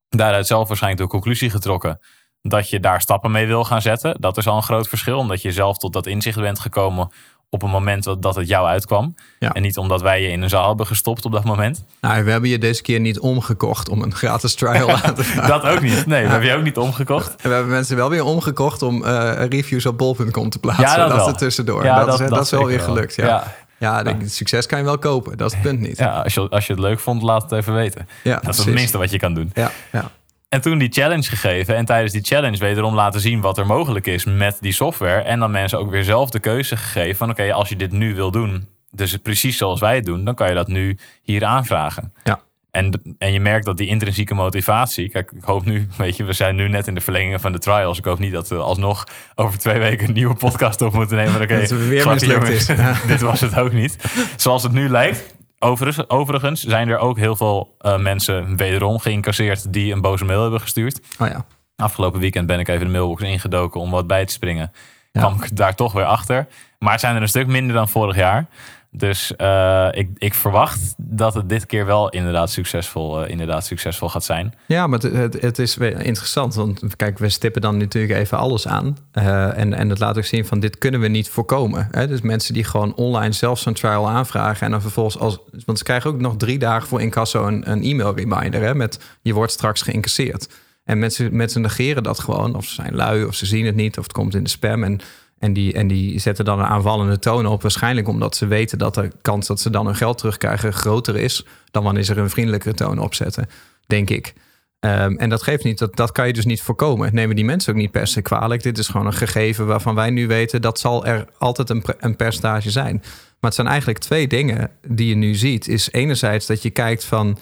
Daaruit 0.08 0.46
zelf 0.46 0.68
waarschijnlijk 0.68 1.02
de 1.02 1.08
conclusie 1.08 1.50
getrokken 1.50 2.00
dat 2.42 2.70
je 2.70 2.80
daar 2.80 3.00
stappen 3.00 3.30
mee 3.30 3.46
wil 3.46 3.64
gaan 3.64 3.82
zetten. 3.82 4.16
Dat 4.20 4.36
is 4.36 4.46
al 4.46 4.56
een 4.56 4.62
groot 4.62 4.88
verschil, 4.88 5.18
omdat 5.18 5.42
je 5.42 5.52
zelf 5.52 5.78
tot 5.78 5.92
dat 5.92 6.06
inzicht 6.06 6.40
bent 6.40 6.58
gekomen 6.60 7.10
op 7.50 7.62
een 7.62 7.70
moment 7.70 8.04
dat, 8.20 8.34
het 8.34 8.48
jou 8.48 8.66
uitkwam. 8.66 9.14
Ja. 9.38 9.52
En 9.52 9.62
niet 9.62 9.76
omdat 9.78 10.02
wij 10.02 10.22
je 10.22 10.28
in 10.28 10.42
een 10.42 10.48
zaal 10.48 10.68
hebben 10.68 10.86
gestopt 10.86 11.24
op 11.24 11.32
dat 11.32 11.44
moment. 11.44 11.84
Nou, 12.00 12.24
we 12.24 12.30
hebben 12.30 12.50
je 12.50 12.58
deze 12.58 12.82
keer 12.82 13.00
niet 13.00 13.18
omgekocht 13.18 13.88
om 13.88 14.02
een 14.02 14.14
gratis 14.14 14.54
trial 14.54 14.90
aan 14.90 15.14
te 15.14 15.24
vragen. 15.24 15.48
Dat 15.60 15.64
ook 15.64 15.80
niet. 15.80 16.06
Nee, 16.06 16.22
we 16.22 16.28
hebben 16.28 16.48
je 16.48 16.54
ook 16.54 16.62
niet 16.62 16.76
omgekocht. 16.76 17.28
En 17.30 17.48
we 17.48 17.54
hebben 17.54 17.72
mensen 17.72 17.96
wel 17.96 18.10
weer 18.10 18.24
omgekocht 18.24 18.82
om 18.82 19.04
eh, 19.04 19.46
reviews 19.48 19.86
op 19.86 19.98
bol.com 19.98 20.50
te 20.50 20.58
plaatsen. 20.58 20.84
Ja, 20.84 20.96
dat 20.96 21.08
dat 21.08 21.16
wel. 21.16 21.28
er 21.28 21.36
tussendoor. 21.36 21.84
Ja, 21.84 22.04
dat, 22.04 22.20
is, 22.20 22.28
dat 22.28 22.44
is 22.44 22.50
wel 22.50 22.66
weer 22.66 22.80
gelukt. 22.80 23.14
Ja, 23.14 23.26
ja. 23.26 23.54
Ja. 23.78 24.02
de- 24.02 24.10
het 24.10 24.32
succes 24.32 24.66
kan 24.66 24.78
je 24.78 24.84
wel 24.84 24.98
kopen. 24.98 25.36
Dat 25.36 25.46
is 25.48 25.52
het 25.52 25.62
punt 25.62 25.80
niet. 25.80 25.98
Ja, 25.98 26.20
als, 26.20 26.34
je, 26.34 26.48
als 26.48 26.66
je 26.66 26.72
het 26.72 26.82
leuk 26.82 26.98
vond, 26.98 27.22
laat 27.22 27.42
het 27.42 27.52
even 27.52 27.74
weten. 27.74 28.08
Ja, 28.22 28.40
dat 28.42 28.54
is 28.54 28.64
het 28.64 28.74
minste 28.74 28.98
wat 28.98 29.10
je 29.10 29.18
kan 29.18 29.34
doen. 29.34 29.50
Ja, 29.54 29.70
ja. 29.92 30.10
En 30.48 30.60
toen 30.60 30.78
die 30.78 30.92
challenge 30.92 31.22
gegeven. 31.22 31.76
En 31.76 31.84
tijdens 31.84 32.12
die 32.12 32.22
challenge 32.24 32.58
wederom 32.58 32.94
laten 32.94 33.20
zien 33.20 33.40
wat 33.40 33.58
er 33.58 33.66
mogelijk 33.66 34.06
is 34.06 34.24
met 34.24 34.56
die 34.60 34.72
software. 34.72 35.20
En 35.20 35.38
dan 35.38 35.50
mensen 35.50 35.78
ook 35.78 35.90
weer 35.90 36.04
zelf 36.04 36.30
de 36.30 36.40
keuze 36.40 36.76
gegeven 36.76 37.16
van 37.16 37.30
oké, 37.30 37.52
als 37.52 37.68
je 37.68 37.76
dit 37.76 37.92
nu 37.92 38.14
wil 38.14 38.30
doen, 38.30 38.68
dus 38.90 39.16
precies 39.16 39.56
zoals 39.56 39.80
wij 39.80 39.94
het 39.94 40.04
doen, 40.04 40.24
dan 40.24 40.34
kan 40.34 40.48
je 40.48 40.54
dat 40.54 40.68
nu 40.68 40.98
hier 41.22 41.44
aanvragen. 41.44 42.12
Ja. 42.24 42.40
En, 42.70 43.16
en 43.18 43.32
je 43.32 43.40
merkt 43.40 43.64
dat 43.64 43.76
die 43.76 43.86
intrinsieke 43.86 44.34
motivatie. 44.34 45.10
Kijk, 45.10 45.32
ik 45.32 45.44
hoop 45.44 45.64
nu, 45.64 45.88
weet 45.96 46.16
je, 46.16 46.24
we 46.24 46.32
zijn 46.32 46.56
nu 46.56 46.68
net 46.68 46.86
in 46.86 46.94
de 46.94 47.00
verlengingen 47.00 47.40
van 47.40 47.52
de 47.52 47.58
trials. 47.58 47.98
Ik 47.98 48.04
hoop 48.04 48.18
niet 48.18 48.32
dat 48.32 48.48
we 48.48 48.56
alsnog 48.56 49.06
over 49.34 49.58
twee 49.58 49.78
weken 49.78 50.06
een 50.08 50.14
nieuwe 50.14 50.34
podcast 50.34 50.80
op 50.82 50.92
moeten 50.92 51.16
nemen. 51.16 51.42
Oké, 51.42 51.60
Dat 51.60 51.70
het 51.70 51.88
weer 51.88 52.08
mislukt 52.08 52.46
jongens. 52.46 52.68
is. 52.68 52.76
Ja. 52.76 52.96
Dit 53.06 53.20
was 53.20 53.40
het 53.40 53.58
ook 53.58 53.72
niet. 53.72 53.96
Zoals 54.36 54.62
het 54.62 54.72
nu 54.72 54.88
lijkt. 54.88 55.36
Overigens, 55.58 56.08
overigens 56.08 56.62
zijn 56.62 56.88
er 56.88 56.98
ook 56.98 57.18
heel 57.18 57.36
veel 57.36 57.74
eh, 57.78 57.98
mensen 57.98 58.56
wederom 58.56 58.98
geïncasseerd 58.98 59.72
die 59.72 59.92
een 59.92 60.00
boze 60.00 60.24
mail 60.24 60.42
hebben 60.42 60.60
gestuurd. 60.60 61.00
Oh 61.18 61.28
ja. 61.28 61.44
Afgelopen 61.76 62.20
weekend 62.20 62.46
ben 62.46 62.58
ik 62.58 62.68
even 62.68 62.86
de 62.86 62.92
mailbox 62.92 63.22
ingedoken 63.22 63.80
om 63.80 63.90
wat 63.90 64.06
bij 64.06 64.24
te 64.24 64.32
springen. 64.32 64.72
Ja. 65.12 65.20
Kwam 65.20 65.42
ik 65.42 65.56
daar 65.56 65.74
toch 65.74 65.92
weer 65.92 66.04
achter. 66.04 66.46
Maar 66.78 66.92
het 66.92 67.00
zijn 67.00 67.16
er 67.16 67.22
een 67.22 67.28
stuk 67.28 67.46
minder 67.46 67.74
dan 67.74 67.88
vorig 67.88 68.16
jaar. 68.16 68.46
Dus 68.90 69.36
eh, 69.36 69.88
ik, 69.90 70.08
ik 70.18 70.34
verwacht 70.34 70.94
dat 70.96 71.34
het 71.34 71.48
dit 71.48 71.66
keer 71.66 71.86
wel 71.86 72.08
inderdaad 72.08 72.50
succesvol, 72.50 73.22
eh, 73.22 73.30
inderdaad 73.30 73.66
succesvol 73.66 74.08
gaat 74.08 74.24
zijn. 74.24 74.54
Ja, 74.66 74.86
maar 74.86 74.98
het, 74.98 75.42
het, 75.42 75.58
is 75.58 75.76
interessant. 75.78 76.54
Want 76.54 76.96
kijk, 76.96 77.18
we 77.18 77.28
stippen 77.28 77.60
dan 77.60 77.76
natuurlijk 77.76 78.20
even 78.20 78.38
alles 78.38 78.68
aan. 78.68 78.96
Eh, 79.12 79.58
en, 79.58 79.72
en 79.72 79.88
het 79.88 79.98
laat 79.98 80.16
ook 80.16 80.24
zien 80.24 80.46
van 80.46 80.60
dit 80.60 80.78
kunnen 80.78 81.00
we 81.00 81.08
niet 81.08 81.28
voorkomen. 81.28 81.88
Hè? 81.90 82.06
Dus 82.06 82.20
mensen 82.20 82.54
die 82.54 82.64
gewoon 82.64 82.94
online 82.94 83.32
zelf 83.32 83.58
zo'n 83.58 83.72
trial 83.72 84.08
aanvragen. 84.08 84.66
En 84.66 84.70
dan 84.70 84.80
vervolgens 84.80 85.18
als. 85.18 85.38
Want 85.64 85.78
ze 85.78 85.84
krijgen 85.84 86.10
ook 86.10 86.20
nog 86.20 86.36
drie 86.36 86.58
dagen 86.58 86.88
voor 86.88 87.00
incasso 87.00 87.46
een, 87.46 87.70
een 87.70 87.82
e-mail 87.82 88.16
reminder. 88.16 88.62
Hè? 88.62 88.74
Met 88.74 89.00
je 89.22 89.34
wordt 89.34 89.52
straks 89.52 89.82
geïncasseerd. 89.82 90.48
En 90.84 90.98
mensen, 90.98 91.36
mensen 91.36 91.60
negeren 91.60 92.02
dat 92.02 92.18
gewoon. 92.18 92.54
Of 92.54 92.64
ze 92.64 92.74
zijn 92.74 92.94
lui, 92.94 93.24
of 93.24 93.34
ze 93.34 93.46
zien 93.46 93.66
het 93.66 93.74
niet, 93.74 93.98
of 93.98 94.04
het 94.04 94.12
komt 94.12 94.34
in 94.34 94.42
de 94.42 94.50
spam. 94.50 94.84
En, 94.84 95.00
en, 95.38 95.52
die, 95.52 95.72
en 95.72 95.86
die 95.86 96.18
zetten 96.18 96.44
dan 96.44 96.58
een 96.58 96.66
aanvallende 96.66 97.18
toon 97.18 97.46
op. 97.46 97.62
Waarschijnlijk 97.62 98.08
omdat 98.08 98.36
ze 98.36 98.46
weten 98.46 98.78
dat 98.78 98.94
de 98.94 99.10
kans 99.22 99.46
dat 99.46 99.60
ze 99.60 99.70
dan 99.70 99.86
hun 99.86 99.96
geld 99.96 100.18
terugkrijgen 100.18 100.72
groter 100.72 101.16
is. 101.16 101.46
dan 101.70 101.82
wanneer 101.82 102.02
ze 102.02 102.12
er 102.12 102.18
een 102.18 102.30
vriendelijkere 102.30 102.74
toon 102.74 102.98
opzetten. 102.98 103.48
Denk 103.86 104.10
ik. 104.10 104.34
Ehm, 104.80 105.14
en 105.14 105.28
dat 105.28 105.42
geeft 105.42 105.64
niet, 105.64 105.78
dat, 105.78 105.96
dat 105.96 106.12
kan 106.12 106.26
je 106.26 106.32
dus 106.32 106.44
niet 106.44 106.62
voorkomen. 106.62 107.14
Nemen 107.14 107.36
die 107.36 107.44
mensen 107.44 107.72
ook 107.72 107.78
niet 107.78 107.90
per 107.90 108.06
se 108.06 108.22
kwalijk. 108.22 108.62
Dit 108.62 108.78
is 108.78 108.88
gewoon 108.88 109.06
een 109.06 109.12
gegeven 109.12 109.66
waarvan 109.66 109.94
wij 109.94 110.10
nu 110.10 110.26
weten 110.26 110.62
dat 110.62 110.78
zal 110.78 111.06
er 111.06 111.24
altijd 111.38 111.70
een, 111.70 111.84
een 111.98 112.16
percentage 112.16 112.70
zijn. 112.70 112.96
Maar 113.40 113.50
het 113.50 113.54
zijn 113.54 113.66
eigenlijk 113.66 113.98
twee 113.98 114.26
dingen 114.26 114.70
die 114.88 115.08
je 115.08 115.14
nu 115.14 115.34
ziet. 115.34 115.68
Is 115.68 115.92
enerzijds 115.92 116.46
dat 116.46 116.62
je 116.62 116.70
kijkt 116.70 117.04
van 117.04 117.38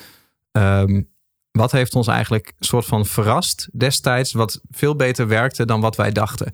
ehm, 0.53 1.01
wat 1.51 1.73
heeft 1.73 1.95
ons 1.95 2.07
eigenlijk 2.07 2.53
soort 2.59 2.85
van 2.85 3.07
verrast 3.07 3.69
destijds, 3.73 4.33
wat 4.33 4.61
veel 4.71 4.97
beter 4.97 5.29
werkte 5.29 5.65
dan 5.65 5.81
wat 5.81 5.97
wij 5.97 6.13
dachten. 6.13 6.53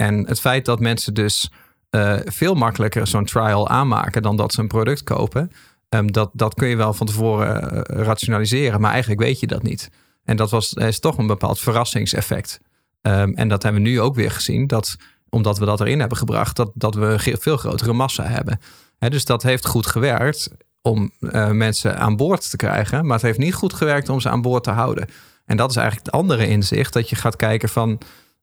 En 0.00 0.26
het 0.26 0.40
feit 0.40 0.64
dat 0.64 0.80
mensen 0.80 1.14
dus 1.14 1.50
eh, 1.90 2.16
veel 2.24 2.54
makkelijker 2.54 3.06
zo'n 3.06 3.24
trial 3.24 3.68
aanmaken 3.68 4.22
dan 4.22 4.36
dat 4.36 4.52
ze 4.52 4.60
een 4.60 4.68
product 4.68 5.02
kopen, 5.02 5.50
um, 5.88 6.12
dat, 6.12 6.30
dat 6.32 6.54
kun 6.54 6.68
je 6.68 6.76
wel 6.76 6.94
van 6.94 7.06
tevoren 7.06 7.74
uh, 7.74 7.80
rationaliseren, 8.04 8.80
maar 8.80 8.90
eigenlijk 8.90 9.20
weet 9.20 9.40
je 9.40 9.46
dat 9.46 9.62
niet. 9.62 9.90
En 10.24 10.36
dat 10.36 10.50
was, 10.50 10.72
is 10.72 11.00
toch 11.00 11.18
een 11.18 11.26
bepaald 11.26 11.58
verrassingseffect. 11.58 12.60
Um, 13.02 13.34
en 13.34 13.48
dat 13.48 13.62
hebben 13.62 13.82
we 13.82 13.88
nu 13.88 14.00
ook 14.00 14.14
weer 14.14 14.30
gezien, 14.30 14.66
dat 14.66 14.96
omdat 15.28 15.58
we 15.58 15.64
dat 15.64 15.80
erin 15.80 16.00
hebben 16.00 16.18
gebracht, 16.18 16.56
dat, 16.56 16.70
dat 16.74 16.94
we 16.94 17.06
een 17.06 17.38
veel 17.40 17.56
grotere 17.56 17.92
massa 17.92 18.24
hebben. 18.24 18.60
dus 18.98 19.24
dat 19.24 19.42
heeft 19.42 19.66
goed 19.66 19.86
gewerkt 19.86 20.50
om 20.82 21.12
uh, 21.20 21.50
mensen 21.50 21.98
aan 21.98 22.16
boord 22.16 22.50
te 22.50 22.56
krijgen, 22.56 23.06
maar 23.06 23.16
het 23.16 23.26
heeft 23.26 23.38
niet 23.38 23.54
goed 23.54 23.72
gewerkt 23.74 24.08
om 24.08 24.20
ze 24.20 24.28
aan 24.28 24.42
boord 24.42 24.64
te 24.64 24.70
houden. 24.70 25.08
En 25.44 25.56
dat 25.56 25.70
is 25.70 25.76
eigenlijk 25.76 26.06
het 26.06 26.14
andere 26.14 26.46
inzicht, 26.46 26.92
dat 26.92 27.08
je 27.08 27.16
gaat 27.16 27.36
kijken 27.36 27.68
van 27.68 28.00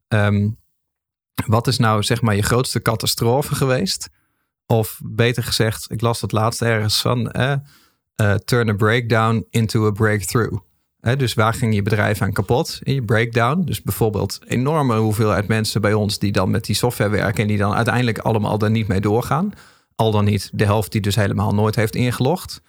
um, 0.07 0.57
wat 1.45 1.67
is 1.67 1.77
nou 1.77 2.03
zeg 2.03 2.21
maar 2.21 2.35
je 2.35 2.41
grootste 2.41 2.81
catastrofe 2.81 3.55
geweest? 3.55 4.09
Of 4.65 4.99
beter 5.03 5.43
gezegd, 5.43 5.91
ik 5.91 6.01
las 6.01 6.19
dat 6.19 6.31
laatst 6.31 6.61
ergens 6.61 7.01
van, 7.01 7.31
eh, 7.31 8.33
turn 8.33 8.69
a 8.69 8.73
breakdown 8.73 9.45
into 9.49 9.87
a 9.87 9.91
breakthrough. 9.91 10.57
dus 11.17 11.33
waar 11.33 11.53
ging 11.53 11.75
je 11.75 11.81
bedrijf 11.81 12.21
aan 12.21 12.33
kapot 12.33 12.79
in 12.83 12.93
je 12.93 13.03
breakdown? 13.03 13.61
Dus 13.61 13.81
bijvoorbeeld 13.81 14.39
enorme 14.47 14.97
hoeveelheid 14.97 15.47
mensen 15.47 15.81
bij 15.81 15.93
ons 15.93 16.19
die 16.19 16.31
dan 16.31 16.49
met 16.49 16.65
die 16.65 16.75
software 16.75 17.09
werken 17.09 17.41
en 17.41 17.47
die 17.47 17.57
dan 17.57 17.73
uiteindelijk 17.73 18.17
allemaal 18.17 18.57
daar 18.57 18.71
niet 18.71 18.87
mee 18.87 19.01
doorgaan. 19.01 19.51
Al 19.95 20.11
dan 20.11 20.25
niet 20.25 20.49
de 20.53 20.65
helft 20.65 20.91
die 20.91 21.01
dus 21.01 21.15
helemaal 21.15 21.53
nooit 21.53 21.75
heeft 21.75 21.95
ingelogd. 21.95 22.61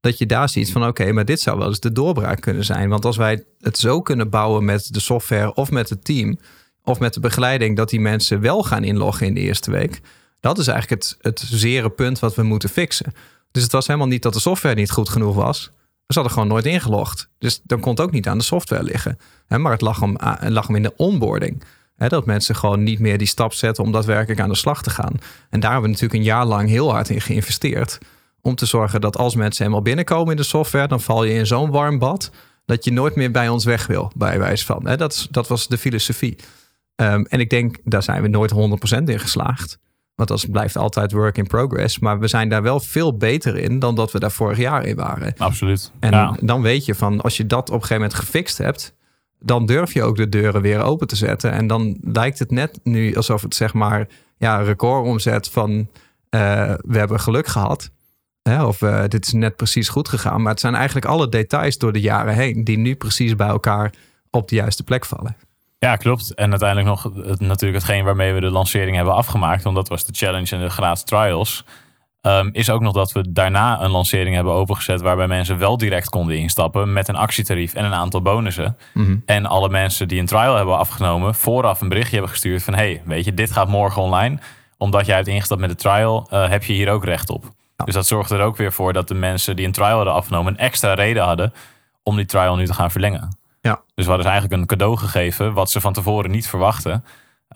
Dat 0.00 0.18
je 0.18 0.26
daar 0.26 0.48
ziet 0.48 0.72
van 0.72 0.86
oké, 0.86 1.12
maar 1.12 1.24
dit 1.24 1.40
zou 1.40 1.58
wel 1.58 1.68
eens 1.68 1.80
de 1.80 1.92
doorbraak 1.92 2.40
kunnen 2.40 2.64
zijn. 2.64 2.88
Want 2.88 3.04
als 3.04 3.16
wij 3.16 3.44
het 3.60 3.78
zo 3.78 4.02
kunnen 4.02 4.30
bouwen 4.30 4.64
met 4.64 4.92
de 4.92 5.00
software 5.00 5.54
of 5.54 5.70
met 5.70 5.88
het 5.88 6.04
team 6.04 6.38
of 6.84 6.98
met 6.98 7.14
de 7.14 7.20
begeleiding 7.20 7.76
dat 7.76 7.88
die 7.88 8.00
mensen 8.00 8.40
wel 8.40 8.62
gaan 8.62 8.84
inloggen 8.84 9.26
in 9.26 9.34
de 9.34 9.40
eerste 9.40 9.70
week. 9.70 10.00
Dat 10.40 10.58
is 10.58 10.66
eigenlijk 10.66 11.02
het, 11.02 11.16
het 11.20 11.44
zere 11.50 11.90
punt 11.90 12.18
wat 12.18 12.34
we 12.34 12.42
moeten 12.42 12.68
fixen. 12.68 13.14
Dus 13.50 13.62
het 13.62 13.72
was 13.72 13.86
helemaal 13.86 14.08
niet 14.08 14.22
dat 14.22 14.32
de 14.32 14.40
software 14.40 14.74
niet 14.74 14.90
goed 14.90 15.08
genoeg 15.08 15.34
was. 15.34 15.72
Ze 16.06 16.14
hadden 16.14 16.32
gewoon 16.32 16.48
nooit 16.48 16.66
ingelogd. 16.66 17.28
Dus 17.38 17.60
dan 17.62 17.80
kon 17.80 17.90
het 17.90 18.00
ook 18.00 18.10
niet 18.10 18.28
aan 18.28 18.38
de 18.38 18.44
software 18.44 18.82
liggen. 18.82 19.18
Maar 19.48 19.72
het 19.72 19.80
lag 19.80 20.00
hem, 20.00 20.16
het 20.20 20.52
lag 20.52 20.66
hem 20.66 20.76
in 20.76 20.82
de 20.82 20.96
onboarding. 20.96 21.62
Dat 21.96 22.26
mensen 22.26 22.56
gewoon 22.56 22.82
niet 22.82 22.98
meer 22.98 23.18
die 23.18 23.26
stap 23.26 23.52
zetten 23.52 23.84
om 23.84 23.92
daadwerkelijk 23.92 24.40
aan 24.40 24.48
de 24.48 24.54
slag 24.54 24.82
te 24.82 24.90
gaan. 24.90 25.12
En 25.50 25.60
daar 25.60 25.72
hebben 25.72 25.90
we 25.90 25.96
natuurlijk 25.96 26.14
een 26.14 26.34
jaar 26.34 26.46
lang 26.46 26.68
heel 26.68 26.90
hard 26.90 27.08
in 27.08 27.20
geïnvesteerd. 27.20 27.98
Om 28.40 28.54
te 28.54 28.66
zorgen 28.66 29.00
dat 29.00 29.16
als 29.16 29.34
mensen 29.34 29.62
helemaal 29.62 29.84
binnenkomen 29.84 30.30
in 30.30 30.36
de 30.36 30.42
software, 30.42 30.88
dan 30.88 31.00
val 31.00 31.24
je 31.24 31.34
in 31.34 31.46
zo'n 31.46 31.70
warm 31.70 31.98
bad 31.98 32.30
dat 32.64 32.84
je 32.84 32.92
nooit 32.92 33.14
meer 33.14 33.30
bij 33.30 33.48
ons 33.48 33.64
weg 33.64 33.86
wil, 33.86 34.12
bij 34.16 34.38
wijze 34.38 34.64
van. 34.64 34.84
Dat, 34.96 35.28
dat 35.30 35.48
was 35.48 35.68
de 35.68 35.78
filosofie. 35.78 36.36
Um, 36.96 37.24
en 37.26 37.40
ik 37.40 37.50
denk, 37.50 37.76
daar 37.84 38.02
zijn 38.02 38.22
we 38.22 38.28
nooit 38.28 38.52
100% 38.52 39.02
in 39.04 39.20
geslaagd. 39.20 39.78
Want 40.14 40.28
dat 40.28 40.50
blijft 40.50 40.76
altijd 40.76 41.12
work 41.12 41.38
in 41.38 41.46
progress. 41.46 41.98
Maar 41.98 42.18
we 42.18 42.28
zijn 42.28 42.48
daar 42.48 42.62
wel 42.62 42.80
veel 42.80 43.16
beter 43.16 43.56
in 43.56 43.78
dan 43.78 43.94
dat 43.94 44.12
we 44.12 44.18
daar 44.18 44.32
vorig 44.32 44.58
jaar 44.58 44.84
in 44.84 44.96
waren. 44.96 45.34
Absoluut. 45.36 45.92
En 46.00 46.36
dan 46.40 46.62
weet 46.62 46.84
je 46.84 46.94
van, 46.94 47.20
als 47.20 47.36
je 47.36 47.46
dat 47.46 47.68
op 47.68 47.74
een 47.74 47.80
gegeven 47.80 48.02
moment 48.02 48.14
gefixt 48.14 48.58
hebt, 48.58 48.94
dan 49.38 49.66
durf 49.66 49.92
je 49.92 50.02
ook 50.02 50.16
de 50.16 50.28
deuren 50.28 50.60
weer 50.60 50.82
open 50.82 51.06
te 51.06 51.16
zetten. 51.16 51.52
En 51.52 51.66
dan 51.66 51.98
lijkt 52.00 52.38
het 52.38 52.50
net 52.50 52.80
nu 52.82 53.16
alsof 53.16 53.42
het 53.42 53.54
zeg 53.54 53.74
maar, 53.74 54.08
ja, 54.36 54.56
recordomzet 54.56 55.48
van 55.48 55.70
uh, 55.70 55.86
we 56.80 56.98
hebben 56.98 57.20
geluk 57.20 57.46
gehad. 57.46 57.90
Hè, 58.42 58.64
of 58.64 58.80
uh, 58.80 59.02
dit 59.08 59.26
is 59.26 59.32
net 59.32 59.56
precies 59.56 59.88
goed 59.88 60.08
gegaan. 60.08 60.42
Maar 60.42 60.50
het 60.50 60.60
zijn 60.60 60.74
eigenlijk 60.74 61.06
alle 61.06 61.28
details 61.28 61.78
door 61.78 61.92
de 61.92 62.00
jaren 62.00 62.34
heen 62.34 62.64
die 62.64 62.78
nu 62.78 62.94
precies 62.94 63.36
bij 63.36 63.48
elkaar 63.48 63.92
op 64.30 64.48
de 64.48 64.54
juiste 64.54 64.82
plek 64.82 65.04
vallen. 65.04 65.36
Ja, 65.84 65.96
klopt. 65.96 66.34
En 66.34 66.50
uiteindelijk 66.50 66.88
nog 66.88 67.02
het, 67.02 67.40
natuurlijk 67.40 67.82
hetgeen 67.82 68.04
waarmee 68.04 68.32
we 68.32 68.40
de 68.40 68.50
lancering 68.50 68.96
hebben 68.96 69.14
afgemaakt. 69.14 69.62
Want 69.62 69.76
dat 69.76 69.88
was 69.88 70.04
de 70.04 70.12
challenge 70.12 70.56
en 70.56 70.60
de 70.60 70.70
gratis 70.70 71.04
trials. 71.04 71.64
Um, 72.22 72.50
is 72.52 72.70
ook 72.70 72.80
nog 72.80 72.92
dat 72.92 73.12
we 73.12 73.32
daarna 73.32 73.80
een 73.80 73.90
lancering 73.90 74.34
hebben 74.34 74.52
opengezet. 74.52 75.00
Waarbij 75.00 75.26
mensen 75.26 75.58
wel 75.58 75.76
direct 75.76 76.08
konden 76.08 76.38
instappen 76.38 76.92
met 76.92 77.08
een 77.08 77.16
actietarief 77.16 77.74
en 77.74 77.84
een 77.84 77.94
aantal 77.94 78.22
bonussen. 78.22 78.76
Mhm. 78.94 79.16
En 79.26 79.46
alle 79.46 79.68
mensen 79.68 80.08
die 80.08 80.20
een 80.20 80.26
trial 80.26 80.56
hebben 80.56 80.78
afgenomen, 80.78 81.34
vooraf 81.34 81.80
een 81.80 81.88
berichtje 81.88 82.12
hebben 82.12 82.30
gestuurd 82.30 82.62
van 82.62 82.74
hey, 82.74 83.02
weet 83.04 83.24
je, 83.24 83.34
dit 83.34 83.52
gaat 83.52 83.68
morgen 83.68 84.02
online. 84.02 84.38
Omdat 84.78 85.06
jij 85.06 85.16
hebt 85.16 85.28
ingestapt 85.28 85.60
met 85.60 85.70
de 85.70 85.76
trial, 85.76 86.28
uh, 86.32 86.48
heb 86.48 86.64
je 86.64 86.72
hier 86.72 86.90
ook 86.90 87.04
recht 87.04 87.30
op. 87.30 87.44
Dus 87.84 87.94
dat 87.94 88.06
zorgde 88.06 88.36
er 88.36 88.44
ook 88.44 88.56
weer 88.56 88.72
voor 88.72 88.92
dat 88.92 89.08
de 89.08 89.14
mensen 89.14 89.56
die 89.56 89.66
een 89.66 89.72
trial 89.72 89.96
hadden 89.96 90.14
afgenomen, 90.14 90.52
een 90.52 90.58
extra 90.58 90.94
reden 90.94 91.24
hadden 91.24 91.52
om 92.02 92.16
die 92.16 92.26
trial 92.26 92.56
nu 92.56 92.66
te 92.66 92.74
gaan 92.74 92.90
verlengen. 92.90 93.42
Ja. 93.64 93.82
Dus 93.94 94.04
we 94.04 94.10
hadden 94.10 94.30
eigenlijk 94.30 94.60
een 94.60 94.66
cadeau 94.66 94.96
gegeven 94.96 95.52
wat 95.52 95.70
ze 95.70 95.80
van 95.80 95.92
tevoren 95.92 96.30
niet 96.30 96.48
verwachten. 96.48 97.04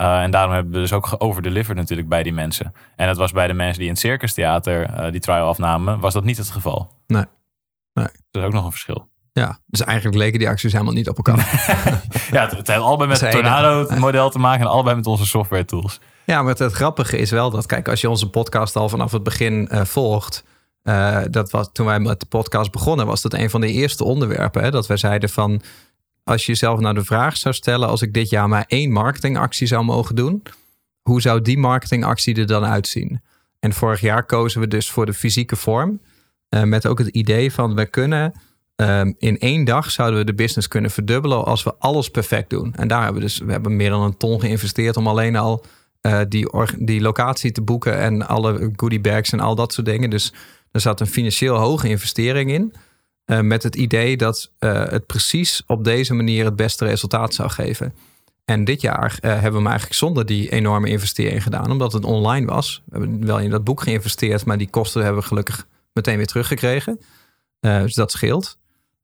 Uh, 0.01 0.23
en 0.23 0.31
daarom 0.31 0.53
hebben 0.53 0.73
we 0.73 0.79
dus 0.79 0.93
ook 0.93 1.07
geoverdelivered 1.07 1.77
natuurlijk 1.77 2.09
bij 2.09 2.23
die 2.23 2.33
mensen. 2.33 2.75
En 2.97 3.07
dat 3.07 3.17
was 3.17 3.33
bij 3.33 3.47
de 3.47 3.53
mensen 3.53 3.79
die 3.79 3.87
in 3.87 3.93
het 3.93 4.01
Circus 4.01 4.35
Theater 4.35 4.91
uh, 4.91 5.11
die 5.11 5.21
trial 5.21 5.49
afnamen, 5.49 6.01
was 6.01 6.13
dat 6.13 6.25
niet 6.25 6.37
het 6.37 6.51
geval. 6.51 6.93
Nee. 7.07 7.25
nee. 7.93 8.07
Dat 8.31 8.43
is 8.43 8.49
ook 8.49 8.53
nog 8.53 8.65
een 8.65 8.71
verschil. 8.71 9.09
Ja, 9.33 9.59
dus 9.67 9.81
eigenlijk 9.81 10.17
leken 10.17 10.39
die 10.39 10.49
acties 10.49 10.73
helemaal 10.73 10.95
niet 10.95 11.09
op 11.09 11.17
elkaar. 11.17 11.37
ja, 12.31 12.43
het, 12.43 12.51
het 12.51 12.67
heeft 12.67 12.81
allebei 12.81 13.09
met 13.09 13.21
het 13.21 13.31
Tornado-model 13.31 14.31
te 14.31 14.39
maken 14.39 14.61
en 14.61 14.71
allebei 14.71 14.97
met 14.97 15.07
onze 15.07 15.27
software 15.27 15.65
tools. 15.65 16.01
Ja, 16.25 16.43
maar 16.43 16.55
het, 16.55 16.73
grappige 16.73 17.19
is 17.19 17.31
wel 17.31 17.51
dat, 17.51 17.67
kijk, 17.67 17.89
als 17.89 18.01
je 18.01 18.11
onze 18.11 18.31
podcast 18.31 18.77
al 18.77 18.89
vanaf 18.89 19.13
het 19.13 19.23
begin 19.23 19.69
uh, 19.73 19.85
volgt, 19.85 20.45
uh, 20.83 21.21
dat 21.31 21.51
was 21.51 21.69
toen 21.73 21.87
wij 21.87 22.01
met 22.01 22.21
de 22.21 22.27
podcast 22.27 22.71
begonnen, 22.71 23.07
was 23.07 23.23
dat 23.23 23.35
een 23.35 23.51
van 23.51 23.61
de 23.61 23.73
eerste 23.73 24.05
onderwerpen. 24.05 24.63
Hè, 24.63 24.71
dat 24.71 24.87
wij 24.87 24.97
zeiden 24.97 25.29
van 25.29 25.63
als 26.29 26.47
je 26.47 26.53
jezelf 26.53 26.81
nou 26.81 26.95
de 26.95 27.05
vraag 27.05 27.37
zou 27.37 27.55
stellen, 27.55 27.89
als 27.89 28.03
ik 28.03 28.15
dit 28.15 28.31
jaar 28.31 28.49
maar 28.49 28.65
één 28.67 28.93
marketingactie 28.93 29.67
zou 29.67 29.85
mogen 29.85 30.15
doen, 30.15 30.43
hoe 31.03 31.21
zou 31.21 31.43
die 31.43 31.59
marketingactie 31.59 32.37
er 32.37 32.47
dan 32.47 32.65
uitzien? 32.65 33.21
En 33.61 33.73
vorig 33.73 34.01
jaar 34.01 34.25
kozen 34.25 34.61
we 34.61 34.69
dus 34.69 34.91
voor 34.91 35.07
de 35.07 35.15
fysieke 35.15 35.57
vorm, 35.57 36.01
uh, 36.51 36.63
met 36.63 36.87
ook 36.87 36.99
het 36.99 37.09
idee 37.09 37.53
van 37.53 37.75
we 37.75 37.87
kunnen 37.87 38.33
um, 38.77 39.15
in 39.19 39.39
één 39.39 39.65
dag 39.65 39.91
zouden 39.91 40.19
we 40.19 40.25
de 40.25 40.35
business 40.35 40.69
kunnen 40.69 40.91
verdubbelen 40.91 41.45
als 41.45 41.63
we 41.63 41.75
alles 41.79 42.09
perfect 42.09 42.51
doen. 42.51 42.75
En 42.75 42.89
daar 42.89 43.03
hebben 43.03 43.21
we 43.23 43.27
dus 43.29 43.39
we 43.39 43.53
hebben 43.53 43.77
meer 43.77 43.91
dan 43.91 44.03
een 44.03 44.17
ton 44.17 44.41
geïnvesteerd 44.41 44.97
om 44.97 45.07
alleen 45.07 45.37
al 45.37 45.65
uh, 46.03 46.21
die, 46.29 46.49
die 46.79 47.01
locatie 47.01 47.53
te 47.53 47.63
boeken 47.63 47.99
en 47.99 48.27
alle 48.27 48.71
goodie 48.77 49.01
bags 49.01 49.33
en 49.33 49.41
al 49.41 49.55
dat 49.55 49.73
soort 49.73 49.87
dingen. 49.87 50.11
Dus 50.11 50.33
er 50.73 50.81
zat 50.81 51.01
een 51.01 51.07
financieel 51.07 51.57
hoge 51.57 51.89
investering 51.89 52.51
in. 52.51 52.73
Uh, 53.29 53.41
met 53.41 53.63
het 53.63 53.77
idee 53.77 54.17
dat 54.17 54.51
uh, 54.61 54.85
het 54.89 55.07
precies 55.07 55.63
op 55.67 55.85
deze 55.85 56.15
manier 56.15 56.45
het 56.45 56.57
beste 56.57 56.85
resultaat 56.85 57.35
zou 57.35 57.51
geven. 57.51 57.95
En 58.45 58.65
dit 58.65 58.81
jaar 58.81 59.19
uh, 59.21 59.31
hebben 59.31 59.51
we 59.51 59.57
hem 59.57 59.67
eigenlijk 59.67 59.97
zonder 59.97 60.27
die 60.27 60.51
enorme 60.51 60.89
investering 60.89 61.43
gedaan, 61.43 61.71
omdat 61.71 61.93
het 61.93 62.05
online 62.05 62.47
was. 62.47 62.83
We 62.85 62.99
hebben 62.99 63.27
wel 63.27 63.39
in 63.39 63.51
dat 63.51 63.65
boek 63.65 63.81
geïnvesteerd, 63.83 64.45
maar 64.45 64.59
die 64.59 64.71
kosten 64.71 65.03
hebben 65.03 65.21
we 65.21 65.29
gelukkig 65.29 65.67
meteen 65.93 66.17
weer 66.17 66.27
teruggekregen. 66.27 67.01
dus 67.61 67.95
dat 67.95 68.11
scheelt. 68.11 68.59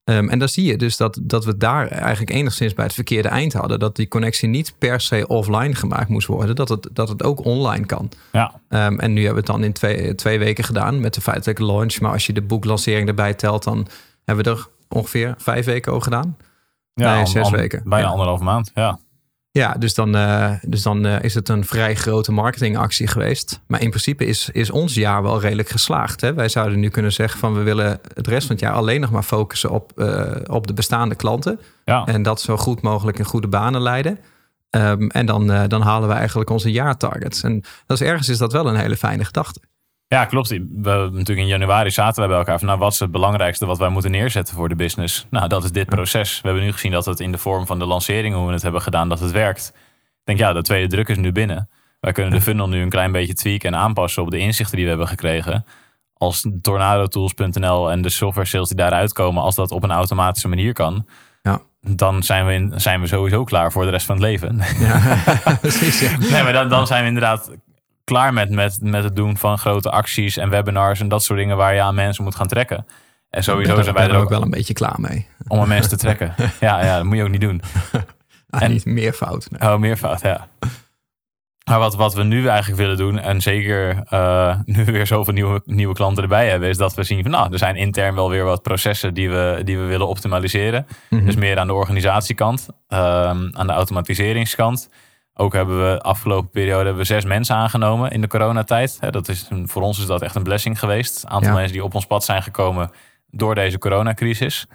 Um, 0.04 0.28
en 0.28 0.38
dan 0.38 0.48
zie 0.48 0.64
je 0.64 0.76
dus 0.76 0.96
dat, 0.96 1.18
dat 1.22 1.44
we 1.44 1.56
daar 1.56 1.88
eigenlijk 1.88 2.30
enigszins 2.30 2.74
bij 2.74 2.84
het 2.84 2.94
verkeerde 2.94 3.28
eind 3.28 3.52
hadden. 3.52 3.78
Dat 3.78 3.96
die 3.96 4.08
connectie 4.08 4.48
niet 4.48 4.74
per 4.78 5.00
se 5.00 5.26
offline 5.26 5.74
gemaakt 5.74 6.08
moest 6.08 6.26
worden. 6.26 6.56
Dat 6.56 6.68
het, 6.68 6.88
dat 6.92 7.08
het 7.08 7.22
ook 7.22 7.44
online 7.44 7.86
kan. 7.86 8.10
Ja. 8.32 8.60
Um, 8.68 9.00
en 9.00 9.12
nu 9.12 9.24
hebben 9.24 9.44
we 9.44 9.50
het 9.50 9.60
dan 9.60 9.64
in 9.64 9.72
twee, 9.72 10.14
twee 10.14 10.38
weken 10.38 10.64
gedaan 10.64 11.00
met 11.00 11.14
de 11.14 11.20
feitelijke 11.20 11.64
launch. 11.64 12.00
Maar 12.00 12.12
als 12.12 12.26
je 12.26 12.32
de 12.32 12.42
boeklancering 12.42 13.08
erbij 13.08 13.34
telt, 13.34 13.64
dan 13.64 13.86
hebben 14.24 14.44
we 14.44 14.50
er 14.50 14.66
ongeveer 14.88 15.34
vijf 15.38 15.64
weken 15.64 15.92
over 15.92 16.04
gedaan. 16.04 16.36
Ja, 16.94 17.14
nee, 17.14 17.26
zes 17.26 17.50
weken. 17.50 17.82
Bijna 17.84 18.04
ja. 18.04 18.10
anderhalf 18.10 18.40
maand, 18.40 18.70
ja. 18.74 18.98
Ja, 19.50 19.74
dus 19.78 19.94
dan, 19.94 20.16
uh, 20.16 20.50
dus 20.62 20.82
dan 20.82 21.06
uh, 21.06 21.22
is 21.22 21.34
het 21.34 21.48
een 21.48 21.64
vrij 21.64 21.94
grote 21.94 22.32
marketingactie 22.32 23.06
geweest. 23.06 23.60
Maar 23.66 23.80
in 23.80 23.88
principe 23.88 24.24
is, 24.24 24.48
is 24.52 24.70
ons 24.70 24.94
jaar 24.94 25.22
wel 25.22 25.40
redelijk 25.40 25.68
geslaagd. 25.68 26.20
Hè? 26.20 26.34
Wij 26.34 26.48
zouden 26.48 26.80
nu 26.80 26.88
kunnen 26.88 27.12
zeggen 27.12 27.38
van 27.38 27.54
we 27.54 27.62
willen 27.62 28.00
het 28.14 28.26
rest 28.26 28.46
van 28.46 28.56
het 28.56 28.64
jaar 28.64 28.74
alleen 28.74 29.00
nog 29.00 29.10
maar 29.10 29.22
focussen 29.22 29.70
op, 29.70 29.92
uh, 29.96 30.30
op 30.46 30.66
de 30.66 30.72
bestaande 30.72 31.14
klanten. 31.14 31.60
Ja. 31.84 32.04
En 32.06 32.22
dat 32.22 32.40
zo 32.40 32.56
goed 32.56 32.82
mogelijk 32.82 33.18
in 33.18 33.24
goede 33.24 33.48
banen 33.48 33.80
leiden. 33.80 34.18
Um, 34.70 35.10
en 35.10 35.26
dan, 35.26 35.68
dan 35.68 35.82
halen 35.82 36.08
we 36.08 36.14
eigenlijk 36.14 36.50
onze 36.50 36.70
jaartargets. 36.70 37.42
En 37.42 37.62
dat 37.86 38.00
is 38.00 38.06
ergens 38.06 38.28
is 38.28 38.38
dat 38.38 38.52
wel 38.52 38.68
een 38.68 38.76
hele 38.76 38.96
fijne 38.96 39.24
gedachte. 39.24 39.60
Ja, 40.06 40.24
klopt. 40.24 40.48
We, 40.48 41.08
natuurlijk 41.12 41.38
in 41.38 41.46
januari 41.46 41.90
zaten 41.90 42.22
we 42.22 42.28
bij 42.28 42.38
elkaar 42.38 42.58
van, 42.58 42.66
nou, 42.66 42.78
wat 42.78 42.92
is 42.92 42.98
het 42.98 43.10
belangrijkste 43.10 43.66
wat 43.66 43.78
wij 43.78 43.88
moeten 43.88 44.10
neerzetten 44.10 44.54
voor 44.54 44.68
de 44.68 44.76
business? 44.76 45.26
Nou, 45.30 45.48
dat 45.48 45.64
is 45.64 45.72
dit 45.72 45.88
proces. 45.88 46.40
We 46.40 46.48
hebben 46.48 46.64
nu 46.64 46.72
gezien 46.72 46.92
dat 46.92 47.04
het 47.04 47.20
in 47.20 47.32
de 47.32 47.38
vorm 47.38 47.66
van 47.66 47.78
de 47.78 47.84
lancering, 47.84 48.34
hoe 48.34 48.46
we 48.46 48.52
het 48.52 48.62
hebben 48.62 48.82
gedaan, 48.82 49.08
dat 49.08 49.20
het 49.20 49.30
werkt. 49.30 49.72
Ik 49.74 50.24
denk, 50.24 50.38
ja, 50.38 50.52
de 50.52 50.62
tweede 50.62 50.88
druk 50.88 51.08
is 51.08 51.16
nu 51.16 51.32
binnen. 51.32 51.68
Wij 52.00 52.12
kunnen 52.12 52.32
de 52.32 52.40
funnel 52.40 52.68
nu 52.68 52.80
een 52.80 52.88
klein 52.88 53.12
beetje 53.12 53.34
tweaken 53.34 53.74
en 53.74 53.80
aanpassen 53.80 54.22
op 54.22 54.30
de 54.30 54.38
inzichten 54.38 54.74
die 54.76 54.84
we 54.84 54.90
hebben 54.90 55.08
gekregen. 55.08 55.64
Als 56.14 56.46
tornadotools.nl 56.62 57.90
en 57.90 58.02
de 58.02 58.08
software 58.08 58.46
sales 58.46 58.68
die 58.68 58.76
daaruit 58.76 59.12
komen, 59.12 59.42
als 59.42 59.54
dat 59.54 59.70
op 59.70 59.82
een 59.82 59.90
automatische 59.90 60.48
manier 60.48 60.72
kan, 60.72 61.06
ja. 61.42 61.60
dan 61.80 62.22
zijn 62.22 62.46
we, 62.46 62.52
in, 62.52 62.72
zijn 62.76 63.00
we 63.00 63.06
sowieso 63.06 63.44
klaar 63.44 63.72
voor 63.72 63.84
de 63.84 63.90
rest 63.90 64.06
van 64.06 64.14
het 64.14 64.24
leven. 64.24 64.60
Ja, 64.78 65.18
precies. 65.60 66.00
Ja. 66.00 66.18
Nee, 66.18 66.42
maar 66.42 66.52
dan, 66.52 66.68
dan 66.68 66.86
zijn 66.86 67.02
we 67.02 67.08
inderdaad 67.08 67.50
klaar 68.04 68.32
met, 68.32 68.50
met, 68.50 68.78
met 68.80 69.04
het 69.04 69.16
doen 69.16 69.36
van 69.36 69.58
grote 69.58 69.90
acties 69.90 70.36
en 70.36 70.50
webinars 70.50 71.00
en 71.00 71.08
dat 71.08 71.22
soort 71.22 71.38
dingen 71.38 71.56
waar 71.56 71.74
je 71.74 71.80
aan 71.80 71.94
mensen 71.94 72.24
moet 72.24 72.34
gaan 72.34 72.46
trekken. 72.46 72.86
En 73.30 73.42
sowieso 73.42 73.82
zijn 73.82 73.94
wij 73.94 74.08
er 74.08 74.16
ook 74.16 74.28
wel 74.28 74.42
een 74.42 74.50
beetje 74.50 74.74
klaar 74.74 75.00
mee. 75.00 75.26
om 75.48 75.58
aan 75.60 75.68
mensen 75.68 75.90
te 75.90 75.96
trekken. 75.96 76.34
Ja, 76.60 76.84
ja, 76.84 76.96
dat 76.96 77.04
moet 77.04 77.16
je 77.16 77.22
ook 77.22 77.28
niet 77.30 77.40
doen. 77.40 77.62
Ah, 78.50 78.62
En- 78.62 78.70
niet 78.70 78.84
meer 78.84 79.12
fout. 79.12 79.50
nee. 79.50 79.70
Oh, 79.70 79.78
meervoud, 79.78 80.20
ja. 80.20 80.48
Maar 81.70 81.78
wat, 81.78 81.94
wat 81.94 82.14
we 82.14 82.22
nu 82.22 82.46
eigenlijk 82.48 82.80
willen 82.80 82.96
doen, 82.96 83.18
en 83.18 83.40
zeker 83.40 84.02
eh, 84.08 84.56
nu 84.64 84.84
we 84.84 84.92
weer 84.92 85.06
zoveel 85.06 85.32
nieuwe, 85.32 85.62
nieuwe 85.64 85.94
klanten 85.94 86.22
erbij 86.22 86.48
hebben, 86.48 86.68
is 86.68 86.76
dat 86.76 86.94
we 86.94 87.02
zien 87.02 87.22
van 87.22 87.30
nou, 87.30 87.52
er 87.52 87.58
zijn 87.58 87.76
intern 87.76 88.14
wel 88.14 88.30
weer 88.30 88.44
wat 88.44 88.62
processen 88.62 89.14
die 89.14 89.30
we, 89.30 89.60
die 89.64 89.78
we 89.78 89.84
willen 89.84 90.08
optimaliseren. 90.08 90.86
Mhm. 91.10 91.24
Dus 91.24 91.34
meer 91.34 91.58
aan 91.58 91.66
de 91.66 91.72
organisatiekant, 91.72 92.68
ehm, 92.88 93.48
aan 93.52 93.66
de 93.66 93.72
automatiseringskant. 93.72 94.88
Ook 95.36 95.52
hebben 95.52 95.90
we 95.92 96.00
afgelopen 96.00 96.50
periode 96.50 96.84
hebben 96.84 96.96
we 97.02 97.04
zes 97.04 97.24
mensen 97.24 97.56
aangenomen 97.56 98.10
in 98.10 98.20
de 98.20 98.26
coronatijd. 98.26 98.98
Dat 99.10 99.28
is, 99.28 99.48
voor 99.64 99.82
ons 99.82 99.98
is 99.98 100.06
dat 100.06 100.22
echt 100.22 100.34
een 100.34 100.42
blessing 100.42 100.78
geweest. 100.78 101.22
Een 101.22 101.30
aantal 101.30 101.48
Ja. 101.50 101.54
mensen 101.56 101.72
die 101.72 101.84
op 101.84 101.94
ons 101.94 102.06
pad 102.06 102.24
zijn 102.24 102.42
gekomen 102.42 102.90
door 103.30 103.54
deze 103.54 103.78
coronacrisis. 103.78 104.66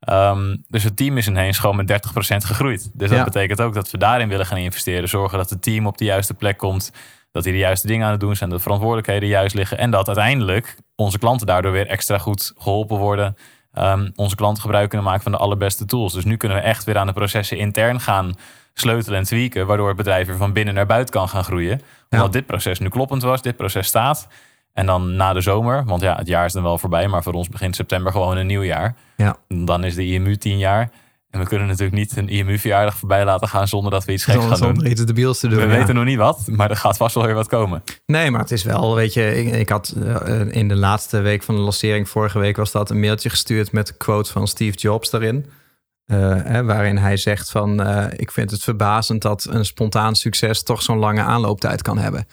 Ehm, 0.00 0.56
dus 0.68 0.82
het 0.82 0.96
team 0.96 1.16
is 1.16 1.26
ineens 1.28 1.58
gewoon 1.58 1.76
met 1.76 1.86
30% 1.86 2.44
gegroeid. 2.44 2.90
Dus 2.92 3.08
dat 3.08 3.18
Ja. 3.18 3.24
betekent 3.24 3.60
ook 3.60 3.74
dat 3.74 3.90
we 3.90 3.98
daarin 3.98 4.28
willen 4.28 4.46
gaan 4.46 4.58
investeren. 4.58 5.08
Zorgen 5.08 5.38
dat 5.38 5.50
het 5.50 5.62
team 5.62 5.86
op 5.86 5.98
de 5.98 6.04
juiste 6.04 6.34
plek 6.34 6.58
komt. 6.58 6.92
Dat 7.32 7.42
die 7.42 7.52
de 7.52 7.58
juiste 7.58 7.86
dingen 7.86 8.04
aan 8.04 8.10
het 8.12 8.20
doen 8.20 8.36
zijn. 8.36 8.48
Dat 8.48 8.58
de 8.58 8.64
verantwoordelijkheden 8.64 9.28
juist 9.28 9.54
liggen. 9.54 9.78
En 9.78 9.90
dat 9.90 10.06
uiteindelijk 10.06 10.76
onze 10.96 11.18
klanten 11.18 11.46
daardoor 11.46 11.72
weer 11.72 11.86
extra 11.86 12.18
goed 12.18 12.52
geholpen 12.58 12.98
worden. 12.98 13.36
Ehm, 13.72 14.10
onze 14.14 14.36
klanten 14.36 14.62
gebruik 14.62 14.88
kunnen 14.88 15.06
maken 15.06 15.22
van 15.22 15.32
de 15.32 15.38
allerbeste 15.38 15.84
tools. 15.84 16.12
Dus 16.12 16.24
nu 16.24 16.36
kunnen 16.36 16.58
we 16.58 16.62
echt 16.64 16.84
weer 16.84 16.98
aan 16.98 17.06
de 17.06 17.12
processen 17.12 17.58
intern 17.58 18.00
gaan 18.00 18.34
sleutelen 18.74 19.18
en 19.18 19.24
tweaken. 19.24 19.66
Waardoor 19.66 19.88
het 19.88 19.96
bedrijf 19.96 20.26
weer 20.26 20.36
van 20.36 20.52
binnen 20.52 20.74
naar 20.74 20.86
buiten 20.86 21.14
kan 21.14 21.28
gaan 21.28 21.44
groeien. 21.44 21.80
Omdat 22.10 22.32
dit 22.32 22.46
proces 22.46 22.78
nu 22.78 22.88
kloppend 22.88 23.22
was. 23.22 23.42
Dit 23.42 23.56
proces 23.56 23.86
staat. 23.86 24.28
En 24.72 24.86
dan 24.86 25.16
na 25.16 25.32
de 25.32 25.40
zomer, 25.40 25.84
want 25.84 26.02
ja, 26.02 26.16
het 26.16 26.26
jaar 26.26 26.44
is 26.44 26.52
dan 26.52 26.62
wel 26.62 26.78
voorbij, 26.78 27.08
maar 27.08 27.22
voor 27.22 27.32
ons 27.32 27.48
begint 27.48 27.76
september 27.76 28.12
gewoon 28.12 28.36
een 28.36 28.46
nieuw 28.46 28.62
jaar. 28.62 28.94
Ja. 29.16 29.36
Dan 29.48 29.84
is 29.84 29.94
de 29.94 30.06
IMU 30.06 30.36
tien 30.36 30.58
jaar. 30.58 30.90
En 31.30 31.40
we 31.40 31.46
kunnen 31.46 31.66
natuurlijk 31.66 31.96
niet 31.96 32.16
een 32.16 32.28
IMU-verjaardag 32.28 32.96
voorbij 32.96 33.24
laten 33.24 33.48
gaan 33.48 33.68
zonder 33.68 33.90
dat 33.90 34.04
we 34.04 34.12
iets 34.12 34.24
geks 34.24 34.38
gaan 34.38 34.48
doen. 34.48 34.56
zonder 34.56 34.86
iets 34.86 35.04
debiels 35.04 35.38
te 35.38 35.48
doen. 35.48 35.58
We 35.58 35.66
ja. 35.66 35.78
weten 35.78 35.94
nog 35.94 36.04
niet 36.04 36.16
wat, 36.16 36.46
maar 36.46 36.70
er 36.70 36.76
gaat 36.76 36.96
vast 36.96 37.14
wel 37.14 37.24
weer 37.24 37.34
wat 37.34 37.48
komen. 37.48 37.82
Nee, 38.06 38.30
maar 38.30 38.40
het 38.40 38.50
is 38.50 38.62
wel, 38.62 38.94
weet 38.94 39.12
je, 39.12 39.44
ik, 39.44 39.54
ik 39.54 39.68
had 39.68 39.94
eh, 40.04 40.40
in 40.50 40.68
de 40.68 40.76
laatste 40.76 41.20
week 41.20 41.42
van 41.42 41.54
de 41.54 41.60
lancering, 41.60 42.08
vorige 42.08 42.38
week 42.38 42.56
was 42.56 42.72
dat 42.72 42.90
een 42.90 43.00
mailtje 43.00 43.30
gestuurd 43.30 43.72
met 43.72 43.86
de 43.86 43.96
quote 43.96 44.32
van 44.32 44.48
Steve 44.48 44.78
Jobs 44.78 45.10
daarin. 45.10 45.46
Eh, 46.06 46.60
waarin 46.60 46.96
hij 46.96 47.16
zegt 47.16 47.50
van, 47.50 47.82
eh, 47.82 48.06
ik 48.16 48.30
vind 48.30 48.50
het 48.50 48.62
verbazend 48.62 49.22
dat 49.22 49.46
een 49.50 49.64
spontaan 49.64 50.16
succes 50.16 50.62
toch 50.62 50.82
zo'n 50.82 50.98
lange 50.98 51.22
aanlooptijd 51.22 51.82
kan 51.82 51.98
hebben. 51.98 52.26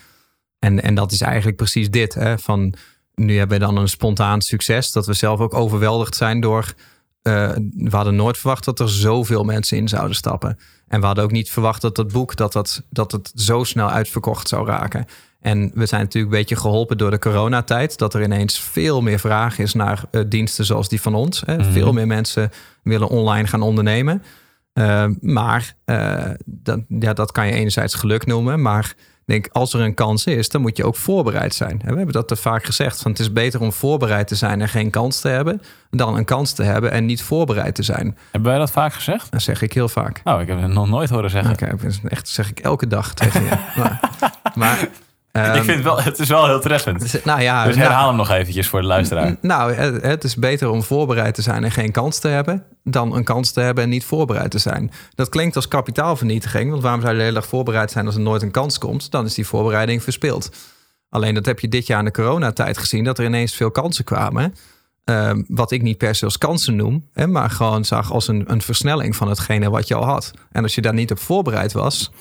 En, 0.59 0.83
en 0.83 0.95
dat 0.95 1.11
is 1.11 1.21
eigenlijk 1.21 1.57
precies 1.57 1.89
dit. 1.89 2.13
Hè, 2.13 2.39
van, 2.39 2.73
nu 3.15 3.37
hebben 3.37 3.59
we 3.59 3.65
dan 3.65 3.77
een 3.77 3.87
spontaan 3.87 4.41
succes, 4.41 4.91
dat 4.91 5.05
we 5.05 5.13
zelf 5.13 5.39
ook 5.39 5.53
overweldigd 5.53 6.15
zijn 6.15 6.39
door... 6.39 6.73
eh, 7.21 7.51
we 7.75 7.95
hadden 7.95 8.15
nooit 8.15 8.37
verwacht 8.37 8.65
dat 8.65 8.79
er 8.79 8.89
zoveel 8.89 9.43
mensen 9.43 9.77
in 9.77 9.87
zouden 9.87 10.15
stappen. 10.15 10.59
En 10.87 10.99
we 10.99 11.05
hadden 11.05 11.23
ook 11.23 11.31
niet 11.31 11.49
verwacht 11.49 11.81
dat 11.81 11.95
dat 11.95 12.11
boek 12.11 12.35
dat, 12.35 12.53
dat, 12.53 12.83
dat 12.89 13.11
het 13.11 13.31
zo 13.35 13.63
snel 13.63 13.89
uitverkocht 13.89 14.47
zou 14.47 14.67
raken. 14.67 15.05
En 15.41 15.71
we 15.73 15.85
zijn 15.85 16.01
natuurlijk 16.01 16.33
een 16.33 16.39
beetje 16.39 16.55
geholpen 16.55 16.97
door 16.97 17.11
de 17.11 17.19
coronatijd. 17.19 17.97
Dat 17.97 18.13
er 18.13 18.23
ineens 18.23 18.59
veel 18.59 19.01
meer 19.01 19.19
vraag 19.19 19.59
is 19.59 19.73
naar 19.73 20.03
eh, 20.11 20.21
diensten 20.27 20.65
zoals 20.65 20.89
die 20.89 21.01
van 21.01 21.15
ons. 21.15 21.43
Hè. 21.45 21.57
Mhm. 21.57 21.71
Veel 21.71 21.93
meer 21.93 22.07
mensen 22.07 22.51
willen 22.83 23.09
online 23.09 23.47
gaan 23.47 23.61
ondernemen. 23.61 24.23
Eh, 24.73 25.05
maar 25.21 25.75
eh, 25.85 26.29
dat, 26.45 26.79
ja, 26.87 27.13
dat 27.13 27.31
kan 27.31 27.47
je 27.47 27.53
enerzijds 27.53 27.93
geluk 27.93 28.25
noemen. 28.25 28.61
Maar 28.61 28.93
ik 28.97 29.23
denk, 29.25 29.47
als 29.51 29.73
er 29.73 29.79
een 29.79 29.93
kans 29.93 30.25
is, 30.25 30.49
dan 30.49 30.61
moet 30.61 30.77
je 30.77 30.85
ook 30.85 30.95
voorbereid 30.95 31.55
zijn. 31.55 31.81
En 31.81 31.89
we 31.89 31.95
hebben 31.95 32.13
dat 32.13 32.27
te 32.27 32.35
vaak 32.35 32.65
gezegd. 32.65 33.01
Van 33.01 33.11
het 33.11 33.19
is 33.19 33.33
beter 33.33 33.61
om 33.61 33.73
voorbereid 33.73 34.27
te 34.27 34.35
zijn 34.35 34.61
en 34.61 34.69
geen 34.69 34.89
kans 34.89 35.19
te 35.19 35.27
hebben... 35.27 35.61
dan 35.89 36.17
een 36.17 36.25
kans 36.25 36.51
te 36.51 36.63
hebben 36.63 36.91
en 36.91 37.05
niet 37.05 37.21
voorbereid 37.21 37.75
te 37.75 37.83
zijn. 37.83 38.17
Hebben 38.31 38.51
wij 38.51 38.59
dat 38.59 38.71
vaak 38.71 38.93
gezegd? 38.93 39.31
Dat 39.31 39.41
zeg 39.41 39.61
ik 39.61 39.73
heel 39.73 39.89
vaak. 39.89 40.21
Nou, 40.23 40.41
ik 40.41 40.47
heb 40.47 40.61
het 40.61 40.71
nog 40.71 40.89
nooit 40.89 41.09
horen 41.09 41.29
zeggen. 41.29 41.51
Oké, 41.51 41.77
echt 42.07 42.27
zeg 42.27 42.49
ik 42.49 42.59
elke 42.59 42.87
dag 42.87 43.13
tegen 43.13 43.43
je. 43.43 43.49
maar, 43.77 43.99
maar 44.55 44.89
ehm, 45.31 45.55
ik 45.55 45.63
vind 45.63 45.75
het 45.75 45.83
wel, 45.83 46.01
het 46.01 46.19
is 46.19 46.27
wel 46.27 46.45
heel 46.45 46.59
treffend. 46.59 47.25
nou 47.25 47.41
ja, 47.41 47.65
Dus 47.65 47.75
nou- 47.75 47.87
herhaal 47.87 48.07
hem 48.07 48.17
nog 48.17 48.29
eventjes 48.29 48.67
voor 48.67 48.81
de 48.81 48.87
luisteraar. 48.87 49.35
nou, 49.41 49.73
het, 49.73 50.01
het 50.03 50.23
is 50.23 50.35
beter 50.35 50.69
om 50.69 50.83
voorbereid 50.83 51.33
te 51.35 51.41
zijn 51.41 51.63
en 51.63 51.71
geen 51.71 51.91
kans 51.91 52.19
te 52.19 52.27
hebben, 52.27 52.63
dan 52.83 53.15
een 53.15 53.23
kans 53.23 53.51
te 53.51 53.59
hebben 53.61 53.83
en 53.83 53.89
niet 53.89 54.05
voorbereid 54.05 54.51
te 54.51 54.59
zijn. 54.59 54.91
Dat 55.15 55.29
klinkt 55.29 55.55
als 55.55 55.67
kapitaalvernietiging, 55.67 56.69
want 56.69 56.81
waarom 56.83 57.01
zou 57.01 57.11
je 57.13 57.17
de 57.19 57.25
hele 57.25 57.39
dag 57.39 57.47
voorbereid 57.47 57.91
zijn 57.91 58.05
als 58.05 58.15
er 58.15 58.21
nooit 58.21 58.41
een 58.41 58.51
kans 58.51 58.77
komt? 58.77 59.11
Dan 59.11 59.25
is 59.25 59.33
die 59.33 59.47
voorbereiding 59.47 60.03
verspild. 60.03 60.49
Alleen 61.09 61.33
dat 61.33 61.45
heb 61.45 61.59
je 61.59 61.67
dit 61.67 61.87
jaar 61.87 61.99
in 61.99 62.05
de 62.05 62.11
coronatijd 62.11 62.77
gezien, 62.77 63.03
dat 63.03 63.19
er 63.19 63.25
ineens 63.25 63.55
veel 63.55 63.71
kansen 63.71 64.03
kwamen. 64.03 64.55
Ehm, 65.03 65.41
wat 65.47 65.71
ik 65.71 65.81
niet 65.81 65.97
per 65.97 66.15
se 66.15 66.25
als 66.25 66.37
kansen 66.37 66.75
noem, 66.75 67.07
hè, 67.13 67.27
maar 67.27 67.49
gewoon 67.49 67.85
zag 67.85 68.11
als 68.11 68.27
een, 68.27 68.43
een 68.51 68.61
versnelling 68.61 69.15
van 69.15 69.29
hetgene 69.29 69.69
wat 69.69 69.87
je 69.87 69.95
al 69.95 70.05
had. 70.05 70.31
En 70.51 70.63
als 70.63 70.75
je 70.75 70.81
daar 70.81 70.93
niet 70.93 71.11
op 71.11 71.19
voorbereid 71.19 71.71
was, 71.73 72.11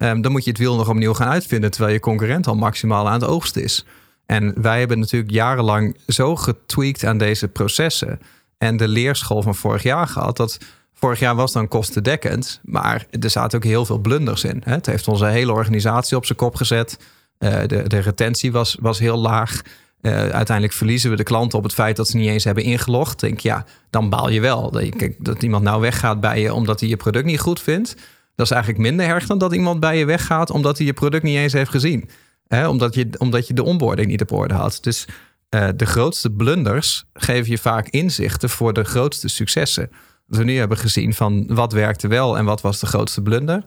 ehm, 0.00 0.20
dan 0.20 0.32
moet 0.32 0.44
je 0.44 0.50
het 0.50 0.58
wiel 0.58 0.76
nog 0.76 0.88
opnieuw 0.88 1.14
gaan 1.14 1.28
uitvinden, 1.28 1.70
terwijl 1.70 1.92
je 1.92 2.00
concurrent 2.00 2.46
al 2.46 2.54
maximaal 2.54 3.06
aan 3.08 3.20
het 3.20 3.24
oogsten 3.24 3.62
is. 3.62 3.84
En 4.26 4.62
wij 4.62 4.78
hebben 4.78 4.98
natuurlijk 4.98 5.30
jarenlang 5.30 5.96
zo 6.06 6.36
getweakt 6.36 7.04
aan 7.04 7.18
deze 7.18 7.48
processen 7.48 8.20
en 8.58 8.76
de 8.76 8.88
leerschool 8.88 9.42
van 9.42 9.54
vorig 9.54 9.82
jaar 9.82 10.06
gehad, 10.06 10.36
dat 10.36 10.58
vorig 10.94 11.18
jaar 11.18 11.34
was 11.34 11.52
dan 11.52 11.68
kostendekkend, 11.68 12.60
maar 12.62 13.06
er 13.20 13.30
zaten 13.30 13.58
ook 13.58 13.64
heel 13.64 13.84
veel 13.84 13.98
blunders 13.98 14.44
in. 14.44 14.62
hè. 14.64 14.72
Het 14.72 14.86
heeft 14.86 15.08
onze 15.08 15.26
hele 15.26 15.52
organisatie 15.52 16.16
op 16.16 16.26
zijn 16.26 16.38
kop 16.38 16.54
gezet. 16.54 16.98
Eh, 17.38 17.60
de, 17.66 17.82
de 17.88 17.98
retentie 17.98 18.52
was, 18.52 18.76
was 18.80 18.98
heel 18.98 19.18
laag. 19.18 19.60
Eh, 20.00 20.12
uiteindelijk 20.12 20.72
verliezen 20.72 21.10
we 21.10 21.16
de 21.16 21.22
klanten 21.22 21.58
op 21.58 21.64
het 21.64 21.74
feit 21.74 21.96
dat 21.96 22.08
ze 22.08 22.16
niet 22.16 22.28
eens 22.28 22.44
hebben 22.44 22.64
ingelogd. 22.64 23.20
Denk 23.20 23.40
ja, 23.40 23.64
dan 23.90 24.08
baal 24.08 24.30
je 24.30 24.40
wel. 24.40 24.70
Dat, 25.18 25.42
iemand 25.42 25.62
nou 25.62 25.80
weggaat 25.80 26.20
bij 26.20 26.40
je 26.40 26.54
omdat 26.54 26.80
hij 26.80 26.88
je 26.88 26.96
product 26.96 27.24
niet 27.24 27.40
goed 27.40 27.60
vindt. 27.60 27.96
Dat 28.40 28.48
is 28.48 28.54
eigenlijk 28.56 28.84
minder 28.88 29.06
erg 29.06 29.26
dan 29.26 29.38
dat 29.38 29.54
iemand 29.54 29.80
bij 29.80 29.98
je 29.98 30.04
weggaat 30.04 30.50
omdat 30.50 30.76
hij 30.76 30.86
je 30.86 30.92
product 30.92 31.22
niet 31.22 31.36
eens 31.36 31.52
heeft 31.52 31.70
gezien. 31.70 32.08
Omdat, 32.48 32.94
je, 32.94 33.08
omdat 33.18 33.46
je 33.46 33.54
de 33.54 33.62
onboarding 33.62 34.08
niet 34.08 34.20
op 34.20 34.32
orde 34.32 34.54
had. 34.54 34.78
Dus 34.80 35.06
eh, 35.48 35.68
de 35.76 35.86
grootste 35.86 36.30
blunders 36.30 37.04
geven 37.12 37.50
je 37.50 37.58
vaak 37.58 37.88
inzichten 37.88 38.50
voor 38.50 38.72
de 38.72 38.84
grootste 38.84 39.28
successen. 39.28 39.90
Wat 40.26 40.38
we 40.38 40.44
nu 40.44 40.56
hebben 40.56 40.76
gezien 40.76 41.14
van 41.14 41.46
wat 41.54 41.72
werkte 41.72 42.08
wel 42.08 42.38
en 42.38 42.44
wat 42.44 42.60
was 42.60 42.80
de 42.80 42.86
grootste 42.86 43.22
blunder. 43.22 43.62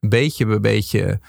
Beetje 0.00 0.46
bij 0.46 0.60
beetje 0.60 1.20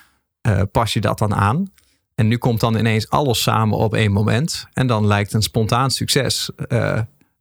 eh, 0.41 0.61
pas 0.71 0.93
je 0.93 1.01
dat 1.01 1.17
dan 1.17 1.35
aan. 1.35 1.71
En 2.15 2.27
nu 2.27 2.37
komt 2.37 2.59
dan 2.59 2.75
ineens 2.75 3.09
alles 3.09 3.41
samen 3.41 3.77
op 3.77 3.93
één 3.93 4.11
moment. 4.11 4.67
En 4.73 4.87
dan 4.87 5.07
lijkt 5.07 5.33
een 5.33 5.41
spontaan 5.41 5.91
succes. 5.91 6.49
eh, 6.67 6.99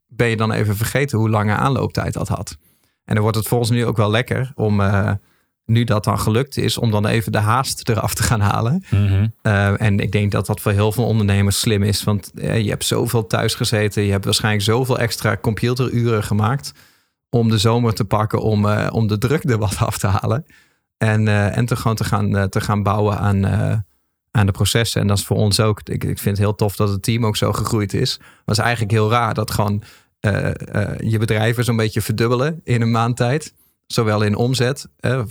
ben 0.08 0.28
je 0.28 0.36
dan 0.36 0.52
even 0.52 0.76
vergeten 0.76 1.18
hoe 1.18 1.30
lange 1.30 1.54
aanlooptijd 1.54 2.12
dat 2.12 2.28
had. 2.28 2.56
En 3.04 3.14
dan 3.14 3.22
wordt 3.22 3.38
het 3.38 3.48
volgens 3.48 3.70
nu 3.70 3.86
ook 3.86 3.96
wel 3.96 4.10
lekker 4.10 4.52
om, 4.54 4.80
nu 5.68 5.84
dat 5.84 6.04
dan 6.04 6.18
gelukt 6.18 6.56
is, 6.56 6.78
om 6.78 6.90
dan 6.90 7.06
even 7.06 7.32
de 7.32 7.38
haast 7.38 7.88
eraf 7.88 8.14
te 8.14 8.22
gaan 8.22 8.40
halen. 8.40 8.84
Mhm. 8.90 9.26
Uh, 9.42 9.80
en 9.80 9.98
ik 9.98 10.12
denk 10.12 10.32
dat 10.32 10.46
dat 10.46 10.60
voor 10.60 10.72
heel 10.72 10.92
veel 10.92 11.04
ondernemers 11.04 11.60
slim 11.60 11.82
is. 11.82 12.04
Want 12.04 12.30
uh, 12.34 12.58
je 12.58 12.68
hebt 12.68 12.84
zoveel 12.84 13.26
thuis 13.26 13.54
gezeten. 13.54 14.02
Je 14.02 14.10
hebt 14.10 14.24
waarschijnlijk 14.24 14.64
zoveel 14.64 14.98
extra 14.98 15.36
computeruren 15.36 16.22
gemaakt. 16.22 16.72
Om 17.30 17.48
de 17.48 17.58
zomer 17.58 17.94
te 17.94 18.04
pakken. 18.04 18.42
Om, 18.42 18.64
uh, 18.64 18.86
om 18.90 19.06
de 19.06 19.18
druk 19.18 19.44
er 19.44 19.58
wat 19.58 19.76
af 19.78 19.98
te 19.98 20.06
halen. 20.06 20.46
En, 20.96 21.28
en 21.52 21.66
te 21.66 21.76
gewoon 21.76 21.96
te 21.96 22.04
gaan, 22.04 22.48
te 22.48 22.60
gaan 22.60 22.82
bouwen 22.82 23.18
aan, 23.18 23.46
aan 24.30 24.46
de 24.46 24.52
processen. 24.52 25.00
En 25.00 25.06
dat 25.06 25.18
is 25.18 25.24
voor 25.24 25.36
ons 25.36 25.60
ook. 25.60 25.80
Ik, 25.84 26.04
ik 26.04 26.18
vind 26.18 26.36
het 26.36 26.38
heel 26.38 26.54
tof 26.54 26.76
dat 26.76 26.88
het 26.88 27.02
team 27.02 27.26
ook 27.26 27.36
zo 27.36 27.52
gegroeid 27.52 27.94
is. 27.94 28.20
Is 28.46 28.58
eigenlijk 28.58 28.90
heel 28.90 29.10
raar 29.10 29.34
dat 29.34 29.50
gewoon 29.50 29.82
je 30.98 31.16
bedrijven 31.18 31.64
zo'n 31.64 31.76
beetje 31.76 32.00
verdubbelen 32.00 32.60
in 32.64 32.82
een 32.82 32.90
maand 32.90 33.16
tijd. 33.16 33.54
Zowel 33.88 34.22
in 34.22 34.36
omzet 34.36 34.88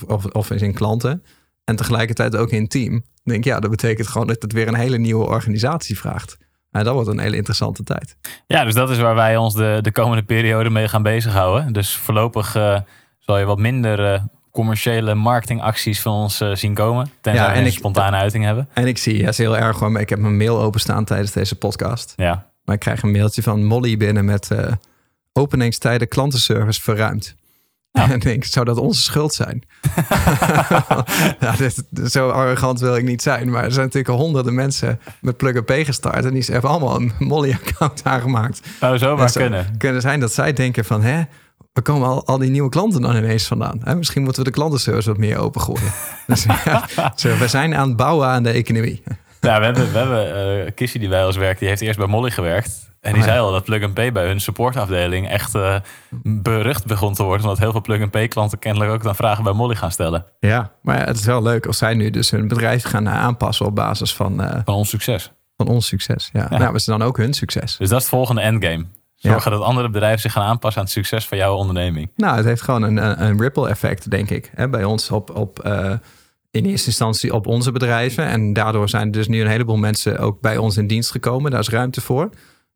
of, 0.08 0.26
of 0.26 0.52
in 0.52 0.74
klanten. 0.74 1.24
En 1.64 1.76
tegelijkertijd 1.76 2.36
ook 2.36 2.50
in 2.50 2.68
team. 2.68 2.96
Ik 2.96 3.04
denk 3.24 3.44
ja, 3.44 3.60
dat 3.60 3.70
betekent 3.70 4.08
gewoon 4.08 4.28
dat 4.28 4.42
het 4.42 4.54
weer 4.54 4.68
een 4.68 4.76
hele 4.76 4.98
nieuwe 4.98 5.26
organisatie 5.26 5.98
vraagt. 5.98 6.38
En 6.72 6.84
dat 6.84 6.94
wordt 6.94 7.10
een 7.10 7.20
hele 7.20 7.36
interessante 7.36 7.84
tijd. 7.84 8.18
Ja, 8.48 8.64
dus 8.64 8.74
dat 8.74 8.90
is 8.90 8.98
waar 8.98 9.16
wij 9.16 9.38
ons 9.38 9.54
de, 9.54 9.80
de 9.82 9.92
komende 9.92 10.24
periode 10.24 10.70
mee 10.70 10.88
gaan 10.88 11.04
bezighouden. 11.04 11.74
Dus 11.74 11.96
voorlopig 11.96 12.56
uh, 12.56 12.80
zal 13.20 13.38
je 13.38 13.46
wat 13.46 13.58
minder 13.58 14.14
uh, 14.14 14.22
commerciële 14.52 15.16
marketingacties 15.16 16.02
van 16.02 16.14
ons 16.14 16.42
uh, 16.42 16.56
zien 16.56 16.74
komen. 16.74 17.12
Tenzij 17.22 17.46
ja, 17.46 17.52
we 17.52 17.58
een 17.58 17.66
ik, 17.66 17.74
spontane 17.74 18.18
uiting 18.18 18.44
hebben. 18.44 18.70
En 18.74 18.88
ik 18.88 18.98
zie, 18.98 19.18
ja, 19.18 19.28
is 19.28 19.38
heel 19.38 19.58
erg 19.58 19.80
hoor. 19.80 20.00
Ik 20.00 20.10
heb 20.10 20.20
mijn 20.20 20.38
mail 20.38 20.62
openstaan 20.62 21.06
tijdens 21.06 21.32
deze 21.32 21.56
podcast. 21.56 22.14
Ja. 22.16 22.50
Maar 22.64 22.76
ik 22.76 22.82
krijg 22.82 23.02
een 23.02 23.12
mailtje 23.12 23.44
van 23.44 23.64
Molly 23.64 23.98
binnen 23.98 24.26
met 24.26 24.50
openingstijden 25.34 26.08
klantenservice 26.08 26.82
verruimd. 26.82 27.36
Ja. 27.92 28.12
En 28.12 28.20
denk, 28.20 28.44
zou 28.44 28.66
dat 28.66 28.78
onze 28.78 29.02
schuld 29.02 29.34
zijn? 29.34 29.64
ja, 31.40 31.56
dit, 31.58 31.84
zo 32.12 32.30
arrogant 32.30 32.80
wil 32.80 32.96
ik 32.96 33.04
niet 33.04 33.22
zijn. 33.22 33.50
Maar 33.50 33.64
er 33.64 33.72
zijn 33.72 33.86
natuurlijk 33.86 34.20
honderden 34.20 34.54
mensen 34.54 35.00
met 35.22 35.38
Plug 35.38 35.64
P 35.64 35.72
gestart. 35.72 36.26
En 36.26 36.34
die 36.34 36.46
hebben 36.52 36.70
allemaal 36.70 36.96
een 36.96 37.12
Molly-account 37.20 38.04
aangemaakt. 38.04 38.68
Zou 38.80 38.98
zomaar 38.98 39.32
kunnen. 39.32 39.78
kunnen 39.78 40.02
zijn 40.02 40.20
dat 40.20 40.34
zij 40.34 40.54
denken 40.54 40.86
van... 40.86 41.02
Hè, 41.02 41.24
waar 41.74 41.84
komen 41.84 42.08
al, 42.08 42.26
al 42.26 42.38
die 42.38 42.50
nieuwe 42.50 42.70
klanten 42.70 43.02
dan 43.02 43.16
ineens 43.16 43.48
vandaan? 43.48 43.80
Hè? 43.84 43.96
Misschien 43.96 44.24
moeten 44.24 44.44
we 44.44 44.50
de 44.50 44.56
klantenservice 44.56 45.10
wat 45.10 45.18
meer 45.18 45.38
opengooien. 45.38 45.92
dus, 46.28 46.44
ja, 46.44 46.88
zo, 47.16 47.38
we 47.38 47.48
zijn 47.48 47.76
aan 47.76 47.88
het 47.88 47.98
bouwen 47.98 48.28
aan 48.28 48.44
de 48.44 48.52
economie. 48.52 49.04
Ja, 49.42 49.60
we 49.60 49.66
hebben, 49.66 49.92
we 49.92 49.98
hebben 49.98 50.66
uh, 50.66 50.72
Kissy 50.76 51.00
die 51.00 51.10
bij 51.10 51.26
ons 51.26 51.36
werkt, 51.36 51.60
die 51.60 51.68
heeft 51.68 51.82
eerst 51.82 51.98
bij 51.98 52.08
Molly 52.08 52.32
gewerkt. 52.32 52.86
En 53.02 53.14
die 53.14 53.22
Oh 53.22 53.28
ja. 53.28 53.34
zei 53.34 53.46
al 53.46 53.52
dat 53.52 53.64
Plug 53.64 53.84
and 53.84 53.94
Pay 53.94 54.12
bij 54.12 54.26
hun 54.26 54.40
supportafdeling 54.42 55.30
echt 55.30 55.56
eh, 55.56 55.76
berucht 56.24 56.86
begon 56.86 57.14
te 57.14 57.24
worden. 57.24 57.42
Omdat 57.44 57.60
heel 57.60 57.72
veel 57.72 57.82
Plug 57.82 58.02
and 58.02 58.12
Pay 58.12 58.28
klanten 58.28 58.60
kennelijk 58.60 58.92
ook 58.92 59.04
dan 59.04 59.16
vragen 59.16 59.44
bij 59.44 59.54
Molly 59.54 59.76
gaan 59.76 59.92
stellen. 59.92 60.26
Ja, 60.40 60.72
maar 60.82 61.06
het 61.08 61.18
is 61.18 61.26
wel 61.26 61.42
leuk 61.42 61.66
als 61.66 61.78
zij 61.78 61.94
nu 61.94 62.10
dus 62.10 62.32
hun 62.32 62.48
bedrijf 62.48 62.84
gaan 62.84 63.10
aanpassen 63.10 63.66
op 63.66 63.76
basis 63.76 64.14
van, 64.16 64.42
eh, 64.44 64.60
Van 64.66 64.74
ons 64.74 64.90
succes. 64.90 65.32
van 65.58 65.68
ons 65.68 65.88
succes. 65.88 66.30
Ja. 66.34 66.48
Ja. 66.50 66.58
Nou, 66.58 66.74
we 66.74 66.80
zijn 66.80 67.00
dan 67.00 67.08
ook 67.08 67.18
hun 67.18 67.34
succes. 67.34 67.78
Dus 67.78 67.90
dat 67.90 67.98
is 67.98 68.06
het 68.06 68.16
volgende 68.16 68.42
endgame. 68.42 68.86
Zorgen 69.16 69.52
dat 69.52 69.62
andere 69.62 69.90
bedrijven 69.90 70.20
zich 70.20 70.32
gaan 70.32 70.44
aanpassen 70.44 70.82
aan 70.82 70.88
het 70.88 70.96
succes 70.96 71.28
van 71.28 71.38
jouw 71.38 71.56
onderneming. 71.56 72.12
Nou, 72.16 72.36
het 72.36 72.46
heeft 72.46 72.62
gewoon 72.62 72.82
een, 72.82 73.24
een, 73.24 73.40
ripple 73.40 73.70
effect, 73.70 74.10
denk 74.12 74.30
ik. 74.30 74.52
Hè, 74.56 74.70
bij 74.70 74.84
ons 74.84 75.12
op, 75.12 75.36
op 75.36 75.60
eh, 75.60 75.94
in 76.58 76.66
eerste 76.66 76.88
instantie 76.88 77.34
op 77.34 77.48
onze 77.48 77.72
bedrijven. 77.72 78.26
En 78.26 78.54
daardoor 78.54 78.90
zijn 78.90 79.12
dus 79.12 79.28
nu 79.28 79.42
een 79.42 79.48
heleboel 79.48 79.78
mensen 79.78 80.18
ook 80.20 80.42
bij 80.42 80.58
ons 80.58 80.78
in 80.78 80.88
dienst 80.88 81.12
gekomen. 81.12 81.52
Daar 81.52 81.60
is 81.60 81.70
ruimte 81.70 82.02
voor. 82.02 82.30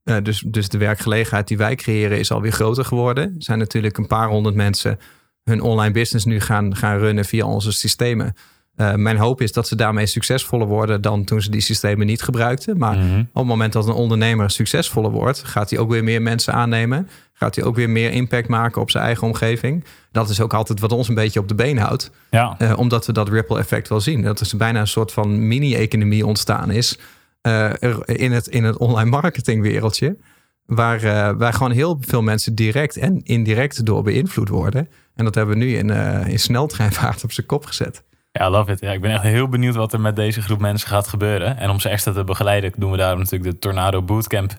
Eh, 0.03 0.15
dus, 0.23 0.43
dus 0.47 0.69
de 0.69 0.77
werkgelegenheid 0.77 1.47
die 1.47 1.57
wij 1.57 1.75
creëren 1.75 2.19
is 2.19 2.31
alweer 2.31 2.51
groter 2.51 2.85
geworden. 2.85 3.23
Er 3.23 3.33
zijn 3.37 3.59
natuurlijk 3.59 3.97
een 3.97 4.07
paar 4.07 4.27
honderd 4.29 4.55
mensen 4.55 4.99
hun 5.43 5.61
online 5.61 5.93
business 5.93 6.25
nu 6.25 6.39
gaan, 6.39 6.75
gaan 6.75 6.97
runnen 6.97 7.25
via 7.25 7.45
onze 7.45 7.71
systemen. 7.71 8.33
Eh, 8.75 8.93
mijn 8.93 9.17
hoop 9.17 9.41
is 9.41 9.51
dat 9.51 9.67
ze 9.67 9.75
daarmee 9.75 10.05
succesvoller 10.05 10.67
worden 10.67 11.01
dan 11.01 11.23
toen 11.23 11.41
ze 11.41 11.49
die 11.51 11.61
systemen 11.61 12.05
niet 12.05 12.21
gebruikten. 12.21 12.77
Maar 12.77 12.97
Mhm. 12.97 13.19
op 13.19 13.25
het 13.33 13.45
moment 13.45 13.73
dat 13.73 13.87
een 13.87 13.93
ondernemer 13.93 14.49
succesvoller 14.49 15.11
wordt, 15.11 15.43
gaat 15.43 15.69
hij 15.69 15.79
ook 15.79 15.89
weer 15.89 16.03
meer 16.03 16.21
mensen 16.21 16.53
aannemen. 16.53 17.09
Gaat 17.41 17.55
hij 17.55 17.63
ook 17.63 17.75
weer 17.75 17.89
meer 17.89 18.11
impact 18.11 18.47
maken 18.47 18.81
op 18.81 18.91
zijn 18.91 19.03
eigen 19.03 19.27
omgeving. 19.27 19.83
Dat 20.11 20.29
is 20.29 20.41
ook 20.41 20.53
altijd 20.53 20.79
wat 20.79 20.91
ons 20.91 21.07
een 21.07 21.15
beetje 21.15 21.39
op 21.39 21.47
de 21.47 21.55
been 21.55 21.77
houdt. 21.77 22.11
Ja, 22.29 22.55
eh, 22.57 22.77
omdat 22.77 23.05
we 23.05 23.13
dat 23.13 23.29
ripple 23.29 23.59
effect 23.59 23.89
wel 23.89 23.99
zien. 24.01 24.21
Dat 24.21 24.39
er 24.39 24.57
bijna 24.57 24.79
een 24.79 24.87
soort 24.87 25.11
van 25.11 25.47
mini-economie 25.47 26.25
ontstaan 26.25 26.71
is. 26.71 26.99
eh, 27.41 27.69
in, 28.05 28.31
het, 28.31 28.47
in 28.47 28.63
het 28.63 28.77
online 28.77 29.09
marketingwereldje. 29.09 30.17
Waar, 30.65 31.37
waar 31.37 31.53
gewoon 31.53 31.71
heel 31.71 31.97
veel 32.01 32.21
mensen 32.21 32.55
direct 32.55 32.97
en 32.97 33.21
indirect 33.23 33.85
door 33.85 34.03
beïnvloed 34.03 34.49
worden. 34.49 34.89
En 35.15 35.25
dat 35.25 35.35
hebben 35.35 35.57
we 35.57 35.63
nu 35.63 35.75
in, 35.77 35.89
in 36.27 36.39
sneltreinvaart 36.39 37.23
op 37.23 37.31
zijn 37.31 37.45
kop 37.47 37.65
gezet. 37.65 38.03
ja, 38.31 38.49
love 38.49 38.71
it. 38.71 38.79
Ja, 38.79 38.91
ik 38.91 39.01
ben 39.01 39.11
echt 39.11 39.23
heel 39.23 39.47
benieuwd 39.49 39.75
wat 39.75 39.93
er 39.93 40.01
met 40.01 40.15
deze 40.15 40.41
groep 40.41 40.59
mensen 40.59 40.87
gaat 40.87 41.07
gebeuren. 41.07 41.57
En 41.57 41.69
om 41.69 41.79
ze 41.79 41.89
extra 41.89 42.11
te 42.11 42.23
begeleiden 42.23 42.71
doen 42.77 42.91
we 42.91 42.97
daarom 42.97 43.19
natuurlijk 43.19 43.51
de 43.51 43.59
Tornado 43.59 44.01
Bootcamp. 44.01 44.51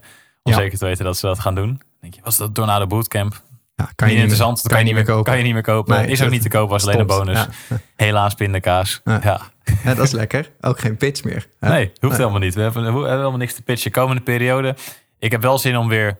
Om 0.42 0.52
Ja. 0.52 0.58
zeker 0.58 0.78
te 0.78 0.84
weten 0.84 1.04
dat 1.04 1.16
ze 1.16 1.26
dat 1.26 1.38
gaan 1.38 1.54
doen. 1.54 1.80
Denk 2.02 2.14
je, 2.14 2.20
wat 2.22 2.32
is 2.32 2.38
dat 2.38 2.54
Tornado 2.54 2.86
Bootcamp? 2.86 3.42
Ja, 3.74 3.88
kan 3.94 4.08
niet 4.08 4.16
interessant. 4.16 4.62
kan 4.62 4.78
je 4.78 4.84
niet 4.84 4.94
meer 4.94 5.04
kopen. 5.04 5.24
Kan 5.24 5.36
je 5.36 5.42
niet 5.42 5.52
meer 5.52 5.62
kopen. 5.62 5.96
Nee, 5.96 6.06
is 6.06 6.12
ook 6.12 6.18
dat 6.18 6.30
niet 6.30 6.42
te 6.42 6.48
kopen, 6.48 6.68
was 6.70 6.82
alleen 6.86 6.98
een 6.98 7.06
bonus. 7.06 7.46
Ja. 7.68 7.76
Helaas 7.96 8.34
pindakaas. 8.34 9.00
Ja. 9.04 9.20
Ja. 9.22 9.40
Ja, 9.84 9.94
dat 9.94 10.06
is 10.06 10.12
lekker. 10.12 10.50
Ook 10.60 10.80
geen 10.80 10.96
pitch 10.96 11.24
meer. 11.24 11.46
hè? 11.60 11.68
Nee, 11.68 11.92
hoeft 12.00 12.16
helemaal 12.16 12.38
niet. 12.38 12.54
We 12.54 12.60
hebben, 12.60 12.82
we 12.82 12.88
hebben 12.88 13.10
helemaal 13.10 13.36
niks 13.36 13.54
te 13.54 13.62
pitchen 13.62 13.90
komende 13.90 14.22
periode. 14.22 14.76
Ik 15.18 15.30
heb 15.30 15.42
wel 15.42 15.58
zin 15.58 15.76
om 15.76 15.88
weer 15.88 16.16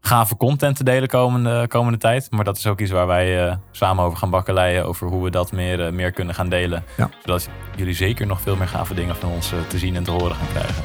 gave 0.00 0.36
content 0.36 0.76
te 0.76 0.84
delen 0.84 1.08
komende, 1.08 1.68
komende 1.68 1.98
tijd. 1.98 2.30
Maar 2.30 2.44
dat 2.44 2.56
is 2.56 2.66
ook 2.66 2.80
iets 2.80 2.90
waar 2.90 3.06
wij 3.06 3.46
eh, 3.48 3.56
samen 3.70 4.04
over 4.04 4.18
gaan 4.18 4.30
bakkeleien. 4.30 4.86
Over 4.86 5.08
hoe 5.08 5.24
we 5.24 5.30
dat 5.30 5.52
meer, 5.52 5.86
eh, 5.86 5.92
meer 5.92 6.10
kunnen 6.10 6.34
gaan 6.34 6.48
delen. 6.48 6.84
Zodat 7.24 7.48
jullie 7.76 7.94
zeker 7.94 8.26
nog 8.26 8.40
veel 8.40 8.56
meer 8.56 8.68
gave 8.68 8.94
dingen 8.94 9.16
van 9.16 9.30
ons 9.30 9.52
eh, 9.52 9.58
te 9.68 9.78
zien 9.78 9.96
en 9.96 10.04
te 10.04 10.10
horen 10.10 10.36
gaan 10.36 10.48
krijgen. 10.48 10.84